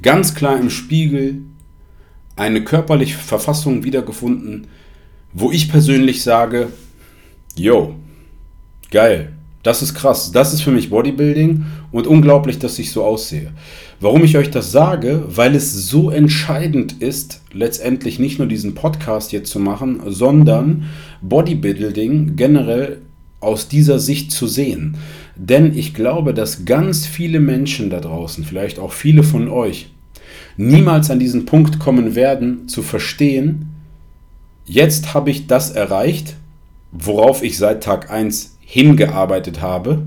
ganz 0.03 0.35
klar 0.35 0.59
im 0.59 0.69
Spiegel 0.69 1.41
eine 2.35 2.63
körperliche 2.63 3.17
Verfassung 3.17 3.83
wiedergefunden, 3.83 4.67
wo 5.33 5.51
ich 5.51 5.71
persönlich 5.71 6.21
sage, 6.21 6.67
yo, 7.55 7.95
geil, 8.91 9.33
das 9.63 9.81
ist 9.81 9.93
krass. 9.93 10.31
Das 10.31 10.53
ist 10.53 10.61
für 10.61 10.71
mich 10.71 10.89
Bodybuilding 10.89 11.65
und 11.91 12.07
unglaublich, 12.07 12.57
dass 12.57 12.79
ich 12.79 12.91
so 12.91 13.03
aussehe. 13.03 13.51
Warum 13.99 14.23
ich 14.23 14.35
euch 14.37 14.49
das 14.49 14.71
sage? 14.71 15.23
Weil 15.27 15.55
es 15.55 15.87
so 15.87 16.09
entscheidend 16.09 17.01
ist, 17.01 17.41
letztendlich 17.53 18.17
nicht 18.17 18.39
nur 18.39 18.47
diesen 18.47 18.73
Podcast 18.73 19.31
jetzt 19.31 19.51
zu 19.51 19.59
machen, 19.59 20.01
sondern 20.07 20.89
Bodybuilding 21.21 22.35
generell 22.35 23.01
aus 23.39 23.67
dieser 23.67 23.99
Sicht 23.99 24.31
zu 24.31 24.47
sehen. 24.47 24.97
Denn 25.35 25.77
ich 25.77 25.93
glaube, 25.93 26.33
dass 26.33 26.65
ganz 26.65 27.05
viele 27.05 27.39
Menschen 27.39 27.89
da 27.91 27.99
draußen, 27.99 28.43
vielleicht 28.43 28.79
auch 28.79 28.93
viele 28.93 29.23
von 29.23 29.47
euch, 29.47 29.91
niemals 30.57 31.11
an 31.11 31.19
diesen 31.19 31.45
Punkt 31.45 31.79
kommen 31.79 32.15
werden, 32.15 32.67
zu 32.67 32.81
verstehen, 32.81 33.69
jetzt 34.65 35.13
habe 35.13 35.29
ich 35.29 35.47
das 35.47 35.71
erreicht, 35.71 36.35
worauf 36.91 37.43
ich 37.43 37.57
seit 37.57 37.83
Tag 37.83 38.11
1 38.11 38.50
hingearbeitet 38.71 39.59
habe 39.59 40.03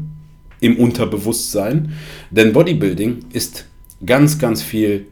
im 0.58 0.78
Unterbewusstsein. 0.78 1.92
Denn 2.30 2.54
Bodybuilding 2.54 3.26
ist 3.30 3.66
ganz, 4.06 4.38
ganz 4.38 4.62
viel 4.62 5.06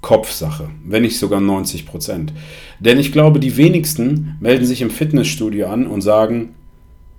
Kopfsache, 0.00 0.70
wenn 0.86 1.02
nicht 1.02 1.18
sogar 1.18 1.42
90 1.42 1.84
Prozent. 1.84 2.32
Denn 2.80 2.98
ich 2.98 3.12
glaube, 3.12 3.40
die 3.40 3.58
wenigsten 3.58 4.36
melden 4.40 4.64
sich 4.64 4.80
im 4.80 4.88
Fitnessstudio 4.88 5.66
an 5.66 5.86
und 5.86 6.00
sagen, 6.00 6.54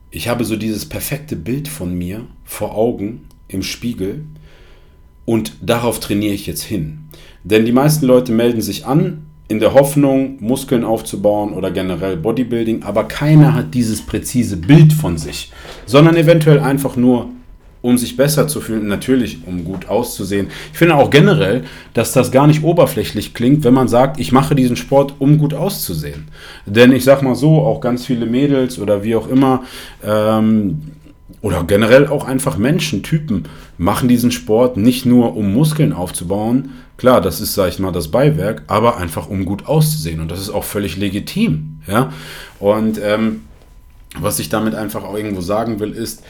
ich 0.10 0.28
habe 0.28 0.44
so 0.44 0.56
dieses 0.56 0.90
perfekte 0.90 1.36
Bild 1.36 1.68
von 1.68 1.96
mir 1.96 2.26
vor 2.44 2.76
Augen 2.76 3.28
im 3.48 3.62
Spiegel 3.62 4.26
und 5.26 5.54
darauf 5.62 6.00
trainiere 6.00 6.34
ich 6.34 6.48
jetzt 6.48 6.64
hin. 6.64 7.10
Denn 7.44 7.64
die 7.64 7.72
meisten 7.72 8.08
Leute 8.08 8.32
melden 8.32 8.62
sich 8.62 8.88
an 8.88 9.28
in 9.48 9.60
der 9.60 9.74
Hoffnung, 9.74 10.38
Muskeln 10.40 10.84
aufzubauen 10.84 11.54
oder 11.54 11.70
generell 11.70 12.18
Bodybuilding, 12.18 12.84
aber 12.84 13.04
keiner 13.04 13.54
hat 13.54 13.74
dieses 13.74 14.02
präzise 14.02 14.58
Bild 14.58 14.92
von 14.92 15.18
sich, 15.18 15.52
sondern 15.86 16.16
eventuell 16.16 16.60
einfach 16.60 16.96
nur, 16.96 17.30
um 17.84 18.00
sich 18.00 18.18
besser 18.18 18.48
zu 18.48 18.62
fühlen, 18.62 18.88
natürlich, 18.88 19.46
um 19.46 19.64
gut 19.64 19.88
auszusehen. 19.88 20.48
Ich 20.74 20.80
finde 20.80 20.96
auch 20.96 21.12
generell, 21.12 21.66
dass 21.94 22.14
das 22.14 22.32
gar 22.32 22.48
nicht 22.48 22.64
oberflächlich 22.64 23.36
klingt, 23.36 23.64
wenn 23.64 23.76
man 23.76 23.88
sagt, 23.88 24.20
ich 24.20 24.32
mache 24.32 24.56
diesen 24.56 24.76
Sport, 24.76 25.14
um 25.20 25.38
gut 25.38 25.54
auszusehen. 25.54 26.28
Denn 26.66 26.92
ich 26.92 27.04
sag 27.04 27.22
mal 27.22 27.36
so, 27.36 27.62
auch 27.62 27.82
ganz 27.82 28.08
viele 28.08 28.26
Mädels 28.26 28.80
oder 28.80 29.04
wie 29.04 29.16
auch 29.16 29.28
immer, 29.28 29.62
ähm, 30.04 30.95
oder 31.42 31.64
generell 31.64 32.08
auch 32.08 32.26
einfach 32.26 32.58
Menschen, 32.58 33.04
Typen, 33.04 33.48
machen 33.78 34.08
diesen 34.08 34.32
Sport 34.32 34.78
nicht 34.78 35.06
nur, 35.06 35.36
um 35.36 35.54
Muskeln 35.54 35.92
aufzubauen. 35.92 36.74
Klar, 36.98 37.20
das 37.22 37.42
ist, 37.42 37.54
sag 37.54 37.70
ich 37.70 37.80
mal, 37.80 37.92
das 37.92 38.10
Beiwerk, 38.10 38.64
aber 38.68 38.98
einfach, 38.98 39.28
um 39.28 39.44
gut 39.46 39.66
auszusehen. 39.66 40.22
Und 40.22 40.30
das 40.30 40.40
ist 40.40 40.50
auch 40.50 40.64
völlig 40.64 40.98
legitim. 40.98 41.80
Ja? 41.88 42.14
Und 42.60 43.00
ähm, 43.02 43.42
was 44.18 44.40
ich 44.40 44.50
damit 44.50 44.76
einfach 44.76 45.04
auch 45.04 45.16
irgendwo 45.16 45.42
sagen 45.42 45.80
will, 45.80 45.92
ist, 45.92 46.24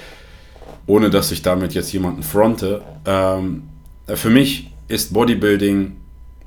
ohne 0.87 1.09
dass 1.09 1.31
ich 1.31 1.41
damit 1.41 1.73
jetzt 1.73 1.91
jemanden 1.91 2.23
fronte, 2.23 2.81
ähm, 3.05 3.63
für 4.07 4.29
mich 4.29 4.71
ist 4.87 5.13
Bodybuilding, 5.13 5.95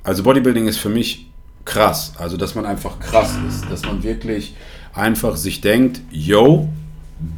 also 0.03 0.23
Bodybuilding 0.23 0.67
ist 0.67 0.77
für 0.77 0.89
mich 0.89 1.29
krass. 1.65 2.13
Also, 2.17 2.37
dass 2.37 2.55
man 2.55 2.65
einfach 2.65 2.99
krass 2.99 3.37
ist, 3.47 3.69
dass 3.69 3.83
man 3.83 4.01
wirklich 4.03 4.55
einfach 4.93 5.35
sich 5.35 5.61
denkt, 5.61 6.01
yo, 6.09 6.69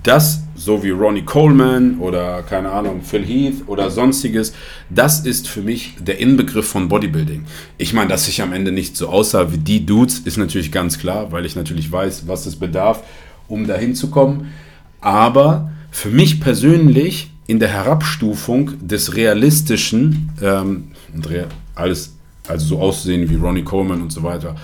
das, 0.03 0.43
so 0.55 0.83
wie 0.83 0.91
Ronnie 0.91 1.23
Coleman 1.23 1.97
oder 1.99 2.43
keine 2.43 2.71
Ahnung, 2.71 3.01
Phil 3.01 3.25
Heath 3.25 3.67
oder 3.67 3.89
sonstiges, 3.89 4.53
das 4.89 5.21
ist 5.25 5.47
für 5.47 5.61
mich 5.61 5.95
der 5.99 6.19
Inbegriff 6.19 6.67
von 6.67 6.87
Bodybuilding. 6.87 7.45
Ich 7.77 7.93
meine, 7.93 8.09
dass 8.09 8.27
ich 8.27 8.41
am 8.41 8.53
Ende 8.53 8.71
nicht 8.71 8.95
so 8.95 9.09
aussah 9.09 9.51
wie 9.51 9.57
die 9.57 9.85
Dudes, 9.85 10.19
ist 10.19 10.37
natürlich 10.37 10.71
ganz 10.71 10.99
klar, 10.99 11.31
weil 11.31 11.45
ich 11.45 11.55
natürlich 11.55 11.91
weiß, 11.91 12.27
was 12.27 12.45
es 12.45 12.55
bedarf, 12.55 13.03
um 13.47 13.65
dahin 13.65 13.95
zu 13.95 14.09
kommen. 14.09 14.53
Aber 15.01 15.71
für 15.89 16.09
mich 16.09 16.39
persönlich 16.39 17.31
in 17.47 17.59
der 17.59 17.69
Herabstufung 17.69 18.87
des 18.87 19.15
realistischen, 19.15 20.29
ähm, 20.41 20.91
alles, 21.75 22.15
also 22.47 22.65
so 22.65 22.79
auszusehen 22.79 23.29
wie 23.29 23.35
Ronnie 23.35 23.63
Coleman 23.63 24.01
und 24.01 24.11
so 24.11 24.21
weiter, 24.21 24.55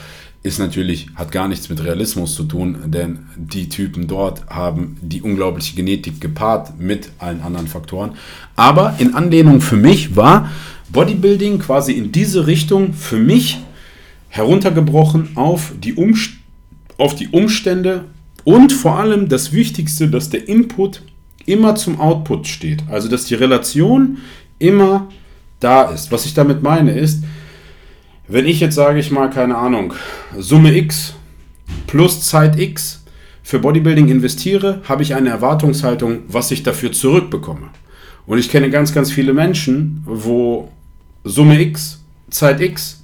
ist 0.48 0.60
natürlich, 0.60 1.08
hat 1.16 1.32
gar 1.32 1.48
nichts 1.48 1.70
mit 1.70 1.84
Realismus 1.84 2.34
zu 2.36 2.44
tun, 2.44 2.78
denn 2.86 3.20
die 3.36 3.70
Typen 3.70 4.08
dort 4.08 4.48
haben 4.48 4.98
die 5.02 5.22
unglaubliche 5.22 5.76
Genetik 5.76 6.22
gepaart 6.22 6.80
mit 6.80 7.12
allen 7.20 7.42
anderen 7.42 7.68
Faktoren. 7.68 8.12
Aber 8.56 8.96
in 9.00 9.14
Anlehnung 9.14 9.62
für 9.62 9.76
mich 9.76 10.16
war 10.16 10.50
Bodybuilding 10.90 11.60
quasi 11.60 11.92
in 11.94 12.12
diese 12.12 12.48
Richtung 12.48 12.94
für 12.94 13.20
mich 13.20 13.60
heruntergebrochen 14.30 15.36
auf 15.36 15.74
die, 15.84 15.94
Umst 15.94 16.32
auf 16.98 17.14
die 17.16 17.28
Umstände 17.28 18.06
und 18.44 18.72
vor 18.72 18.98
allem 18.98 19.28
das 19.28 19.52
Wichtigste, 19.52 20.08
dass 20.08 20.30
der 20.30 20.48
Input 20.48 21.02
immer 21.46 21.76
zum 21.76 22.00
Output 22.00 22.48
steht. 22.48 22.84
Also 22.90 23.10
dass 23.10 23.26
die 23.26 23.36
Relation 23.36 24.20
immer 24.60 25.10
da 25.60 25.84
ist. 25.92 26.12
Was 26.12 26.26
ich 26.26 26.34
damit 26.34 26.64
meine 26.64 26.92
ist, 26.92 27.24
wenn 28.28 28.46
ich 28.46 28.60
jetzt 28.60 28.76
sage 28.76 29.00
ich 29.00 29.12
mal, 29.12 29.30
keine 29.30 29.58
Ahnung, 29.58 29.94
Summe 30.38 30.76
X 30.76 31.14
plus 31.86 32.22
Zeit 32.22 32.60
X 32.60 33.04
für 33.44 33.60
Bodybuilding 33.60 34.10
investiere, 34.10 34.82
habe 34.84 35.04
ich 35.04 35.16
eine 35.16 35.30
Erwartungshaltung, 35.30 36.20
was 36.28 36.52
ich 36.52 36.64
dafür 36.64 36.92
zurückbekomme. 36.92 37.70
Und 38.26 38.40
ich 38.40 38.50
kenne 38.50 38.70
ganz, 38.70 38.94
ganz 38.94 39.12
viele 39.12 39.34
Menschen, 39.34 40.04
wo 40.06 40.70
Summe 41.24 41.62
X, 41.62 42.04
Zeit 42.30 42.60
X 42.60 43.04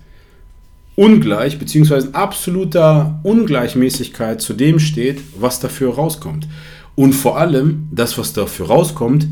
ungleich 0.96 1.58
bzw. 1.60 2.10
absoluter 2.12 3.20
Ungleichmäßigkeit 3.24 4.42
zu 4.42 4.54
dem 4.54 4.80
steht, 4.80 5.22
was 5.40 5.60
dafür 5.60 5.96
rauskommt. 5.96 6.48
Und 6.96 7.14
vor 7.14 7.40
allem, 7.40 7.88
das, 7.92 8.18
was 8.18 8.34
dafür 8.34 8.68
rauskommt, 8.68 9.28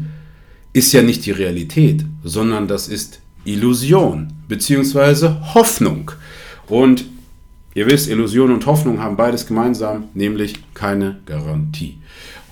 ist 0.73 0.93
ja 0.93 1.01
nicht 1.01 1.25
die 1.25 1.31
Realität, 1.31 2.05
sondern 2.23 2.67
das 2.67 2.87
ist 2.87 3.19
Illusion 3.45 4.33
bzw. 4.47 5.29
Hoffnung. 5.53 6.11
Und 6.67 7.05
ihr 7.73 7.87
wisst, 7.87 8.09
Illusion 8.09 8.51
und 8.51 8.65
Hoffnung 8.65 8.99
haben 8.99 9.15
beides 9.15 9.47
gemeinsam, 9.47 10.05
nämlich 10.13 10.55
keine 10.73 11.19
Garantie. 11.25 11.97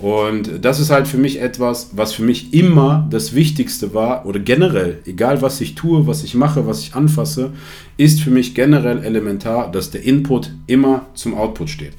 Und 0.00 0.64
das 0.64 0.80
ist 0.80 0.88
halt 0.90 1.06
für 1.06 1.18
mich 1.18 1.42
etwas, 1.42 1.90
was 1.92 2.14
für 2.14 2.22
mich 2.22 2.54
immer 2.54 3.06
das 3.10 3.34
Wichtigste 3.34 3.92
war 3.92 4.24
oder 4.24 4.40
generell, 4.40 5.02
egal 5.04 5.42
was 5.42 5.60
ich 5.60 5.74
tue, 5.74 6.06
was 6.06 6.24
ich 6.24 6.34
mache, 6.34 6.66
was 6.66 6.80
ich 6.80 6.94
anfasse, 6.94 7.52
ist 7.98 8.22
für 8.22 8.30
mich 8.30 8.54
generell 8.54 9.04
elementar, 9.04 9.70
dass 9.70 9.90
der 9.90 10.02
Input 10.02 10.52
immer 10.66 11.06
zum 11.12 11.34
Output 11.34 11.68
steht. 11.68 11.92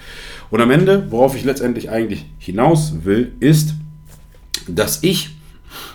Und 0.50 0.62
am 0.62 0.72
Ende, 0.72 1.06
worauf 1.12 1.36
ich 1.36 1.44
letztendlich 1.44 1.92
eigentlich 1.92 2.26
hinaus 2.40 2.94
will, 3.04 3.34
ist, 3.40 3.76
dass 4.68 5.04
ich 5.04 5.30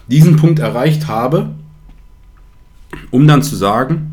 diesen 0.06 0.36
Punkt 0.36 0.60
erreicht 0.60 1.08
habe, 1.08 1.56
um 3.10 3.26
dann 3.26 3.42
zu 3.42 3.56
sagen, 3.56 4.12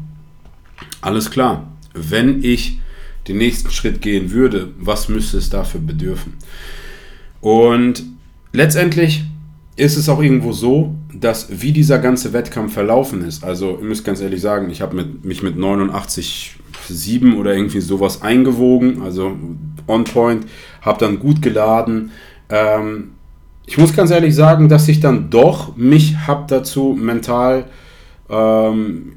alles 1.01 1.31
klar, 1.31 1.71
wenn 1.93 2.43
ich 2.43 2.79
den 3.27 3.37
nächsten 3.37 3.71
Schritt 3.71 4.01
gehen 4.01 4.31
würde, 4.31 4.69
was 4.77 5.09
müsste 5.09 5.37
es 5.37 5.49
dafür 5.49 5.79
bedürfen? 5.79 6.33
Und 7.41 8.03
letztendlich 8.51 9.23
ist 9.75 9.97
es 9.97 10.07
auch 10.07 10.21
irgendwo 10.21 10.51
so, 10.51 10.95
dass 11.13 11.61
wie 11.61 11.71
dieser 11.71 11.99
ganze 11.99 12.33
Wettkampf 12.33 12.73
verlaufen 12.73 13.23
ist, 13.23 13.43
also 13.43 13.77
ihr 13.79 13.85
müsst 13.85 14.05
ganz 14.05 14.21
ehrlich 14.21 14.41
sagen, 14.41 14.69
ich 14.69 14.81
habe 14.81 15.03
mich 15.23 15.41
mit 15.41 15.57
89,7 15.57 17.35
oder 17.35 17.55
irgendwie 17.55 17.81
sowas 17.81 18.21
eingewogen, 18.21 19.01
also 19.01 19.35
on 19.87 20.03
point, 20.03 20.45
habe 20.81 20.99
dann 20.99 21.19
gut 21.19 21.41
geladen. 21.41 22.11
Ähm, 22.49 23.11
ich 23.65 23.77
muss 23.77 23.95
ganz 23.95 24.11
ehrlich 24.11 24.35
sagen, 24.35 24.69
dass 24.69 24.87
ich 24.87 24.99
dann 24.99 25.29
doch 25.29 25.75
mich 25.75 26.27
habe 26.27 26.45
dazu 26.47 26.97
mental 26.99 27.65
ähm, 28.34 29.13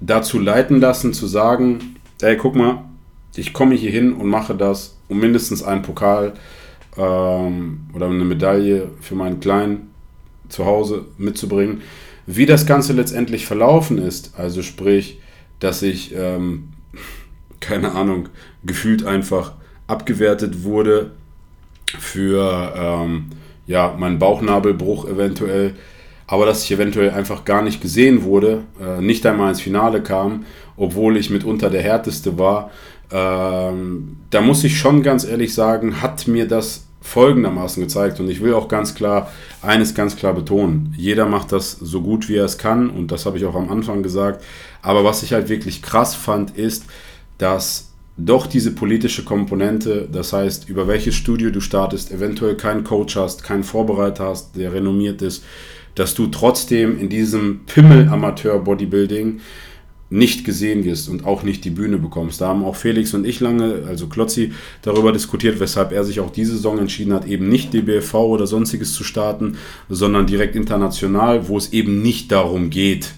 dazu 0.00 0.38
leiten 0.38 0.80
lassen, 0.80 1.12
zu 1.12 1.26
sagen, 1.26 1.96
ey, 2.20 2.36
guck 2.36 2.54
mal, 2.54 2.84
ich 3.34 3.52
komme 3.52 3.74
hier 3.74 3.90
hin 3.90 4.12
und 4.12 4.28
mache 4.28 4.54
das, 4.54 4.96
um 5.08 5.20
mindestens 5.20 5.62
einen 5.62 5.82
Pokal 5.82 6.34
ähm, 6.96 7.80
oder 7.94 8.06
eine 8.06 8.24
Medaille 8.24 8.90
für 9.00 9.14
meinen 9.14 9.40
Kleinen 9.40 9.90
zu 10.48 10.66
Hause 10.66 11.04
mitzubringen. 11.18 11.82
Wie 12.26 12.46
das 12.46 12.66
Ganze 12.66 12.92
letztendlich 12.92 13.46
verlaufen 13.46 13.98
ist, 13.98 14.38
also 14.38 14.62
sprich, 14.62 15.20
dass 15.60 15.82
ich, 15.82 16.14
ähm, 16.14 16.70
keine 17.60 17.92
Ahnung, 17.92 18.28
gefühlt 18.64 19.04
einfach 19.04 19.52
abgewertet 19.86 20.64
wurde 20.64 21.12
für 21.98 22.74
ähm, 22.76 23.30
ja, 23.66 23.94
meinen 23.98 24.18
Bauchnabelbruch 24.18 25.08
eventuell, 25.08 25.74
aber 26.28 26.46
dass 26.46 26.62
ich 26.62 26.70
eventuell 26.70 27.10
einfach 27.10 27.44
gar 27.44 27.62
nicht 27.62 27.80
gesehen 27.80 28.22
wurde, 28.22 28.62
äh, 28.80 29.00
nicht 29.00 29.26
einmal 29.26 29.48
ins 29.48 29.62
Finale 29.62 30.02
kam, 30.02 30.44
obwohl 30.76 31.16
ich 31.16 31.30
mitunter 31.30 31.70
der 31.70 31.82
härteste 31.82 32.38
war. 32.38 32.70
Ähm, 33.10 34.18
da 34.30 34.42
muss 34.42 34.62
ich 34.62 34.78
schon 34.78 35.02
ganz 35.02 35.24
ehrlich 35.24 35.54
sagen, 35.54 36.02
hat 36.02 36.28
mir 36.28 36.46
das 36.46 36.84
folgendermaßen 37.00 37.82
gezeigt 37.82 38.20
und 38.20 38.28
ich 38.28 38.42
will 38.42 38.52
auch 38.52 38.68
ganz 38.68 38.94
klar 38.94 39.32
eines 39.62 39.94
ganz 39.94 40.16
klar 40.16 40.34
betonen. 40.34 40.94
Jeder 40.98 41.24
macht 41.24 41.50
das 41.50 41.72
so 41.72 42.02
gut 42.02 42.28
wie 42.28 42.36
er 42.36 42.44
es 42.44 42.58
kann 42.58 42.90
und 42.90 43.10
das 43.10 43.24
habe 43.24 43.38
ich 43.38 43.46
auch 43.46 43.54
am 43.54 43.70
Anfang 43.70 44.02
gesagt. 44.02 44.44
Aber 44.82 45.04
was 45.04 45.22
ich 45.22 45.32
halt 45.32 45.48
wirklich 45.48 45.80
krass 45.80 46.14
fand, 46.14 46.58
ist, 46.58 46.84
dass 47.38 47.92
doch 48.18 48.46
diese 48.46 48.72
politische 48.72 49.24
Komponente, 49.24 50.08
das 50.12 50.32
heißt, 50.32 50.68
über 50.68 50.88
welches 50.88 51.14
Studio 51.14 51.50
du 51.50 51.60
startest, 51.60 52.10
eventuell 52.10 52.56
keinen 52.56 52.84
Coach 52.84 53.16
hast, 53.16 53.44
keinen 53.44 53.62
Vorbereiter 53.64 54.26
hast, 54.26 54.56
der 54.56 54.74
renommiert 54.74 55.22
ist, 55.22 55.44
dass 55.98 56.14
du 56.14 56.28
trotzdem 56.28 56.98
in 56.98 57.08
diesem 57.08 57.60
Pimmel-Amateur-Bodybuilding 57.66 59.40
nicht 60.10 60.44
gesehen 60.44 60.84
wirst 60.84 61.08
und 61.08 61.26
auch 61.26 61.42
nicht 61.42 61.64
die 61.64 61.70
Bühne 61.70 61.98
bekommst. 61.98 62.40
Da 62.40 62.48
haben 62.48 62.64
auch 62.64 62.76
Felix 62.76 63.12
und 63.12 63.26
ich 63.26 63.40
lange, 63.40 63.82
also 63.86 64.06
Klotzi, 64.06 64.52
darüber 64.80 65.12
diskutiert, 65.12 65.60
weshalb 65.60 65.92
er 65.92 66.04
sich 66.04 66.20
auch 66.20 66.30
diese 66.30 66.52
Saison 66.52 66.78
entschieden 66.78 67.12
hat, 67.12 67.26
eben 67.26 67.48
nicht 67.48 67.74
DBFV 67.74 68.14
oder 68.14 68.46
sonstiges 68.46 68.94
zu 68.94 69.04
starten, 69.04 69.58
sondern 69.88 70.26
direkt 70.26 70.56
international, 70.56 71.48
wo 71.48 71.58
es 71.58 71.72
eben 71.72 72.00
nicht 72.00 72.32
darum 72.32 72.70
geht, 72.70 73.12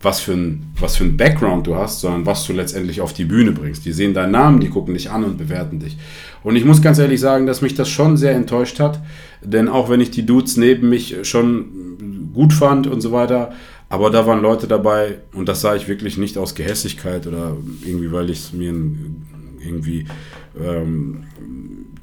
was 0.00 0.20
für, 0.20 0.32
ein, 0.32 0.72
was 0.78 0.96
für 0.96 1.04
ein 1.04 1.16
Background 1.16 1.66
du 1.66 1.74
hast, 1.74 2.00
sondern 2.00 2.24
was 2.24 2.46
du 2.46 2.52
letztendlich 2.52 3.00
auf 3.00 3.12
die 3.12 3.24
Bühne 3.24 3.52
bringst. 3.52 3.84
Die 3.84 3.92
sehen 3.92 4.14
deinen 4.14 4.30
Namen, 4.30 4.60
die 4.60 4.68
gucken 4.68 4.94
dich 4.94 5.10
an 5.10 5.24
und 5.24 5.38
bewerten 5.38 5.80
dich. 5.80 5.96
Und 6.44 6.54
ich 6.54 6.64
muss 6.64 6.80
ganz 6.80 6.98
ehrlich 6.98 7.20
sagen, 7.20 7.46
dass 7.46 7.62
mich 7.62 7.74
das 7.74 7.88
schon 7.88 8.16
sehr 8.16 8.32
enttäuscht 8.32 8.78
hat, 8.78 9.00
denn 9.42 9.68
auch 9.68 9.90
wenn 9.90 10.00
ich 10.00 10.10
die 10.10 10.24
Dudes 10.24 10.56
neben 10.56 10.88
mich 10.88 11.16
schon 11.22 12.30
gut 12.32 12.52
fand 12.52 12.86
und 12.86 13.00
so 13.00 13.10
weiter, 13.10 13.52
aber 13.88 14.10
da 14.10 14.26
waren 14.26 14.42
Leute 14.42 14.68
dabei 14.68 15.18
und 15.32 15.48
das 15.48 15.62
sah 15.62 15.74
ich 15.74 15.88
wirklich 15.88 16.18
nicht 16.18 16.38
aus 16.38 16.54
Gehässigkeit 16.54 17.26
oder 17.26 17.56
irgendwie, 17.84 18.12
weil 18.12 18.30
ich 18.30 18.38
es 18.38 18.52
mir 18.52 18.72
irgendwie 19.60 20.06
ähm, 20.60 21.24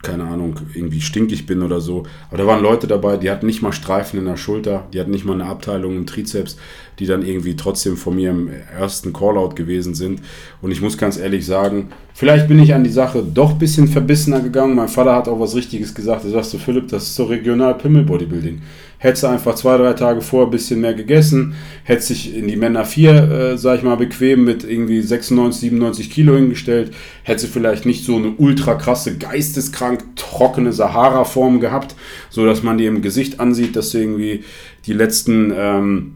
keine 0.05 0.25
Ahnung, 0.25 0.59
irgendwie 0.73 1.01
stinkig 1.01 1.47
bin 1.47 1.63
oder 1.63 1.81
so. 1.81 2.03
Aber 2.29 2.37
da 2.37 2.45
waren 2.45 2.61
Leute 2.61 2.85
dabei, 2.85 3.17
die 3.17 3.31
hatten 3.31 3.47
nicht 3.47 3.63
mal 3.63 3.73
Streifen 3.73 4.19
in 4.19 4.25
der 4.25 4.37
Schulter, 4.37 4.87
die 4.93 4.99
hatten 4.99 5.11
nicht 5.11 5.25
mal 5.25 5.33
eine 5.33 5.45
Abteilung 5.45 5.97
im 5.97 6.05
Trizeps, 6.05 6.57
die 6.99 7.05
dann 7.05 7.25
irgendwie 7.25 7.55
trotzdem 7.55 7.97
von 7.97 8.15
mir 8.15 8.31
im 8.31 8.49
ersten 8.77 9.13
Callout 9.13 9.55
gewesen 9.55 9.95
sind. 9.95 10.21
Und 10.61 10.71
ich 10.71 10.81
muss 10.81 10.97
ganz 10.97 11.17
ehrlich 11.17 11.45
sagen, 11.45 11.89
vielleicht 12.13 12.47
bin 12.47 12.59
ich 12.59 12.73
an 12.73 12.83
die 12.83 12.89
Sache 12.89 13.23
doch 13.23 13.51
ein 13.51 13.59
bisschen 13.59 13.87
verbissener 13.87 14.39
gegangen. 14.39 14.75
Mein 14.75 14.87
Vater 14.87 15.15
hat 15.15 15.27
auch 15.27 15.39
was 15.39 15.55
Richtiges 15.55 15.93
gesagt. 15.93 16.23
Er 16.23 16.31
sagst 16.31 16.53
du, 16.53 16.57
Philipp, 16.57 16.87
das 16.87 17.03
ist 17.03 17.15
so 17.15 17.25
regional 17.25 17.75
Pimmel-Bodybuilding. 17.77 18.61
Hättest 18.97 19.23
du 19.23 19.27
einfach 19.27 19.55
zwei, 19.55 19.77
drei 19.77 19.93
Tage 19.93 20.21
vorher 20.21 20.47
ein 20.47 20.51
bisschen 20.51 20.81
mehr 20.81 20.93
gegessen, 20.93 21.53
hättest 21.83 22.09
dich 22.09 22.35
in 22.35 22.47
die 22.47 22.55
Männer 22.55 22.85
4, 22.85 23.11
äh, 23.11 23.57
sag 23.57 23.77
ich 23.77 23.83
mal, 23.83 23.97
bequem 23.97 24.45
mit 24.45 24.63
irgendwie 24.63 25.01
96, 25.01 25.61
97 25.61 26.09
Kilo 26.09 26.35
hingestellt, 26.35 26.91
hättest 27.23 27.45
du 27.45 27.51
vielleicht 27.51 27.85
nicht 27.85 28.05
so 28.05 28.15
eine 28.15 28.31
ultra 28.37 28.75
krasse, 28.75 29.17
geisteskrank 29.17 30.15
trockene 30.15 30.73
Sahara-Form 30.73 31.59
gehabt, 31.59 31.95
so 32.29 32.45
dass 32.45 32.63
man 32.63 32.77
dir 32.77 32.87
im 32.87 33.01
Gesicht 33.01 33.39
ansieht, 33.39 33.75
dass 33.75 33.91
du 33.91 33.99
irgendwie 33.99 34.43
die 34.87 34.93
letzten 34.93 35.53
ähm, 35.55 36.13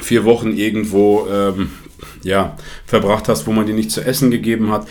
vier 0.00 0.24
Wochen 0.24 0.52
irgendwo 0.52 1.26
ähm, 1.32 1.70
ja, 2.22 2.56
verbracht 2.86 3.28
hast, 3.28 3.46
wo 3.46 3.52
man 3.52 3.66
dir 3.66 3.74
nicht 3.74 3.90
zu 3.90 4.04
essen 4.04 4.30
gegeben 4.30 4.70
hat, 4.70 4.86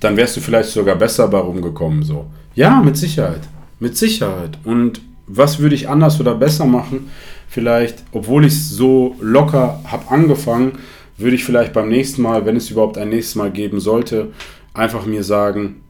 dann 0.00 0.16
wärst 0.16 0.36
du 0.36 0.40
vielleicht 0.40 0.70
sogar 0.70 0.96
besser 0.96 1.28
bei 1.28 1.38
rumgekommen. 1.38 2.02
So. 2.02 2.26
Ja, 2.54 2.80
mit 2.82 2.96
Sicherheit. 2.96 3.42
Mit 3.80 3.96
Sicherheit. 3.96 4.58
Und 4.64 5.00
was 5.26 5.58
würde 5.58 5.74
ich 5.74 5.88
anders 5.88 6.20
oder 6.20 6.34
besser 6.34 6.64
machen? 6.64 7.10
Vielleicht, 7.48 8.04
obwohl 8.12 8.44
ich 8.44 8.52
es 8.52 8.70
so 8.70 9.16
locker 9.20 9.80
habe 9.84 10.10
angefangen, 10.10 10.78
würde 11.16 11.34
ich 11.34 11.44
vielleicht 11.44 11.72
beim 11.72 11.88
nächsten 11.88 12.22
Mal, 12.22 12.46
wenn 12.46 12.56
es 12.56 12.70
überhaupt 12.70 12.98
ein 12.98 13.08
nächstes 13.08 13.34
Mal 13.34 13.50
geben 13.50 13.80
sollte, 13.80 14.28
einfach 14.72 15.04
mir 15.04 15.24
sagen, 15.24 15.82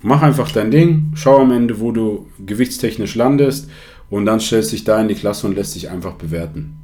mach 0.00 0.22
einfach 0.22 0.50
dein 0.50 0.70
Ding, 0.70 1.12
schau 1.14 1.40
am 1.40 1.52
Ende, 1.52 1.80
wo 1.80 1.92
du 1.92 2.26
gewichtstechnisch 2.44 3.14
landest 3.14 3.68
und 4.10 4.26
dann 4.26 4.40
stellst 4.40 4.72
dich 4.72 4.84
da 4.84 5.00
in 5.00 5.08
die 5.08 5.14
Klasse 5.14 5.46
und 5.46 5.56
lässt 5.56 5.74
dich 5.74 5.90
einfach 5.90 6.14
bewerten. 6.14 6.81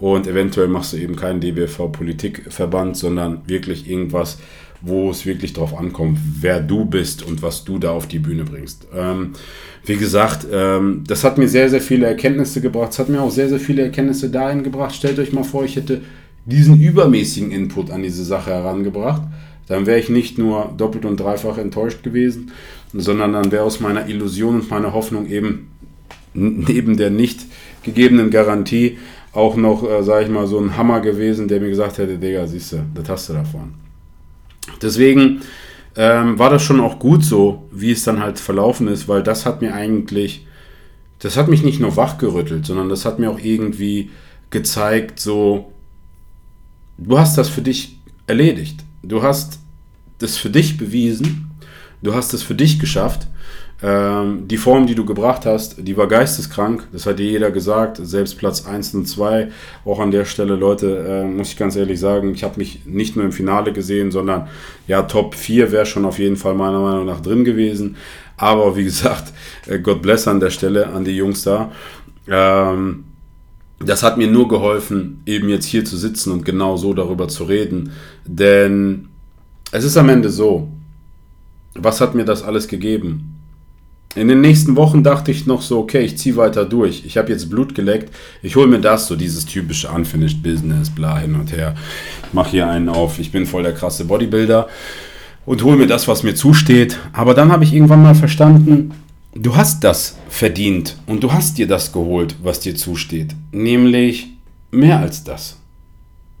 Und 0.00 0.26
eventuell 0.26 0.68
machst 0.68 0.94
du 0.94 0.96
eben 0.96 1.14
keinen 1.14 1.40
DBFV-Politikverband, 1.40 2.96
sondern 2.96 3.42
wirklich 3.46 3.88
irgendwas, 3.88 4.38
wo 4.80 5.10
es 5.10 5.26
wirklich 5.26 5.52
drauf 5.52 5.78
ankommt, 5.78 6.18
wer 6.40 6.60
du 6.60 6.86
bist 6.86 7.22
und 7.22 7.42
was 7.42 7.64
du 7.64 7.78
da 7.78 7.90
auf 7.90 8.08
die 8.08 8.18
Bühne 8.18 8.44
bringst. 8.44 8.86
Ähm, 8.96 9.32
wie 9.84 9.96
gesagt, 9.96 10.46
ähm, 10.50 11.04
das 11.06 11.22
hat 11.22 11.36
mir 11.36 11.48
sehr, 11.48 11.68
sehr 11.68 11.82
viele 11.82 12.06
Erkenntnisse 12.06 12.62
gebracht. 12.62 12.92
Es 12.92 12.98
hat 12.98 13.10
mir 13.10 13.20
auch 13.20 13.30
sehr, 13.30 13.50
sehr 13.50 13.60
viele 13.60 13.82
Erkenntnisse 13.82 14.30
dahin 14.30 14.62
gebracht. 14.62 14.94
Stellt 14.94 15.18
euch 15.18 15.32
mal 15.32 15.44
vor, 15.44 15.64
ich 15.64 15.76
hätte 15.76 16.00
diesen 16.46 16.80
übermäßigen 16.80 17.50
Input 17.50 17.90
an 17.90 18.02
diese 18.02 18.24
Sache 18.24 18.50
herangebracht. 18.50 19.22
Dann 19.66 19.86
wäre 19.86 19.98
ich 19.98 20.08
nicht 20.08 20.38
nur 20.38 20.72
doppelt 20.76 21.04
und 21.04 21.20
dreifach 21.20 21.58
enttäuscht 21.58 22.02
gewesen, 22.02 22.50
sondern 22.92 23.34
dann 23.34 23.52
wäre 23.52 23.64
aus 23.64 23.80
meiner 23.80 24.08
Illusion 24.08 24.56
und 24.56 24.70
meiner 24.70 24.94
Hoffnung 24.94 25.28
eben 25.28 25.70
neben 26.34 26.96
der 26.96 27.10
nicht 27.10 27.40
gegebenen 27.82 28.30
Garantie 28.30 28.98
auch 29.32 29.56
noch, 29.56 29.88
äh, 29.88 30.02
sage 30.02 30.24
ich 30.24 30.30
mal, 30.30 30.46
so 30.46 30.58
ein 30.58 30.76
Hammer 30.76 31.00
gewesen, 31.00 31.48
der 31.48 31.60
mir 31.60 31.68
gesagt 31.68 31.98
hätte, 31.98 32.18
Digga, 32.18 32.46
siehst 32.46 32.72
du, 32.72 32.84
das 32.94 33.08
hast 33.08 33.28
du 33.28 33.34
davon. 33.34 33.74
Deswegen 34.82 35.42
ähm, 35.96 36.38
war 36.38 36.50
das 36.50 36.62
schon 36.62 36.80
auch 36.80 36.98
gut 36.98 37.24
so, 37.24 37.68
wie 37.70 37.92
es 37.92 38.04
dann 38.04 38.20
halt 38.20 38.38
verlaufen 38.38 38.88
ist, 38.88 39.08
weil 39.08 39.22
das 39.22 39.46
hat 39.46 39.60
mir 39.60 39.74
eigentlich, 39.74 40.46
das 41.20 41.36
hat 41.36 41.48
mich 41.48 41.62
nicht 41.62 41.80
nur 41.80 41.96
wachgerüttelt, 41.96 42.66
sondern 42.66 42.88
das 42.88 43.04
hat 43.04 43.18
mir 43.18 43.30
auch 43.30 43.38
irgendwie 43.38 44.10
gezeigt, 44.50 45.20
so, 45.20 45.72
du 46.98 47.18
hast 47.18 47.38
das 47.38 47.48
für 47.48 47.62
dich 47.62 47.98
erledigt. 48.26 48.84
Du 49.02 49.22
hast 49.22 49.60
das 50.18 50.36
für 50.36 50.50
dich 50.50 50.76
bewiesen, 50.76 51.50
du 52.02 52.14
hast 52.14 52.34
es 52.34 52.42
für 52.42 52.54
dich 52.54 52.78
geschafft 52.78 53.26
ähm, 53.82 54.46
die 54.46 54.58
Form, 54.58 54.86
die 54.86 54.94
du 54.94 55.06
gebracht 55.06 55.46
hast, 55.46 55.76
die 55.78 55.96
war 55.96 56.06
geisteskrank. 56.06 56.86
Das 56.92 57.06
hat 57.06 57.18
dir 57.18 57.30
jeder 57.30 57.50
gesagt. 57.50 57.98
Selbst 58.02 58.36
Platz 58.36 58.66
1 58.66 58.94
und 58.94 59.06
2. 59.06 59.48
Auch 59.86 60.00
an 60.00 60.10
der 60.10 60.26
Stelle, 60.26 60.54
Leute, 60.54 60.98
äh, 60.98 61.24
muss 61.24 61.52
ich 61.52 61.56
ganz 61.56 61.76
ehrlich 61.76 61.98
sagen, 61.98 62.34
ich 62.34 62.44
habe 62.44 62.58
mich 62.58 62.84
nicht 62.84 63.16
nur 63.16 63.24
im 63.24 63.32
Finale 63.32 63.72
gesehen, 63.72 64.10
sondern 64.10 64.48
ja, 64.86 65.02
Top 65.02 65.34
4 65.34 65.72
wäre 65.72 65.86
schon 65.86 66.04
auf 66.04 66.18
jeden 66.18 66.36
Fall 66.36 66.54
meiner 66.54 66.80
Meinung 66.80 67.06
nach 67.06 67.20
drin 67.20 67.44
gewesen. 67.44 67.96
Aber 68.36 68.76
wie 68.76 68.84
gesagt, 68.84 69.32
äh, 69.66 69.78
God 69.78 70.02
bless 70.02 70.28
an 70.28 70.40
der 70.40 70.50
Stelle, 70.50 70.88
an 70.88 71.04
die 71.04 71.16
Jungs 71.16 71.42
da. 71.42 71.72
Ähm, 72.28 73.04
das 73.78 74.02
hat 74.02 74.18
mir 74.18 74.26
nur 74.26 74.46
geholfen, 74.46 75.22
eben 75.24 75.48
jetzt 75.48 75.64
hier 75.64 75.86
zu 75.86 75.96
sitzen 75.96 76.32
und 76.32 76.44
genau 76.44 76.76
so 76.76 76.92
darüber 76.92 77.28
zu 77.28 77.44
reden. 77.44 77.92
Denn 78.26 79.08
es 79.72 79.84
ist 79.84 79.96
am 79.96 80.10
Ende 80.10 80.28
so, 80.28 80.68
was 81.74 82.02
hat 82.02 82.14
mir 82.14 82.26
das 82.26 82.42
alles 82.42 82.68
gegeben? 82.68 83.29
In 84.16 84.26
den 84.26 84.40
nächsten 84.40 84.74
Wochen 84.74 85.04
dachte 85.04 85.30
ich 85.30 85.46
noch 85.46 85.62
so, 85.62 85.78
okay, 85.78 86.00
ich 86.00 86.18
ziehe 86.18 86.36
weiter 86.36 86.64
durch. 86.64 87.04
Ich 87.06 87.16
habe 87.16 87.30
jetzt 87.30 87.48
Blut 87.48 87.76
geleckt. 87.76 88.12
Ich 88.42 88.56
hole 88.56 88.66
mir 88.66 88.80
das, 88.80 89.06
so 89.06 89.14
dieses 89.14 89.46
typische 89.46 89.88
Unfinished 89.88 90.42
Business, 90.42 90.90
bla 90.90 91.18
hin 91.18 91.36
und 91.36 91.52
her. 91.52 91.76
Ich 92.26 92.34
mache 92.34 92.50
hier 92.50 92.68
einen 92.68 92.88
auf, 92.88 93.20
ich 93.20 93.30
bin 93.30 93.46
voll 93.46 93.62
der 93.62 93.72
krasse 93.72 94.04
Bodybuilder 94.04 94.66
und 95.46 95.62
hole 95.62 95.76
mir 95.76 95.86
das, 95.86 96.08
was 96.08 96.24
mir 96.24 96.34
zusteht. 96.34 96.98
Aber 97.12 97.34
dann 97.34 97.52
habe 97.52 97.62
ich 97.62 97.72
irgendwann 97.72 98.02
mal 98.02 98.16
verstanden, 98.16 98.90
du 99.32 99.54
hast 99.54 99.84
das 99.84 100.18
verdient 100.28 100.96
und 101.06 101.22
du 101.22 101.32
hast 101.32 101.58
dir 101.58 101.68
das 101.68 101.92
geholt, 101.92 102.34
was 102.42 102.58
dir 102.58 102.74
zusteht. 102.74 103.36
Nämlich 103.52 104.30
mehr 104.72 104.98
als 104.98 105.22
das. 105.22 105.56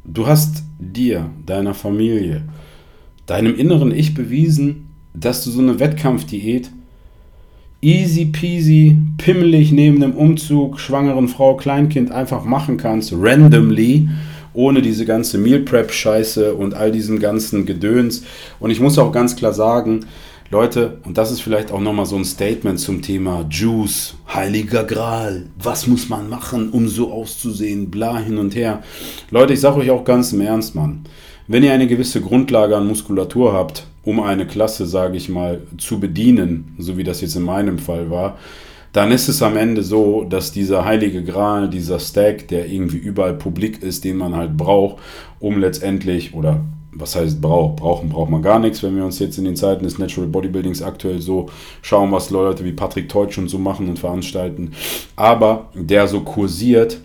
Du 0.04 0.26
hast 0.26 0.64
dir, 0.80 1.30
deiner 1.46 1.74
Familie, 1.74 2.42
deinem 3.26 3.54
inneren 3.54 3.94
Ich 3.94 4.12
bewiesen, 4.12 4.88
dass 5.14 5.44
du 5.44 5.52
so 5.52 5.60
eine 5.60 5.78
Wettkampfdiät 5.78 6.70
easy 7.82 8.26
peasy, 8.26 8.96
pimmelig 9.16 9.72
neben 9.72 10.02
einem 10.02 10.14
Umzug, 10.14 10.78
schwangeren 10.78 11.28
Frau, 11.28 11.56
Kleinkind 11.56 12.10
einfach 12.10 12.44
machen 12.44 12.76
kannst, 12.76 13.12
randomly, 13.16 14.08
ohne 14.52 14.82
diese 14.82 15.06
ganze 15.06 15.38
Meal 15.38 15.60
Prep 15.60 15.92
Scheiße 15.92 16.54
und 16.54 16.74
all 16.74 16.92
diesen 16.92 17.20
ganzen 17.20 17.66
Gedöns. 17.66 18.24
Und 18.58 18.70
ich 18.70 18.80
muss 18.80 18.98
auch 18.98 19.12
ganz 19.12 19.36
klar 19.36 19.52
sagen, 19.52 20.06
Leute, 20.50 20.98
und 21.04 21.16
das 21.16 21.30
ist 21.30 21.42
vielleicht 21.42 21.70
auch 21.70 21.80
nochmal 21.80 22.06
so 22.06 22.16
ein 22.16 22.24
Statement 22.24 22.80
zum 22.80 23.02
Thema 23.02 23.46
Juice, 23.48 24.16
Heiliger 24.34 24.82
Gral, 24.82 25.46
was 25.56 25.86
muss 25.86 26.08
man 26.08 26.28
machen, 26.28 26.70
um 26.70 26.88
so 26.88 27.12
auszusehen, 27.12 27.88
bla 27.88 28.18
hin 28.18 28.36
und 28.36 28.56
her. 28.56 28.82
Leute, 29.30 29.52
ich 29.52 29.60
sage 29.60 29.76
euch 29.76 29.90
auch 29.90 30.04
ganz 30.04 30.32
im 30.32 30.40
Ernst, 30.40 30.74
Mann. 30.74 31.04
Wenn 31.46 31.62
ihr 31.62 31.72
eine 31.72 31.86
gewisse 31.86 32.20
Grundlage 32.20 32.76
an 32.76 32.88
Muskulatur 32.88 33.52
habt, 33.52 33.86
um 34.04 34.20
eine 34.20 34.46
Klasse, 34.46 34.86
sage 34.86 35.16
ich 35.16 35.28
mal, 35.28 35.62
zu 35.78 36.00
bedienen, 36.00 36.74
so 36.78 36.96
wie 36.96 37.04
das 37.04 37.20
jetzt 37.20 37.36
in 37.36 37.42
meinem 37.42 37.78
Fall 37.78 38.10
war, 38.10 38.38
dann 38.92 39.12
ist 39.12 39.28
es 39.28 39.42
am 39.42 39.56
Ende 39.56 39.82
so, 39.82 40.24
dass 40.24 40.52
dieser 40.52 40.84
heilige 40.84 41.22
Gral, 41.22 41.68
dieser 41.68 42.00
Stack, 42.00 42.48
der 42.48 42.66
irgendwie 42.66 42.96
überall 42.96 43.34
publik 43.34 43.82
ist, 43.82 44.04
den 44.04 44.16
man 44.16 44.34
halt 44.34 44.56
braucht, 44.56 45.00
um 45.38 45.60
letztendlich, 45.60 46.34
oder 46.34 46.60
was 46.92 47.14
heißt 47.14 47.40
braucht, 47.40 47.76
brauchen 47.76 48.08
braucht 48.08 48.30
man 48.30 48.42
gar 48.42 48.58
nichts, 48.58 48.82
wenn 48.82 48.96
wir 48.96 49.04
uns 49.04 49.20
jetzt 49.20 49.38
in 49.38 49.44
den 49.44 49.54
Zeiten 49.54 49.84
des 49.84 49.98
Natural 49.98 50.28
Bodybuildings 50.28 50.82
aktuell 50.82 51.20
so 51.20 51.48
schauen, 51.82 52.10
was 52.10 52.30
Leute 52.30 52.64
wie 52.64 52.72
Patrick 52.72 53.08
Teutsch 53.08 53.38
und 53.38 53.48
so 53.48 53.58
machen 53.58 53.88
und 53.88 53.98
veranstalten, 53.98 54.72
aber 55.14 55.68
der 55.74 56.08
so 56.08 56.20
kursiert, 56.20 57.00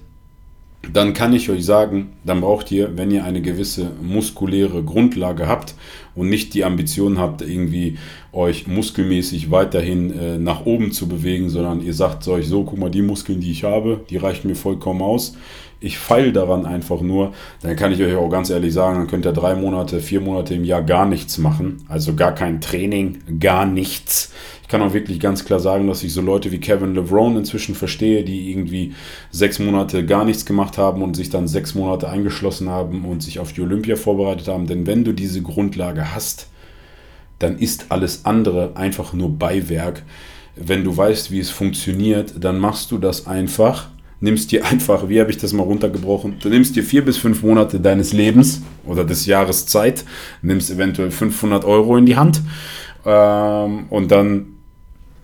dann 0.92 1.14
kann 1.14 1.34
ich 1.34 1.50
euch 1.50 1.66
sagen, 1.66 2.14
dann 2.24 2.42
braucht 2.42 2.72
ihr, 2.72 2.96
wenn 2.98 3.12
ihr 3.12 3.24
eine 3.24 3.42
gewisse 3.42 3.92
muskuläre 4.02 4.84
Grundlage 4.84 5.48
habt 5.48 5.76
und 6.16 6.30
nicht 6.30 6.54
die 6.54 6.64
Ambition 6.64 7.18
habt, 7.18 7.42
irgendwie 7.42 7.98
euch 8.32 8.68
muskelmäßig 8.68 9.52
weiterhin 9.52 10.12
äh, 10.12 10.38
nach 10.38 10.66
oben 10.66 10.92
zu 10.92 11.08
bewegen, 11.08 11.50
sondern 11.50 11.82
ihr 11.82 11.94
sagt 11.94 12.28
euch 12.28 12.48
so, 12.48 12.64
guck 12.64 12.80
mal, 12.80 12.92
die 12.92 13.02
Muskeln, 13.02 13.40
die 13.40 13.52
ich 13.52 13.64
habe, 13.64 14.02
die 14.10 14.18
reichen 14.18 14.48
mir 14.48 14.56
vollkommen 14.56 15.02
aus. 15.02 15.36
Ich 15.80 15.98
feile 15.98 16.32
daran 16.32 16.66
einfach 16.66 17.02
nur, 17.02 17.34
dann 17.62 17.76
kann 17.76 17.92
ich 17.92 18.02
euch 18.02 18.16
auch 18.16 18.30
ganz 18.30 18.50
ehrlich 18.50 18.74
sagen, 18.74 18.98
dann 18.98 19.08
könnt 19.08 19.26
ihr 19.26 19.34
drei 19.34 19.56
Monate, 19.56 20.00
vier 20.00 20.22
Monate 20.22 20.56
im 20.56 20.64
Jahr 20.64 20.82
gar 20.82 21.06
nichts 21.06 21.38
machen. 21.38 21.84
Also 21.88 22.16
gar 22.16 22.34
kein 22.34 22.62
Training, 22.62 23.20
gar 23.40 23.66
nichts. 23.66 24.32
Ich 24.62 24.68
kann 24.68 24.82
auch 24.82 24.94
wirklich 24.94 25.20
ganz 25.20 25.46
klar 25.46 25.60
sagen, 25.60 25.88
dass 25.88 26.02
ich 26.02 26.12
so 26.12 26.22
Leute 26.22 26.52
wie 26.52 26.60
Kevin 26.60 26.96
LeVron 26.96 27.38
inzwischen 27.38 27.76
verstehe, 27.76 28.24
die 28.24 28.50
irgendwie 28.50 28.94
sechs 29.30 29.60
Monate 29.60 30.04
gar 30.06 30.26
nichts 30.26 30.46
gemacht 30.46 30.80
haben 30.80 31.04
und 31.04 31.16
sich 31.16 31.30
dann 31.30 31.48
sechs 31.48 31.76
Monate 31.76 32.10
eingeschlossen 32.10 32.70
haben 32.70 33.06
und 33.06 33.22
sich 33.22 33.38
auf 33.38 33.54
die 33.54 33.62
Olympia 33.62 33.96
vorbereitet 33.96 34.48
haben. 34.48 34.66
Denn 34.66 34.88
wenn 34.88 35.04
du 35.04 35.12
diese 35.12 35.44
Grundlage 35.44 36.16
hast, 36.16 36.48
dann 37.38 37.60
ist 37.60 37.88
alles 37.90 38.26
andere 38.26 38.76
einfach 38.76 39.14
nur 39.14 39.38
Beiwerk. 39.38 40.04
Wenn 40.56 40.84
du 40.84 40.96
weißt, 40.96 41.32
wie 41.32 41.40
es 41.40 41.52
funktioniert, 41.52 42.34
dann 42.44 42.58
machst 42.58 42.90
du 42.90 42.98
das 42.98 43.28
einfach 43.28 43.90
nimmst 44.20 44.52
dir 44.52 44.66
einfach, 44.66 45.10
wie 45.10 45.20
habe 45.20 45.32
ich 45.32 45.38
das 45.38 45.54
mal 45.54 45.64
runtergebrochen, 45.64 46.38
du 46.40 46.50
nimmst 46.50 46.76
dir 46.76 46.84
vier 46.84 47.04
bis 47.04 47.18
fünf 47.18 47.44
Monate 47.44 47.80
deines 47.80 48.14
Lebens 48.14 48.62
oder 48.86 49.04
des 49.04 49.26
Jahres 49.26 49.66
Zeit, 49.66 50.06
nimmst 50.42 50.72
eventuell 50.72 51.12
500 51.12 51.66
Euro 51.66 51.98
in 51.98 52.06
die 52.06 52.16
Hand 52.16 52.42
ähm, 53.06 53.86
und 53.90 54.12
dann 54.12 54.48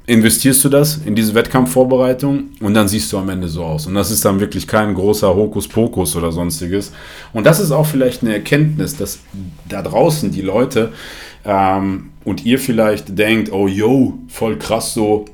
investierst 0.08 0.64
du 0.66 0.70
das 0.70 0.98
in 0.98 1.16
diese 1.16 1.34
Wettkampfvorbereitung 1.36 2.50
und 2.60 2.74
dann 2.74 2.88
siehst 2.88 3.14
du 3.14 3.18
am 3.18 3.30
Ende 3.30 3.48
so 3.48 3.64
aus. 3.64 3.88
Und 3.88 3.94
das 3.96 4.12
ist 4.12 4.26
dann 4.26 4.40
wirklich 4.40 4.68
kein 4.68 4.94
großer 4.94 5.34
Hokuspokus 5.34 6.16
oder 6.16 6.32
sonstiges. 6.32 6.92
Und 7.34 7.46
das 7.46 7.60
ist 7.60 7.72
auch 7.72 7.86
vielleicht 7.86 8.22
eine 8.22 8.34
Erkenntnis, 8.34 8.98
dass 8.98 9.20
da 9.70 9.82
draußen 9.82 10.32
die 10.32 10.42
Leute 10.42 10.92
ähm, 11.46 12.10
und 12.26 12.46
ihr 12.46 12.60
vielleicht 12.60 13.18
denkt, 13.18 13.52
oh 13.52 13.68
yo, 13.68 14.20
voll 14.28 14.58
krass 14.58 14.94
so, 14.94 15.26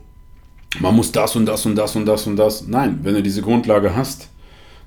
man 0.80 0.96
muss 0.96 1.12
das 1.12 1.36
und 1.36 1.46
das 1.46 1.66
und 1.66 1.76
das 1.76 1.96
und 1.96 2.06
das 2.06 2.28
und 2.28 2.36
das. 2.36 2.68
Nein, 2.68 3.00
wenn 3.04 3.16
du 3.16 3.24
diese 3.24 3.42
Grundlage 3.42 3.96
hast, 3.96 4.30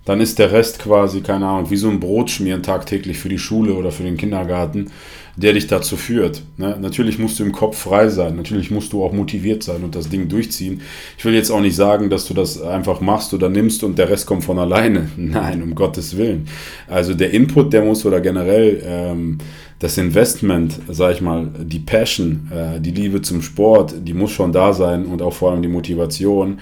dann 0.04 0.20
ist 0.20 0.38
der 0.38 0.52
Rest 0.52 0.78
quasi, 0.78 1.20
keine 1.20 1.46
Ahnung, 1.46 1.70
wie 1.70 1.76
so 1.76 1.88
ein 1.88 2.00
Brot 2.00 2.30
schmieren 2.30 2.62
tagtäglich 2.62 3.18
für 3.18 3.28
die 3.28 3.38
Schule 3.38 3.74
oder 3.74 3.92
für 3.92 4.02
den 4.02 4.16
Kindergarten, 4.16 4.90
der 5.36 5.52
dich 5.52 5.66
dazu 5.66 5.96
führt. 5.96 6.42
Ne? 6.56 6.76
Natürlich 6.80 7.18
musst 7.18 7.38
du 7.38 7.44
im 7.44 7.52
Kopf 7.52 7.78
frei 7.78 8.08
sein, 8.08 8.36
natürlich 8.36 8.70
musst 8.70 8.92
du 8.92 9.04
auch 9.04 9.12
motiviert 9.12 9.62
sein 9.62 9.82
und 9.82 9.94
das 9.94 10.08
Ding 10.08 10.28
durchziehen. 10.28 10.80
Ich 11.18 11.24
will 11.24 11.34
jetzt 11.34 11.50
auch 11.50 11.60
nicht 11.60 11.76
sagen, 11.76 12.10
dass 12.10 12.26
du 12.26 12.34
das 12.34 12.60
einfach 12.60 13.00
machst 13.00 13.32
oder 13.34 13.48
nimmst 13.48 13.84
und 13.84 13.98
der 13.98 14.08
Rest 14.08 14.26
kommt 14.26 14.44
von 14.44 14.58
alleine. 14.58 15.08
Nein, 15.16 15.62
um 15.62 15.74
Gottes 15.74 16.16
Willen. 16.16 16.46
Also 16.88 17.14
der 17.14 17.30
Input, 17.32 17.72
der 17.72 17.84
muss 17.84 18.04
oder 18.04 18.20
generell 18.20 18.82
ähm, 18.84 19.38
das 19.78 19.96
Investment, 19.96 20.78
sag 20.88 21.14
ich 21.14 21.20
mal, 21.20 21.48
die 21.58 21.78
Passion, 21.78 22.50
äh, 22.52 22.80
die 22.80 22.90
Liebe 22.90 23.22
zum 23.22 23.40
Sport, 23.42 23.94
die 24.02 24.14
muss 24.14 24.30
schon 24.30 24.52
da 24.52 24.72
sein 24.72 25.06
und 25.06 25.22
auch 25.22 25.32
vor 25.32 25.50
allem 25.50 25.62
die 25.62 25.68
Motivation. 25.68 26.58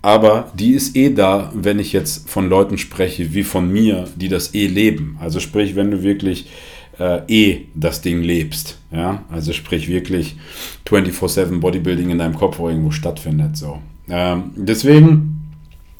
Aber 0.00 0.52
die 0.54 0.72
ist 0.72 0.96
eh 0.96 1.10
da, 1.10 1.52
wenn 1.54 1.78
ich 1.78 1.92
jetzt 1.92 2.28
von 2.28 2.48
Leuten 2.48 2.76
spreche, 2.76 3.34
wie 3.34 3.44
von 3.44 3.70
mir, 3.70 4.08
die 4.16 4.28
das 4.28 4.52
eh 4.54 4.66
leben. 4.66 5.16
Also 5.20 5.38
sprich, 5.38 5.76
wenn 5.76 5.92
du 5.92 6.02
wirklich 6.02 6.48
äh, 6.98 7.20
eh 7.28 7.66
das 7.74 8.02
Ding 8.02 8.22
lebst. 8.22 8.78
Ja? 8.90 9.24
Also 9.30 9.52
sprich 9.52 9.88
wirklich 9.88 10.36
24-7 10.86 11.60
Bodybuilding 11.60 12.10
in 12.10 12.18
deinem 12.18 12.34
Kopf, 12.34 12.58
wo 12.58 12.68
irgendwo 12.68 12.90
stattfindet. 12.90 13.56
So. 13.56 13.78
Ähm, 14.08 14.50
deswegen, 14.56 15.40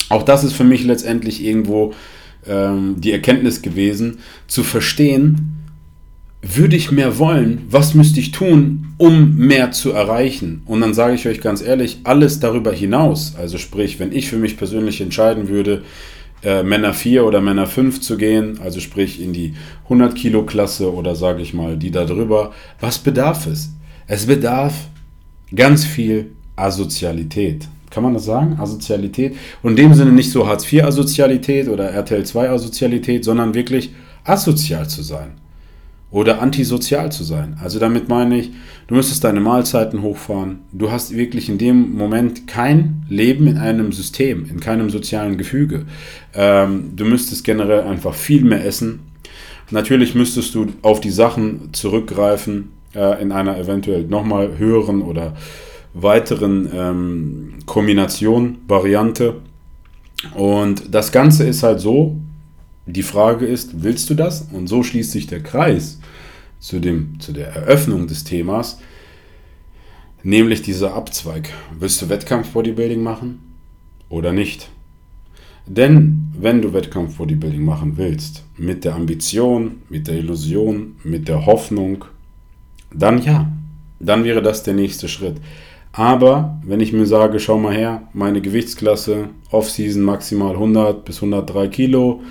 auch 0.09 0.22
das 0.22 0.45
ist 0.45 0.53
für 0.53 0.64
mich 0.64 0.84
letztendlich 0.84 1.45
irgendwo 1.45 1.95
ähm, 2.47 2.97
die 2.99 3.12
Erkenntnis 3.12 3.62
gewesen, 3.62 4.18
zu 4.47 4.62
verstehen, 4.62 5.59
würde 6.43 6.74
ich 6.74 6.90
mehr 6.90 7.18
wollen, 7.18 7.66
was 7.70 7.95
müsste 7.95 8.18
ich 8.18 8.32
tun, 8.32 8.95
um 8.99 9.36
mehr 9.36 9.70
zu 9.70 9.93
erreichen? 9.93 10.62
Und 10.66 10.80
dann 10.80 10.93
sage 10.93 11.14
ich 11.14 11.28
euch 11.28 11.40
ganz 11.40 11.62
ehrlich, 11.62 12.01
alles 12.03 12.40
darüber 12.40 12.72
hinaus, 12.72 13.36
also 13.36 13.59
sprich, 13.59 14.01
wenn 14.01 14.12
ich 14.12 14.28
für 14.28 14.38
mich 14.38 14.57
persönlich 14.57 15.01
entscheiden 15.01 15.49
würde, 15.49 15.84
äh, 16.43 16.62
Männer 16.62 16.95
4 16.95 17.24
oder 17.24 17.40
Männer 17.40 17.66
5 17.66 18.01
zu 18.01 18.16
gehen, 18.16 18.59
also 18.62 18.80
sprich 18.80 19.22
in 19.22 19.32
die 19.32 19.55
100 19.84 20.14
Kilo 20.14 20.45
Klasse 20.45 20.93
oder 20.93 21.14
sage 21.14 21.43
ich 21.43 21.55
mal 21.55 21.76
die 21.76 21.90
da 21.90 22.05
drüber, 22.05 22.53
was 22.80 22.99
bedarf 22.99 23.47
es? 23.47 23.70
Es 24.07 24.26
bedarf 24.26 24.74
ganz 25.55 25.84
viel 25.84 26.32
Asozialität. 26.57 27.68
Kann 27.90 28.03
man 28.03 28.14
das 28.14 28.24
sagen? 28.24 28.57
Asozialität. 28.59 29.36
Und 29.62 29.72
in 29.72 29.76
dem 29.76 29.95
Sinne 29.95 30.12
nicht 30.12 30.30
so 30.30 30.47
Hartz 30.47 30.70
IV 30.70 30.84
Asozialität 30.84 31.68
oder 31.68 31.90
RTL 31.90 32.24
2 32.24 32.51
Asozialität, 32.51 33.24
sondern 33.24 33.55
wirklich 33.55 33.93
asozial 34.24 34.88
zu 34.88 35.03
sein 35.03 35.32
oder 36.12 36.42
antisozial 36.42 37.10
zu 37.10 37.24
sein. 37.24 37.56
Also 37.60 37.78
damit 37.78 38.08
meine 38.08 38.38
ich, 38.38 38.50
du 38.86 38.94
müsstest 38.94 39.24
deine 39.24 39.40
Mahlzeiten 39.40 40.02
hochfahren. 40.02 40.60
Du 40.70 40.92
hast 40.92 41.16
wirklich 41.16 41.48
in 41.48 41.56
dem 41.56 41.96
Moment 41.96 42.46
kein 42.46 43.02
Leben 43.08 43.46
in 43.46 43.56
einem 43.56 43.92
System, 43.92 44.46
in 44.48 44.60
keinem 44.60 44.90
sozialen 44.90 45.38
Gefüge. 45.38 45.86
Ähm, 46.34 46.92
du 46.94 47.06
müsstest 47.06 47.44
generell 47.44 47.80
einfach 47.80 48.14
viel 48.14 48.44
mehr 48.44 48.64
essen. 48.64 49.00
Natürlich 49.70 50.14
müsstest 50.14 50.54
du 50.54 50.66
auf 50.82 51.00
die 51.00 51.10
Sachen 51.10 51.70
zurückgreifen 51.72 52.72
äh, 52.94 53.20
in 53.22 53.32
einer 53.32 53.58
eventuell 53.58 54.04
nochmal 54.04 54.58
höheren 54.58 55.00
oder 55.00 55.34
weiteren 55.94 56.68
ähm, 56.74 57.54
Kombination, 57.64 58.58
Variante. 58.68 59.36
Und 60.34 60.94
das 60.94 61.10
Ganze 61.10 61.44
ist 61.44 61.62
halt 61.62 61.80
so, 61.80 62.18
die 62.84 63.02
Frage 63.02 63.46
ist, 63.46 63.82
willst 63.82 64.10
du 64.10 64.14
das? 64.14 64.48
Und 64.52 64.66
so 64.66 64.82
schließt 64.82 65.12
sich 65.12 65.26
der 65.26 65.42
Kreis 65.42 66.00
zu, 66.62 66.78
dem, 66.78 67.18
zu 67.18 67.32
der 67.32 67.48
Eröffnung 67.48 68.06
des 68.06 68.24
Themas, 68.24 68.78
nämlich 70.22 70.62
dieser 70.62 70.94
Abzweig. 70.94 71.50
Willst 71.78 72.00
du 72.00 72.08
Wettkampf-Bodybuilding 72.08 73.02
machen 73.02 73.40
oder 74.08 74.32
nicht? 74.32 74.70
Denn 75.66 76.32
wenn 76.38 76.62
du 76.62 76.72
Wettkampf-Bodybuilding 76.72 77.64
machen 77.64 77.96
willst, 77.96 78.44
mit 78.56 78.84
der 78.84 78.94
Ambition, 78.94 79.82
mit 79.88 80.06
der 80.06 80.16
Illusion, 80.16 80.96
mit 81.02 81.28
der 81.28 81.46
Hoffnung, 81.46 82.04
dann 82.94 83.20
ja, 83.22 83.50
dann 83.98 84.24
wäre 84.24 84.40
das 84.40 84.62
der 84.62 84.74
nächste 84.74 85.08
Schritt. 85.08 85.36
Aber 85.92 86.60
wenn 86.64 86.80
ich 86.80 86.92
mir 86.92 87.06
sage, 87.06 87.40
schau 87.40 87.58
mal 87.58 87.74
her, 87.74 88.08
meine 88.12 88.40
Gewichtsklasse, 88.40 89.30
Off-Season 89.50 90.02
maximal 90.02 90.54
100 90.54 91.04
bis 91.04 91.16
103 91.16 91.68
Kilo, 91.68 92.22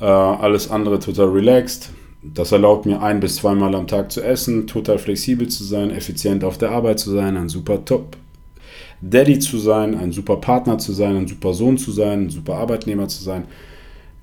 äh, 0.00 0.04
alles 0.04 0.70
andere 0.70 0.98
total 0.98 1.28
relaxed. 1.28 1.90
Das 2.22 2.52
erlaubt 2.52 2.86
mir 2.86 3.00
ein 3.00 3.20
bis 3.20 3.36
zweimal 3.36 3.74
am 3.74 3.86
Tag 3.86 4.10
zu 4.10 4.22
essen, 4.22 4.66
total 4.66 4.98
flexibel 4.98 5.48
zu 5.48 5.64
sein, 5.64 5.90
effizient 5.90 6.44
auf 6.44 6.58
der 6.58 6.70
Arbeit 6.70 6.98
zu 6.98 7.12
sein, 7.12 7.36
ein 7.36 7.48
super 7.48 7.84
Top 7.84 8.16
Daddy 9.00 9.38
zu 9.38 9.58
sein, 9.58 9.96
ein 9.96 10.10
super 10.10 10.36
Partner 10.36 10.78
zu 10.78 10.92
sein, 10.92 11.16
ein 11.16 11.28
super 11.28 11.54
Sohn 11.54 11.78
zu 11.78 11.92
sein, 11.92 12.24
ein 12.24 12.30
super 12.30 12.56
Arbeitnehmer 12.56 13.06
zu 13.06 13.22
sein. 13.22 13.44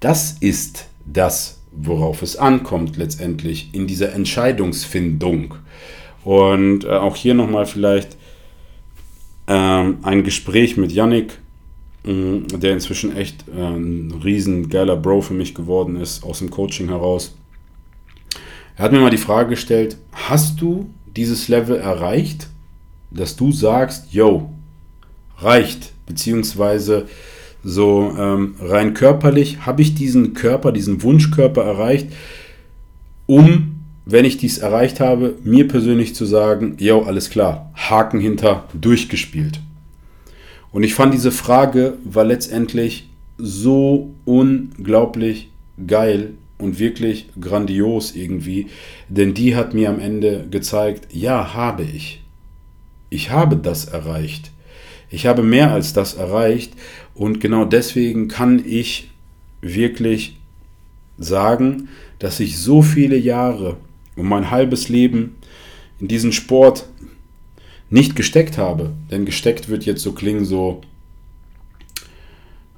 Das 0.01 0.35
ist 0.41 0.87
das, 1.05 1.59
worauf 1.71 2.21
es 2.21 2.35
ankommt 2.35 2.97
letztendlich 2.97 3.69
in 3.71 3.87
dieser 3.87 4.13
Entscheidungsfindung. 4.13 5.55
Und 6.25 6.83
äh, 6.83 6.89
auch 6.89 7.15
hier 7.15 7.33
nochmal 7.33 7.65
vielleicht 7.65 8.17
ähm, 9.47 9.99
ein 10.01 10.23
Gespräch 10.23 10.75
mit 10.75 10.91
Yannick 10.91 11.39
Mm, 12.05 12.45
der 12.59 12.73
inzwischen 12.73 13.17
echt 13.17 13.45
äh, 13.47 13.59
ein 13.59 14.13
riesen 14.23 14.69
geiler 14.69 14.95
Bro 14.95 15.21
für 15.21 15.33
mich 15.33 15.55
geworden 15.55 15.95
ist, 15.95 16.23
aus 16.23 16.39
dem 16.39 16.51
Coaching 16.51 16.89
heraus. 16.89 17.35
Er 18.75 18.83
hat 18.83 18.91
mir 18.91 18.99
mal 18.99 19.09
die 19.09 19.17
Frage 19.17 19.51
gestellt, 19.51 19.97
hast 20.11 20.59
du 20.59 20.89
dieses 21.15 21.47
Level 21.47 21.77
erreicht, 21.77 22.47
dass 23.09 23.37
du 23.37 23.51
sagst, 23.51 24.11
yo, 24.11 24.49
reicht, 25.37 25.93
beziehungsweise 26.05 27.07
so 27.63 28.13
ähm, 28.17 28.55
rein 28.59 28.93
körperlich, 28.93 29.65
habe 29.65 29.81
ich 29.81 29.95
diesen 29.95 30.33
Körper, 30.33 30.71
diesen 30.71 31.01
Wunschkörper 31.01 31.63
erreicht, 31.63 32.07
um, 33.27 33.77
wenn 34.05 34.25
ich 34.25 34.37
dies 34.37 34.57
erreicht 34.59 34.99
habe, 34.99 35.35
mir 35.43 35.67
persönlich 35.67 36.13
zu 36.13 36.25
sagen, 36.25 36.75
yo, 36.77 37.03
alles 37.03 37.29
klar, 37.29 37.71
Haken 37.75 38.19
hinter, 38.19 38.65
durchgespielt. 38.73 39.61
Und 40.71 40.83
ich 40.83 40.93
fand 40.93 41.13
diese 41.13 41.31
Frage 41.31 41.93
war 42.03 42.25
letztendlich 42.25 43.09
so 43.37 44.11
unglaublich 44.25 45.49
geil 45.87 46.33
und 46.57 46.79
wirklich 46.79 47.27
grandios 47.39 48.15
irgendwie, 48.15 48.67
denn 49.09 49.33
die 49.33 49.55
hat 49.55 49.73
mir 49.73 49.89
am 49.89 49.99
Ende 49.99 50.47
gezeigt, 50.49 51.13
ja, 51.13 51.53
habe 51.53 51.83
ich. 51.83 52.21
Ich 53.09 53.31
habe 53.31 53.57
das 53.57 53.85
erreicht. 53.85 54.51
Ich 55.09 55.25
habe 55.27 55.43
mehr 55.43 55.71
als 55.71 55.93
das 55.93 56.15
erreicht 56.15 56.73
und 57.13 57.39
genau 57.39 57.65
deswegen 57.65 58.27
kann 58.27 58.63
ich 58.65 59.11
wirklich 59.61 60.37
sagen, 61.17 61.89
dass 62.19 62.39
ich 62.39 62.57
so 62.57 62.81
viele 62.81 63.17
Jahre 63.17 63.77
und 64.15 64.27
mein 64.27 64.51
halbes 64.51 64.89
Leben 64.89 65.35
in 65.99 66.07
diesen 66.07 66.31
Sport 66.31 66.87
nicht 67.89 68.15
gesteckt 68.15 68.57
habe. 68.57 68.93
Denn 69.11 69.25
gesteckt 69.25 69.69
wird 69.69 69.85
jetzt 69.85 70.01
so 70.01 70.13
klingen, 70.13 70.45
so, 70.45 70.81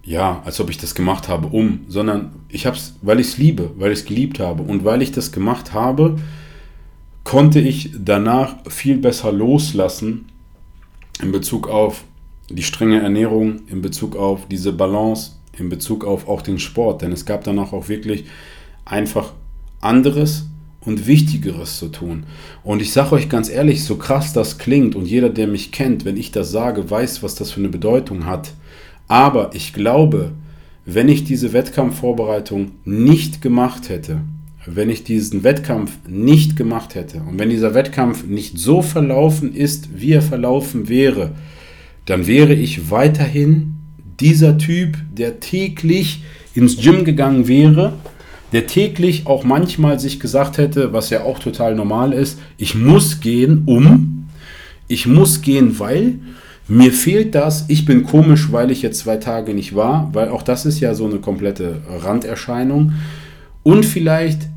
ja, 0.08 0.42
als 0.46 0.62
ob 0.62 0.70
ich 0.70 0.78
das 0.78 0.96
gemacht 0.96 1.28
habe, 1.28 1.48
um, 1.48 1.82
sondern 1.90 2.32
ich 2.48 2.66
habe 2.66 2.78
es, 2.78 2.96
weil 3.02 3.20
ich 3.20 3.28
es 3.28 3.38
liebe, 3.38 3.72
weil 3.78 3.92
ich 3.92 4.00
es 4.00 4.06
geliebt 4.06 4.40
habe 4.40 4.64
und 4.64 4.86
weil 4.86 5.02
ich 5.02 5.12
das 5.12 5.34
gemacht 5.34 5.74
habe, 5.74 6.16
konnte 7.26 7.60
ich 7.60 7.92
danach 7.94 8.56
viel 8.70 8.98
besser 8.98 9.34
loslassen 9.34 10.30
in 11.22 11.34
Bezug 11.34 11.68
auf 11.68 12.06
die 12.50 12.64
strenge 12.64 13.02
Ernährung, 13.02 13.64
in 13.68 13.82
Bezug 13.82 14.16
auf 14.16 14.48
diese 14.48 14.72
Balance, 14.72 15.34
in 15.58 15.68
Bezug 15.68 16.06
auf 16.06 16.30
auch 16.30 16.42
den 16.42 16.58
Sport. 16.58 17.02
Denn 17.02 17.12
es 17.12 17.26
gab 17.26 17.44
danach 17.44 17.74
auch 17.74 17.90
wirklich 17.90 18.24
einfach 18.86 19.34
anderes, 19.82 20.46
und 20.88 21.06
Wichtigeres 21.06 21.78
zu 21.78 21.90
tun. 21.90 22.24
Und 22.64 22.82
ich 22.82 22.94
sage 22.94 23.12
euch 23.12 23.28
ganz 23.28 23.50
ehrlich, 23.50 23.84
so 23.84 23.98
krass 23.98 24.32
das 24.32 24.58
klingt 24.58 24.96
und 24.96 25.06
jeder, 25.06 25.30
der 25.30 25.46
mich 25.46 25.74
kennt, 25.74 26.06
wenn 26.06 26.16
ich 26.16 26.32
das 26.32 26.50
sage, 26.52 26.90
weiß, 26.90 27.22
was 27.22 27.36
das 27.36 27.52
für 27.52 27.60
eine 27.60 27.68
Bedeutung 27.68 28.26
hat. 28.26 28.54
Aber 29.08 29.52
ich 29.54 29.74
glaube, 29.74 30.32
wenn 30.86 31.10
ich 31.10 31.24
diese 31.24 31.54
Wettkampfvorbereitung 31.54 32.72
nicht 32.86 33.42
gemacht 33.42 33.90
hätte, 33.90 34.22
wenn 34.66 34.90
ich 34.90 35.04
diesen 35.04 35.44
Wettkampf 35.44 35.98
nicht 36.08 36.58
gemacht 36.58 36.96
hätte 36.96 37.22
und 37.22 37.40
wenn 37.40 37.50
dieser 37.50 37.74
Wettkampf 37.74 38.26
nicht 38.26 38.58
so 38.60 38.82
verlaufen 38.82 39.56
ist, 39.56 40.00
wie 40.00 40.12
er 40.12 40.22
verlaufen 40.22 40.90
wäre, 40.90 41.32
dann 42.06 42.28
wäre 42.28 42.54
ich 42.54 42.92
weiterhin 42.92 43.76
dieser 44.20 44.58
Typ, 44.58 44.98
der 45.16 45.40
täglich 45.40 46.24
ins 46.54 46.78
Gym 46.78 47.06
gegangen 47.06 47.48
wäre 47.48 47.94
der 48.52 48.68
täglich 48.68 49.28
auch 49.28 49.44
manchmal 49.44 50.00
sich 50.00 50.20
gesagt 50.20 50.58
hätte, 50.58 50.94
was 50.94 51.10
ja 51.10 51.24
auch 51.24 51.40
total 51.40 51.76
normal 51.76 52.14
ist, 52.14 52.40
ich 52.58 52.76
muss 52.76 53.20
gehen, 53.20 53.64
um, 53.66 54.30
ich 54.88 55.06
muss 55.06 55.42
gehen, 55.42 55.80
weil 55.80 56.20
mir 56.68 56.92
fehlt 56.92 57.34
das, 57.34 57.66
ich 57.70 57.86
bin 57.86 58.04
komisch, 58.04 58.52
weil 58.52 58.72
ich 58.72 58.82
jetzt 58.82 59.00
zwei 59.00 59.18
Tage 59.18 59.54
nicht 59.54 59.76
war, 59.76 60.10
weil 60.14 60.30
auch 60.30 60.44
das 60.44 60.66
ist 60.66 60.80
ja 60.80 60.94
so 60.94 61.06
eine 61.06 61.20
komplette 61.20 61.82
Randerscheinung. 61.88 62.94
Und 63.64 63.86
vielleicht, 63.86 64.50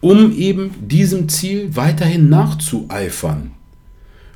um 0.00 0.32
eben 0.36 0.70
diesem 0.80 1.28
Ziel 1.28 1.76
weiterhin 1.76 2.28
nachzueifern. 2.28 3.52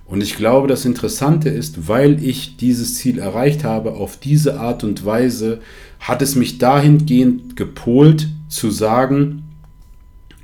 Und 0.07 0.23
ich 0.23 0.37
glaube, 0.37 0.69
das 0.69 0.85
Interessante 0.87 1.51
ist, 1.51 1.89
weil 1.89 2.25
ich 2.25 2.57
dieses 2.57 2.95
Ziel 2.95 3.19
erreicht 3.19 3.62
habe, 3.62 3.93
auf 3.93 4.16
diese 4.16 4.59
Art 4.59 4.83
und 4.83 5.05
Weise 5.05 5.61
hat 6.01 6.23
es 6.23 6.35
mich 6.35 6.59
dahingehend 6.59 7.57
gepolt 7.57 8.29
zu 8.49 8.71
sagen, 8.71 9.43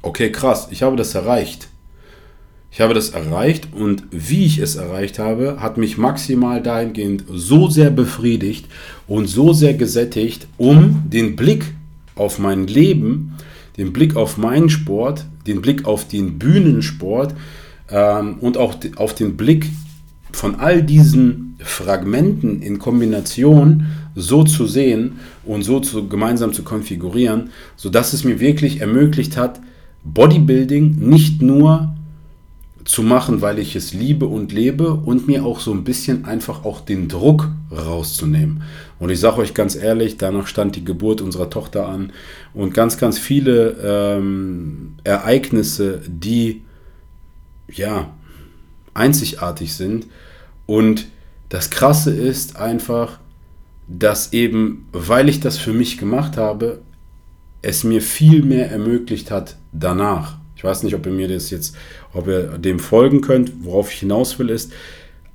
okay, 0.03 0.31
krass, 0.31 0.69
ich 0.71 0.83
habe 0.83 0.97
das 0.97 1.15
erreicht. 1.15 1.69
Ich 2.75 2.81
habe 2.81 2.93
das 2.93 3.11
erreicht 3.11 3.69
und 3.73 4.03
wie 4.11 4.47
ich 4.47 4.59
es 4.59 4.75
erreicht 4.75 5.21
habe, 5.21 5.59
hat 5.61 5.77
mich 5.77 5.97
maximal 5.97 6.61
dahingehend 6.61 7.23
so 7.33 7.71
sehr 7.71 7.91
befriedigt 7.91 8.67
und 9.07 9.29
so 9.29 9.53
sehr 9.53 9.75
gesättigt, 9.75 10.49
um 10.59 11.05
den 11.07 11.37
Blick 11.37 11.67
auf 12.17 12.41
mein 12.41 12.67
Leben, 12.67 13.37
den 13.77 13.93
Blick 13.93 14.17
auf 14.17 14.39
meinen 14.39 14.71
Sport, 14.71 15.25
den 15.47 15.63
Blick 15.63 15.85
auf 15.85 16.09
den 16.09 16.41
Bühnensport 16.41 17.37
ähm, 17.91 18.39
und 18.41 18.59
auch 18.59 18.75
auf 18.97 19.15
den 19.15 19.37
Blick 19.37 19.71
von 20.33 20.57
all 20.57 20.83
diesen 20.83 21.55
Fragmenten 21.61 22.61
in 22.61 22.81
Kombination 22.81 23.87
so 24.17 24.43
zu 24.43 24.67
sehen 24.67 25.21
und 25.45 25.63
so 25.63 25.79
zu, 25.79 26.09
gemeinsam 26.09 26.53
zu 26.53 26.65
konfigurieren, 26.65 27.51
sodass 27.77 28.15
es 28.15 28.25
mir 28.25 28.41
wirklich 28.41 28.81
ermöglicht 28.81 29.37
hat, 29.37 29.61
Bodybuilding 30.03 30.97
nicht 30.99 31.41
nur 31.41 31.95
zu 32.85 33.03
machen, 33.03 33.41
weil 33.41 33.59
ich 33.59 33.77
es 33.77 33.95
liebe 33.95 34.27
und 34.27 34.53
lebe 34.53 34.93
und 34.93 35.27
mir 35.27 35.45
auch 35.45 35.61
so 35.61 35.73
ein 35.73 35.85
bisschen 35.85 36.27
einfach 36.27 36.65
auch 36.65 36.81
den 36.83 37.09
Druck 37.09 37.51
rauszunehmen. 37.71 38.63
Und 38.99 39.11
ich 39.11 39.21
sage 39.21 39.39
euch 39.39 39.55
ganz 39.55 39.75
ehrlich, 39.75 40.19
danach 40.19 40.47
stand 40.47 40.77
die 40.77 40.85
Geburt 40.85 41.21
unserer 41.21 41.49
Tochter 41.49 41.89
an 41.89 42.13
und 42.53 42.75
ganz, 42.75 42.99
ganz 42.99 43.19
viele 43.19 43.77
ähm, 43.83 44.97
Ereignisse, 45.03 46.03
die 46.07 46.63
ja 47.69 48.13
einzigartig 48.93 49.75
sind. 49.75 50.07
Und 50.67 51.07
das 51.49 51.71
Krasse 51.71 52.15
ist 52.15 52.57
einfach, 52.57 53.19
dass 53.89 54.33
eben, 54.33 54.89
weil 54.93 55.29
ich 55.29 55.41
das 55.41 55.59
für 55.59 55.73
mich 55.73 55.99
gemacht 55.99 56.37
habe, 56.37 56.81
es 57.63 57.83
mir 57.83 58.03
viel 58.03 58.43
mehr 58.43 58.71
ermöglicht 58.71 59.31
hat 59.31 59.57
danach. 59.73 60.37
Ich 60.57 60.65
weiß 60.65 60.83
nicht, 60.83 60.95
ob 60.95 61.05
ihr 61.07 61.13
mir 61.13 61.29
das 61.29 61.51
jetzt, 61.51 61.77
ob 62.15 62.29
ihr 62.29 62.59
dem 62.59 62.79
folgen 62.79 63.21
könnt, 63.21 63.53
worauf 63.65 63.93
ich 63.93 64.01
hinaus 64.01 64.39
will, 64.39 64.51
ist. 64.51 64.73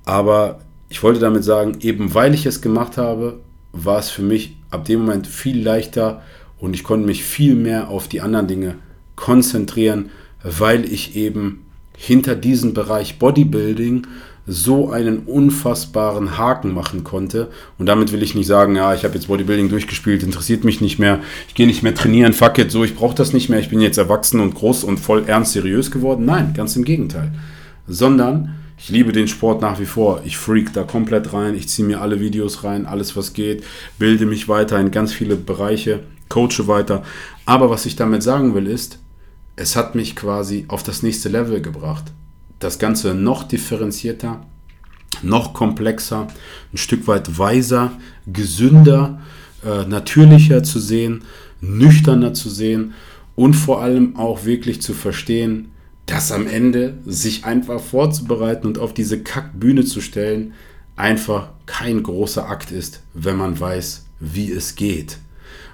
Aber 0.05 0.61
ich 0.89 1.03
wollte 1.03 1.19
damit 1.19 1.43
sagen, 1.43 1.77
eben 1.81 2.13
weil 2.13 2.33
ich 2.33 2.45
es 2.45 2.61
gemacht 2.61 2.97
habe, 2.97 3.39
war 3.71 3.99
es 3.99 4.09
für 4.09 4.23
mich 4.23 4.57
ab 4.71 4.85
dem 4.85 5.01
Moment 5.01 5.27
viel 5.27 5.61
leichter 5.61 6.23
und 6.57 6.73
ich 6.73 6.83
konnte 6.83 7.05
mich 7.05 7.23
viel 7.23 7.55
mehr 7.55 7.89
auf 7.89 8.07
die 8.07 8.21
anderen 8.21 8.47
Dinge 8.47 8.75
konzentrieren, 9.15 10.09
weil 10.43 10.85
ich 10.85 11.15
eben 11.15 11.65
hinter 11.95 12.35
diesem 12.35 12.73
Bereich 12.73 13.19
Bodybuilding 13.19 14.07
so 14.51 14.89
einen 14.89 15.19
unfassbaren 15.19 16.39
Haken 16.39 16.73
machen 16.73 17.03
konnte. 17.03 17.49
Und 17.77 17.85
damit 17.85 18.11
will 18.11 18.23
ich 18.23 18.33
nicht 18.33 18.47
sagen, 18.47 18.75
ja, 18.75 18.95
ich 18.95 19.03
habe 19.03 19.13
jetzt 19.13 19.27
Bodybuilding 19.27 19.69
durchgespielt, 19.69 20.23
interessiert 20.23 20.63
mich 20.63 20.81
nicht 20.81 20.97
mehr, 20.97 21.19
ich 21.47 21.53
gehe 21.53 21.67
nicht 21.67 21.83
mehr 21.83 21.93
trainieren, 21.93 22.33
fuck 22.33 22.57
it, 22.57 22.71
so, 22.71 22.83
ich 22.83 22.95
brauche 22.95 23.13
das 23.13 23.31
nicht 23.31 23.49
mehr, 23.49 23.59
ich 23.59 23.69
bin 23.69 23.79
jetzt 23.79 23.99
erwachsen 23.99 24.39
und 24.39 24.55
groß 24.55 24.83
und 24.83 24.99
voll 24.99 25.25
ernst 25.27 25.53
seriös 25.53 25.91
geworden. 25.91 26.25
Nein, 26.25 26.53
ganz 26.55 26.75
im 26.75 26.83
Gegenteil. 26.83 27.31
Sondern 27.87 28.55
ich 28.75 28.89
liebe 28.89 29.11
den 29.11 29.27
Sport 29.27 29.61
nach 29.61 29.79
wie 29.79 29.85
vor. 29.85 30.21
Ich 30.25 30.37
freak 30.37 30.73
da 30.73 30.81
komplett 30.81 31.31
rein, 31.31 31.53
ich 31.53 31.69
ziehe 31.69 31.87
mir 31.87 32.01
alle 32.01 32.19
Videos 32.19 32.63
rein, 32.63 32.87
alles 32.87 33.15
was 33.15 33.33
geht, 33.33 33.63
bilde 33.99 34.25
mich 34.25 34.49
weiter 34.49 34.79
in 34.79 34.89
ganz 34.89 35.13
viele 35.13 35.35
Bereiche, 35.35 35.99
coache 36.27 36.65
weiter. 36.65 37.03
Aber 37.45 37.69
was 37.69 37.85
ich 37.85 37.95
damit 37.95 38.23
sagen 38.23 38.55
will 38.55 38.65
ist, 38.65 38.97
es 39.55 39.75
hat 39.75 39.93
mich 39.93 40.15
quasi 40.15 40.65
auf 40.69 40.81
das 40.81 41.03
nächste 41.03 41.29
Level 41.29 41.61
gebracht 41.61 42.05
das 42.59 42.79
Ganze 42.79 43.13
noch 43.13 43.43
differenzierter, 43.43 44.45
noch 45.23 45.53
komplexer, 45.53 46.27
ein 46.71 46.77
Stück 46.77 47.07
weit 47.07 47.37
weiser, 47.37 47.93
gesünder, 48.27 49.21
äh, 49.65 49.85
natürlicher 49.85 50.63
zu 50.63 50.79
sehen, 50.79 51.23
nüchterner 51.61 52.33
zu 52.33 52.49
sehen 52.49 52.93
und 53.35 53.53
vor 53.53 53.81
allem 53.81 54.15
auch 54.15 54.45
wirklich 54.45 54.81
zu 54.81 54.93
verstehen, 54.93 55.71
dass 56.05 56.31
am 56.31 56.47
Ende 56.47 56.95
sich 57.05 57.45
einfach 57.45 57.79
vorzubereiten 57.79 58.67
und 58.67 58.79
auf 58.79 58.93
diese 58.93 59.21
Kackbühne 59.21 59.85
zu 59.85 60.01
stellen, 60.01 60.53
einfach 60.95 61.49
kein 61.65 62.03
großer 62.03 62.49
Akt 62.49 62.71
ist, 62.71 63.01
wenn 63.13 63.37
man 63.37 63.59
weiß, 63.59 64.05
wie 64.19 64.51
es 64.51 64.75
geht. 64.75 65.17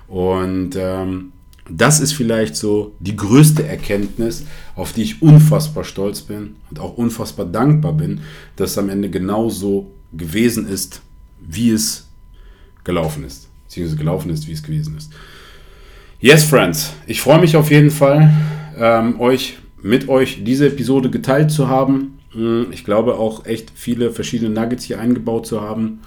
Und 0.08 0.72
ähm, 0.76 1.32
das 1.70 2.00
ist 2.00 2.14
vielleicht 2.14 2.56
so 2.56 2.94
die 3.00 3.16
größte 3.16 3.66
Erkenntnis, 3.66 4.44
auf 4.76 4.94
die 4.94 5.04
ich 5.04 5.22
unfassbar 5.22 5.84
stolz 5.84 6.22
bin 6.22 6.56
und 6.70 6.80
auch 6.80 6.98
unfassbar 6.98 7.46
dankbar 7.46 7.94
bin, 7.94 8.22
dass 8.56 8.72
es 8.72 8.78
am 8.78 8.90
Ende 8.90 9.10
genauso 9.10 9.92
gewesen 10.14 10.68
ist, 10.68 11.02
wie 11.40 11.72
es 11.72 12.08
gelaufen 12.84 13.24
ist. 13.24 13.48
Beziehungsweise 13.66 13.98
gelaufen 13.98 14.30
ist, 14.32 14.48
wie 14.48 14.52
es 14.52 14.64
gewesen 14.64 14.98
ist. 14.98 15.12
Yes, 16.20 16.44
Friends, 16.44 16.94
ich 17.08 17.22
freue 17.22 17.40
mich 17.40 17.56
auf 17.56 17.72
jeden 17.72 17.92
Fall, 17.92 18.32
ähm, 18.78 19.20
euch 19.20 19.58
mit 19.82 20.10
euch 20.10 20.44
diese 20.44 20.68
Episode 20.68 21.10
geteilt 21.10 21.52
zu 21.52 21.68
haben. 21.68 22.18
Hm, 22.32 22.68
ich 22.72 22.84
glaube 22.84 23.16
auch 23.16 23.46
echt 23.46 23.72
viele 23.76 24.12
verschiedene 24.12 24.50
Nuggets 24.50 24.86
hier 24.86 25.00
eingebaut 25.00 25.46
zu 25.46 25.62
haben. 25.62 26.00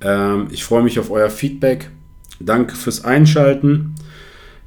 Ähm, 0.00 0.48
ich 0.50 0.64
freue 0.64 0.82
mich 0.82 0.98
auf 0.98 1.10
euer 1.10 1.30
Feedback. 1.30 1.90
Danke 2.38 2.76
fürs 2.76 3.04
Einschalten. 3.04 3.94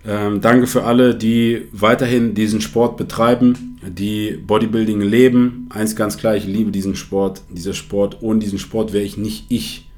Ähm, 0.05 0.41
danke 0.41 0.67
für 0.67 0.83
alle, 0.83 1.15
die 1.15 1.67
weiterhin 1.71 2.33
diesen 2.33 2.61
Sport 2.61 2.97
betreiben, 2.97 3.79
die 3.85 4.31
Bodybuilding 4.31 5.01
leben. 5.01 5.67
Eins 5.69 5.95
ganz 5.95 6.17
klar, 6.17 6.35
ich 6.35 6.45
liebe 6.45 6.71
diesen 6.71 6.95
Sport. 6.95 7.41
Dieser 7.49 7.73
Sport, 7.73 8.17
ohne 8.21 8.39
diesen 8.39 8.59
Sport 8.59 8.93
wäre 8.93 9.03
ich 9.03 9.17
nicht 9.17 9.45
ich. 9.49 9.89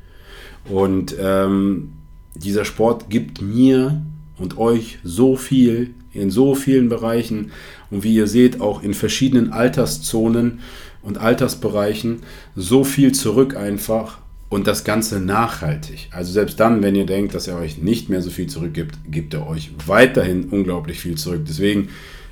Und 0.69 1.15
ähm, 1.19 1.93
dieser 2.35 2.65
Sport 2.65 3.09
gibt 3.09 3.41
mir 3.41 4.01
und 4.37 4.57
euch 4.57 4.99
so 5.03 5.35
viel 5.35 5.93
in 6.13 6.29
so 6.29 6.55
vielen 6.55 6.89
Bereichen 6.89 7.51
und 7.89 8.03
wie 8.03 8.15
ihr 8.15 8.27
seht 8.27 8.59
auch 8.59 8.83
in 8.83 8.93
verschiedenen 8.93 9.53
Alterszonen 9.53 10.59
und 11.03 11.17
Altersbereichen 11.17 12.23
so 12.55 12.83
viel 12.83 13.13
zurück 13.13 13.55
einfach 13.55 14.19
und 14.51 14.67
das 14.67 14.83
Ganze 14.83 15.21
nachhaltig. 15.21 16.09
Also 16.11 16.33
selbst 16.33 16.59
dann, 16.59 16.83
wenn 16.83 16.93
ihr 16.93 17.05
denkt, 17.05 17.33
dass 17.33 17.47
er 17.47 17.57
euch 17.57 17.77
nicht 17.77 18.09
mehr 18.09 18.21
so 18.21 18.29
viel 18.29 18.47
zurückgibt, 18.47 18.99
gibt 19.09 19.33
er 19.33 19.47
euch 19.47 19.71
weiterhin 19.87 20.49
unglaublich 20.49 20.99
viel 20.99 21.15
zurück. 21.15 21.43
Deswegen 21.47 21.87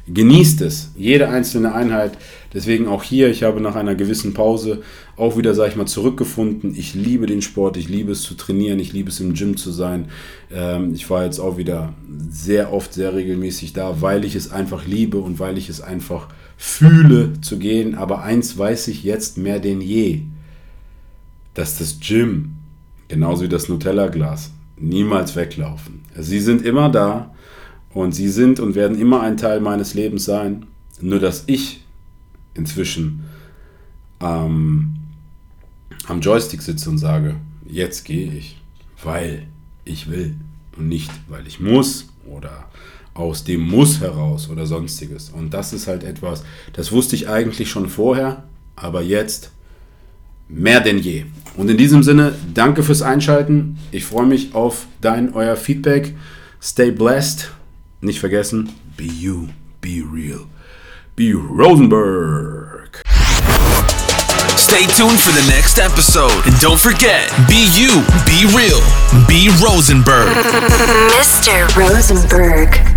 genießt 0.05 0.59
es, 0.61 0.91
jede 0.97 1.29
einzelne 1.29 1.73
Einheit. 1.73 2.17
Deswegen 2.53 2.89
auch 2.89 3.03
hier, 3.03 3.29
ich 3.29 3.43
habe 3.43 3.61
nach 3.61 3.77
einer 3.77 3.95
gewissen 3.95 4.33
Pause 4.33 4.81
auch 5.15 5.37
wieder, 5.37 5.53
sage 5.55 5.69
ich 5.69 5.75
mal, 5.77 5.85
zurückgefunden. 5.85 6.75
Ich 6.75 6.93
liebe 6.93 7.25
den 7.25 7.41
Sport, 7.41 7.77
ich 7.77 7.87
liebe 7.87 8.11
es 8.11 8.23
zu 8.23 8.33
trainieren, 8.33 8.79
ich 8.79 8.91
liebe 8.91 9.09
es 9.09 9.21
im 9.21 9.33
Gym 9.33 9.55
zu 9.55 9.71
sein. 9.71 10.09
Ähm, 10.51 10.93
ich 10.93 11.09
war 11.09 11.23
jetzt 11.23 11.39
auch 11.39 11.55
wieder 11.55 11.93
sehr 12.29 12.73
oft, 12.73 12.93
sehr 12.93 13.15
regelmäßig 13.15 13.71
da, 13.71 14.01
weil 14.01 14.25
ich 14.25 14.35
es 14.35 14.51
einfach 14.51 14.85
liebe 14.85 15.19
und 15.19 15.39
weil 15.39 15.57
ich 15.57 15.69
es 15.69 15.79
einfach 15.79 16.27
fühle 16.57 17.39
zu 17.39 17.59
gehen. 17.59 17.95
Aber 17.95 18.23
eins 18.23 18.57
weiß 18.57 18.89
ich 18.89 19.05
jetzt 19.05 19.37
mehr 19.37 19.59
denn 19.61 19.79
je 19.79 20.23
dass 21.59 21.77
das 21.77 21.99
Gym, 21.99 22.55
genauso 23.09 23.43
wie 23.43 23.49
das 23.49 23.67
Nutella-Glas, 23.67 24.51
niemals 24.77 25.35
weglaufen. 25.35 26.05
Sie 26.17 26.39
sind 26.39 26.65
immer 26.65 26.89
da 26.89 27.35
und 27.93 28.13
sie 28.13 28.29
sind 28.29 28.61
und 28.61 28.75
werden 28.75 28.97
immer 28.97 29.21
ein 29.21 29.35
Teil 29.35 29.59
meines 29.59 29.93
Lebens 29.93 30.23
sein. 30.23 30.67
Nur 31.01 31.19
dass 31.19 31.43
ich 31.47 31.83
inzwischen 32.53 33.25
ähm, 34.21 34.95
am 36.07 36.21
Joystick 36.21 36.61
sitze 36.61 36.89
und 36.89 36.97
sage, 36.97 37.35
jetzt 37.67 38.05
gehe 38.05 38.31
ich, 38.31 38.61
weil 39.03 39.45
ich 39.83 40.09
will 40.09 40.35
und 40.77 40.87
nicht, 40.87 41.11
weil 41.27 41.45
ich 41.45 41.59
muss 41.59 42.07
oder 42.25 42.69
aus 43.13 43.43
dem 43.43 43.61
Muss 43.67 43.99
heraus 43.99 44.49
oder 44.49 44.65
sonstiges. 44.65 45.29
Und 45.29 45.53
das 45.53 45.73
ist 45.73 45.87
halt 45.87 46.05
etwas, 46.05 46.43
das 46.71 46.93
wusste 46.93 47.17
ich 47.17 47.27
eigentlich 47.27 47.69
schon 47.69 47.89
vorher, 47.89 48.45
aber 48.77 49.01
jetzt 49.01 49.51
mehr 50.49 50.81
denn 50.81 50.97
je. 50.97 51.25
Und 51.55 51.69
in 51.69 51.77
diesem 51.77 52.03
Sinne, 52.03 52.33
danke 52.53 52.83
fürs 52.83 53.01
Einschalten. 53.01 53.77
Ich 53.91 54.05
freue 54.05 54.25
mich 54.25 54.53
auf 54.55 54.87
dein, 55.01 55.33
euer 55.33 55.55
Feedback. 55.55 56.15
Stay 56.61 56.91
blessed. 56.91 57.51
Nicht 58.01 58.19
vergessen, 58.19 58.69
be 58.97 59.03
you, 59.03 59.47
be 59.81 60.03
real. 60.11 60.45
Be 61.15 61.33
Rosenberg. 61.33 63.01
Stay 64.55 64.85
tuned 64.95 65.19
for 65.19 65.33
the 65.33 65.45
next 65.51 65.79
episode. 65.79 66.31
And 66.45 66.55
don't 66.61 66.79
forget, 66.79 67.29
be 67.47 67.67
you, 67.75 68.03
be 68.25 68.45
real, 68.55 68.79
be 69.27 69.49
Rosenberg. 69.61 70.29
Mr. 71.17 71.67
Rosenberg. 71.75 72.88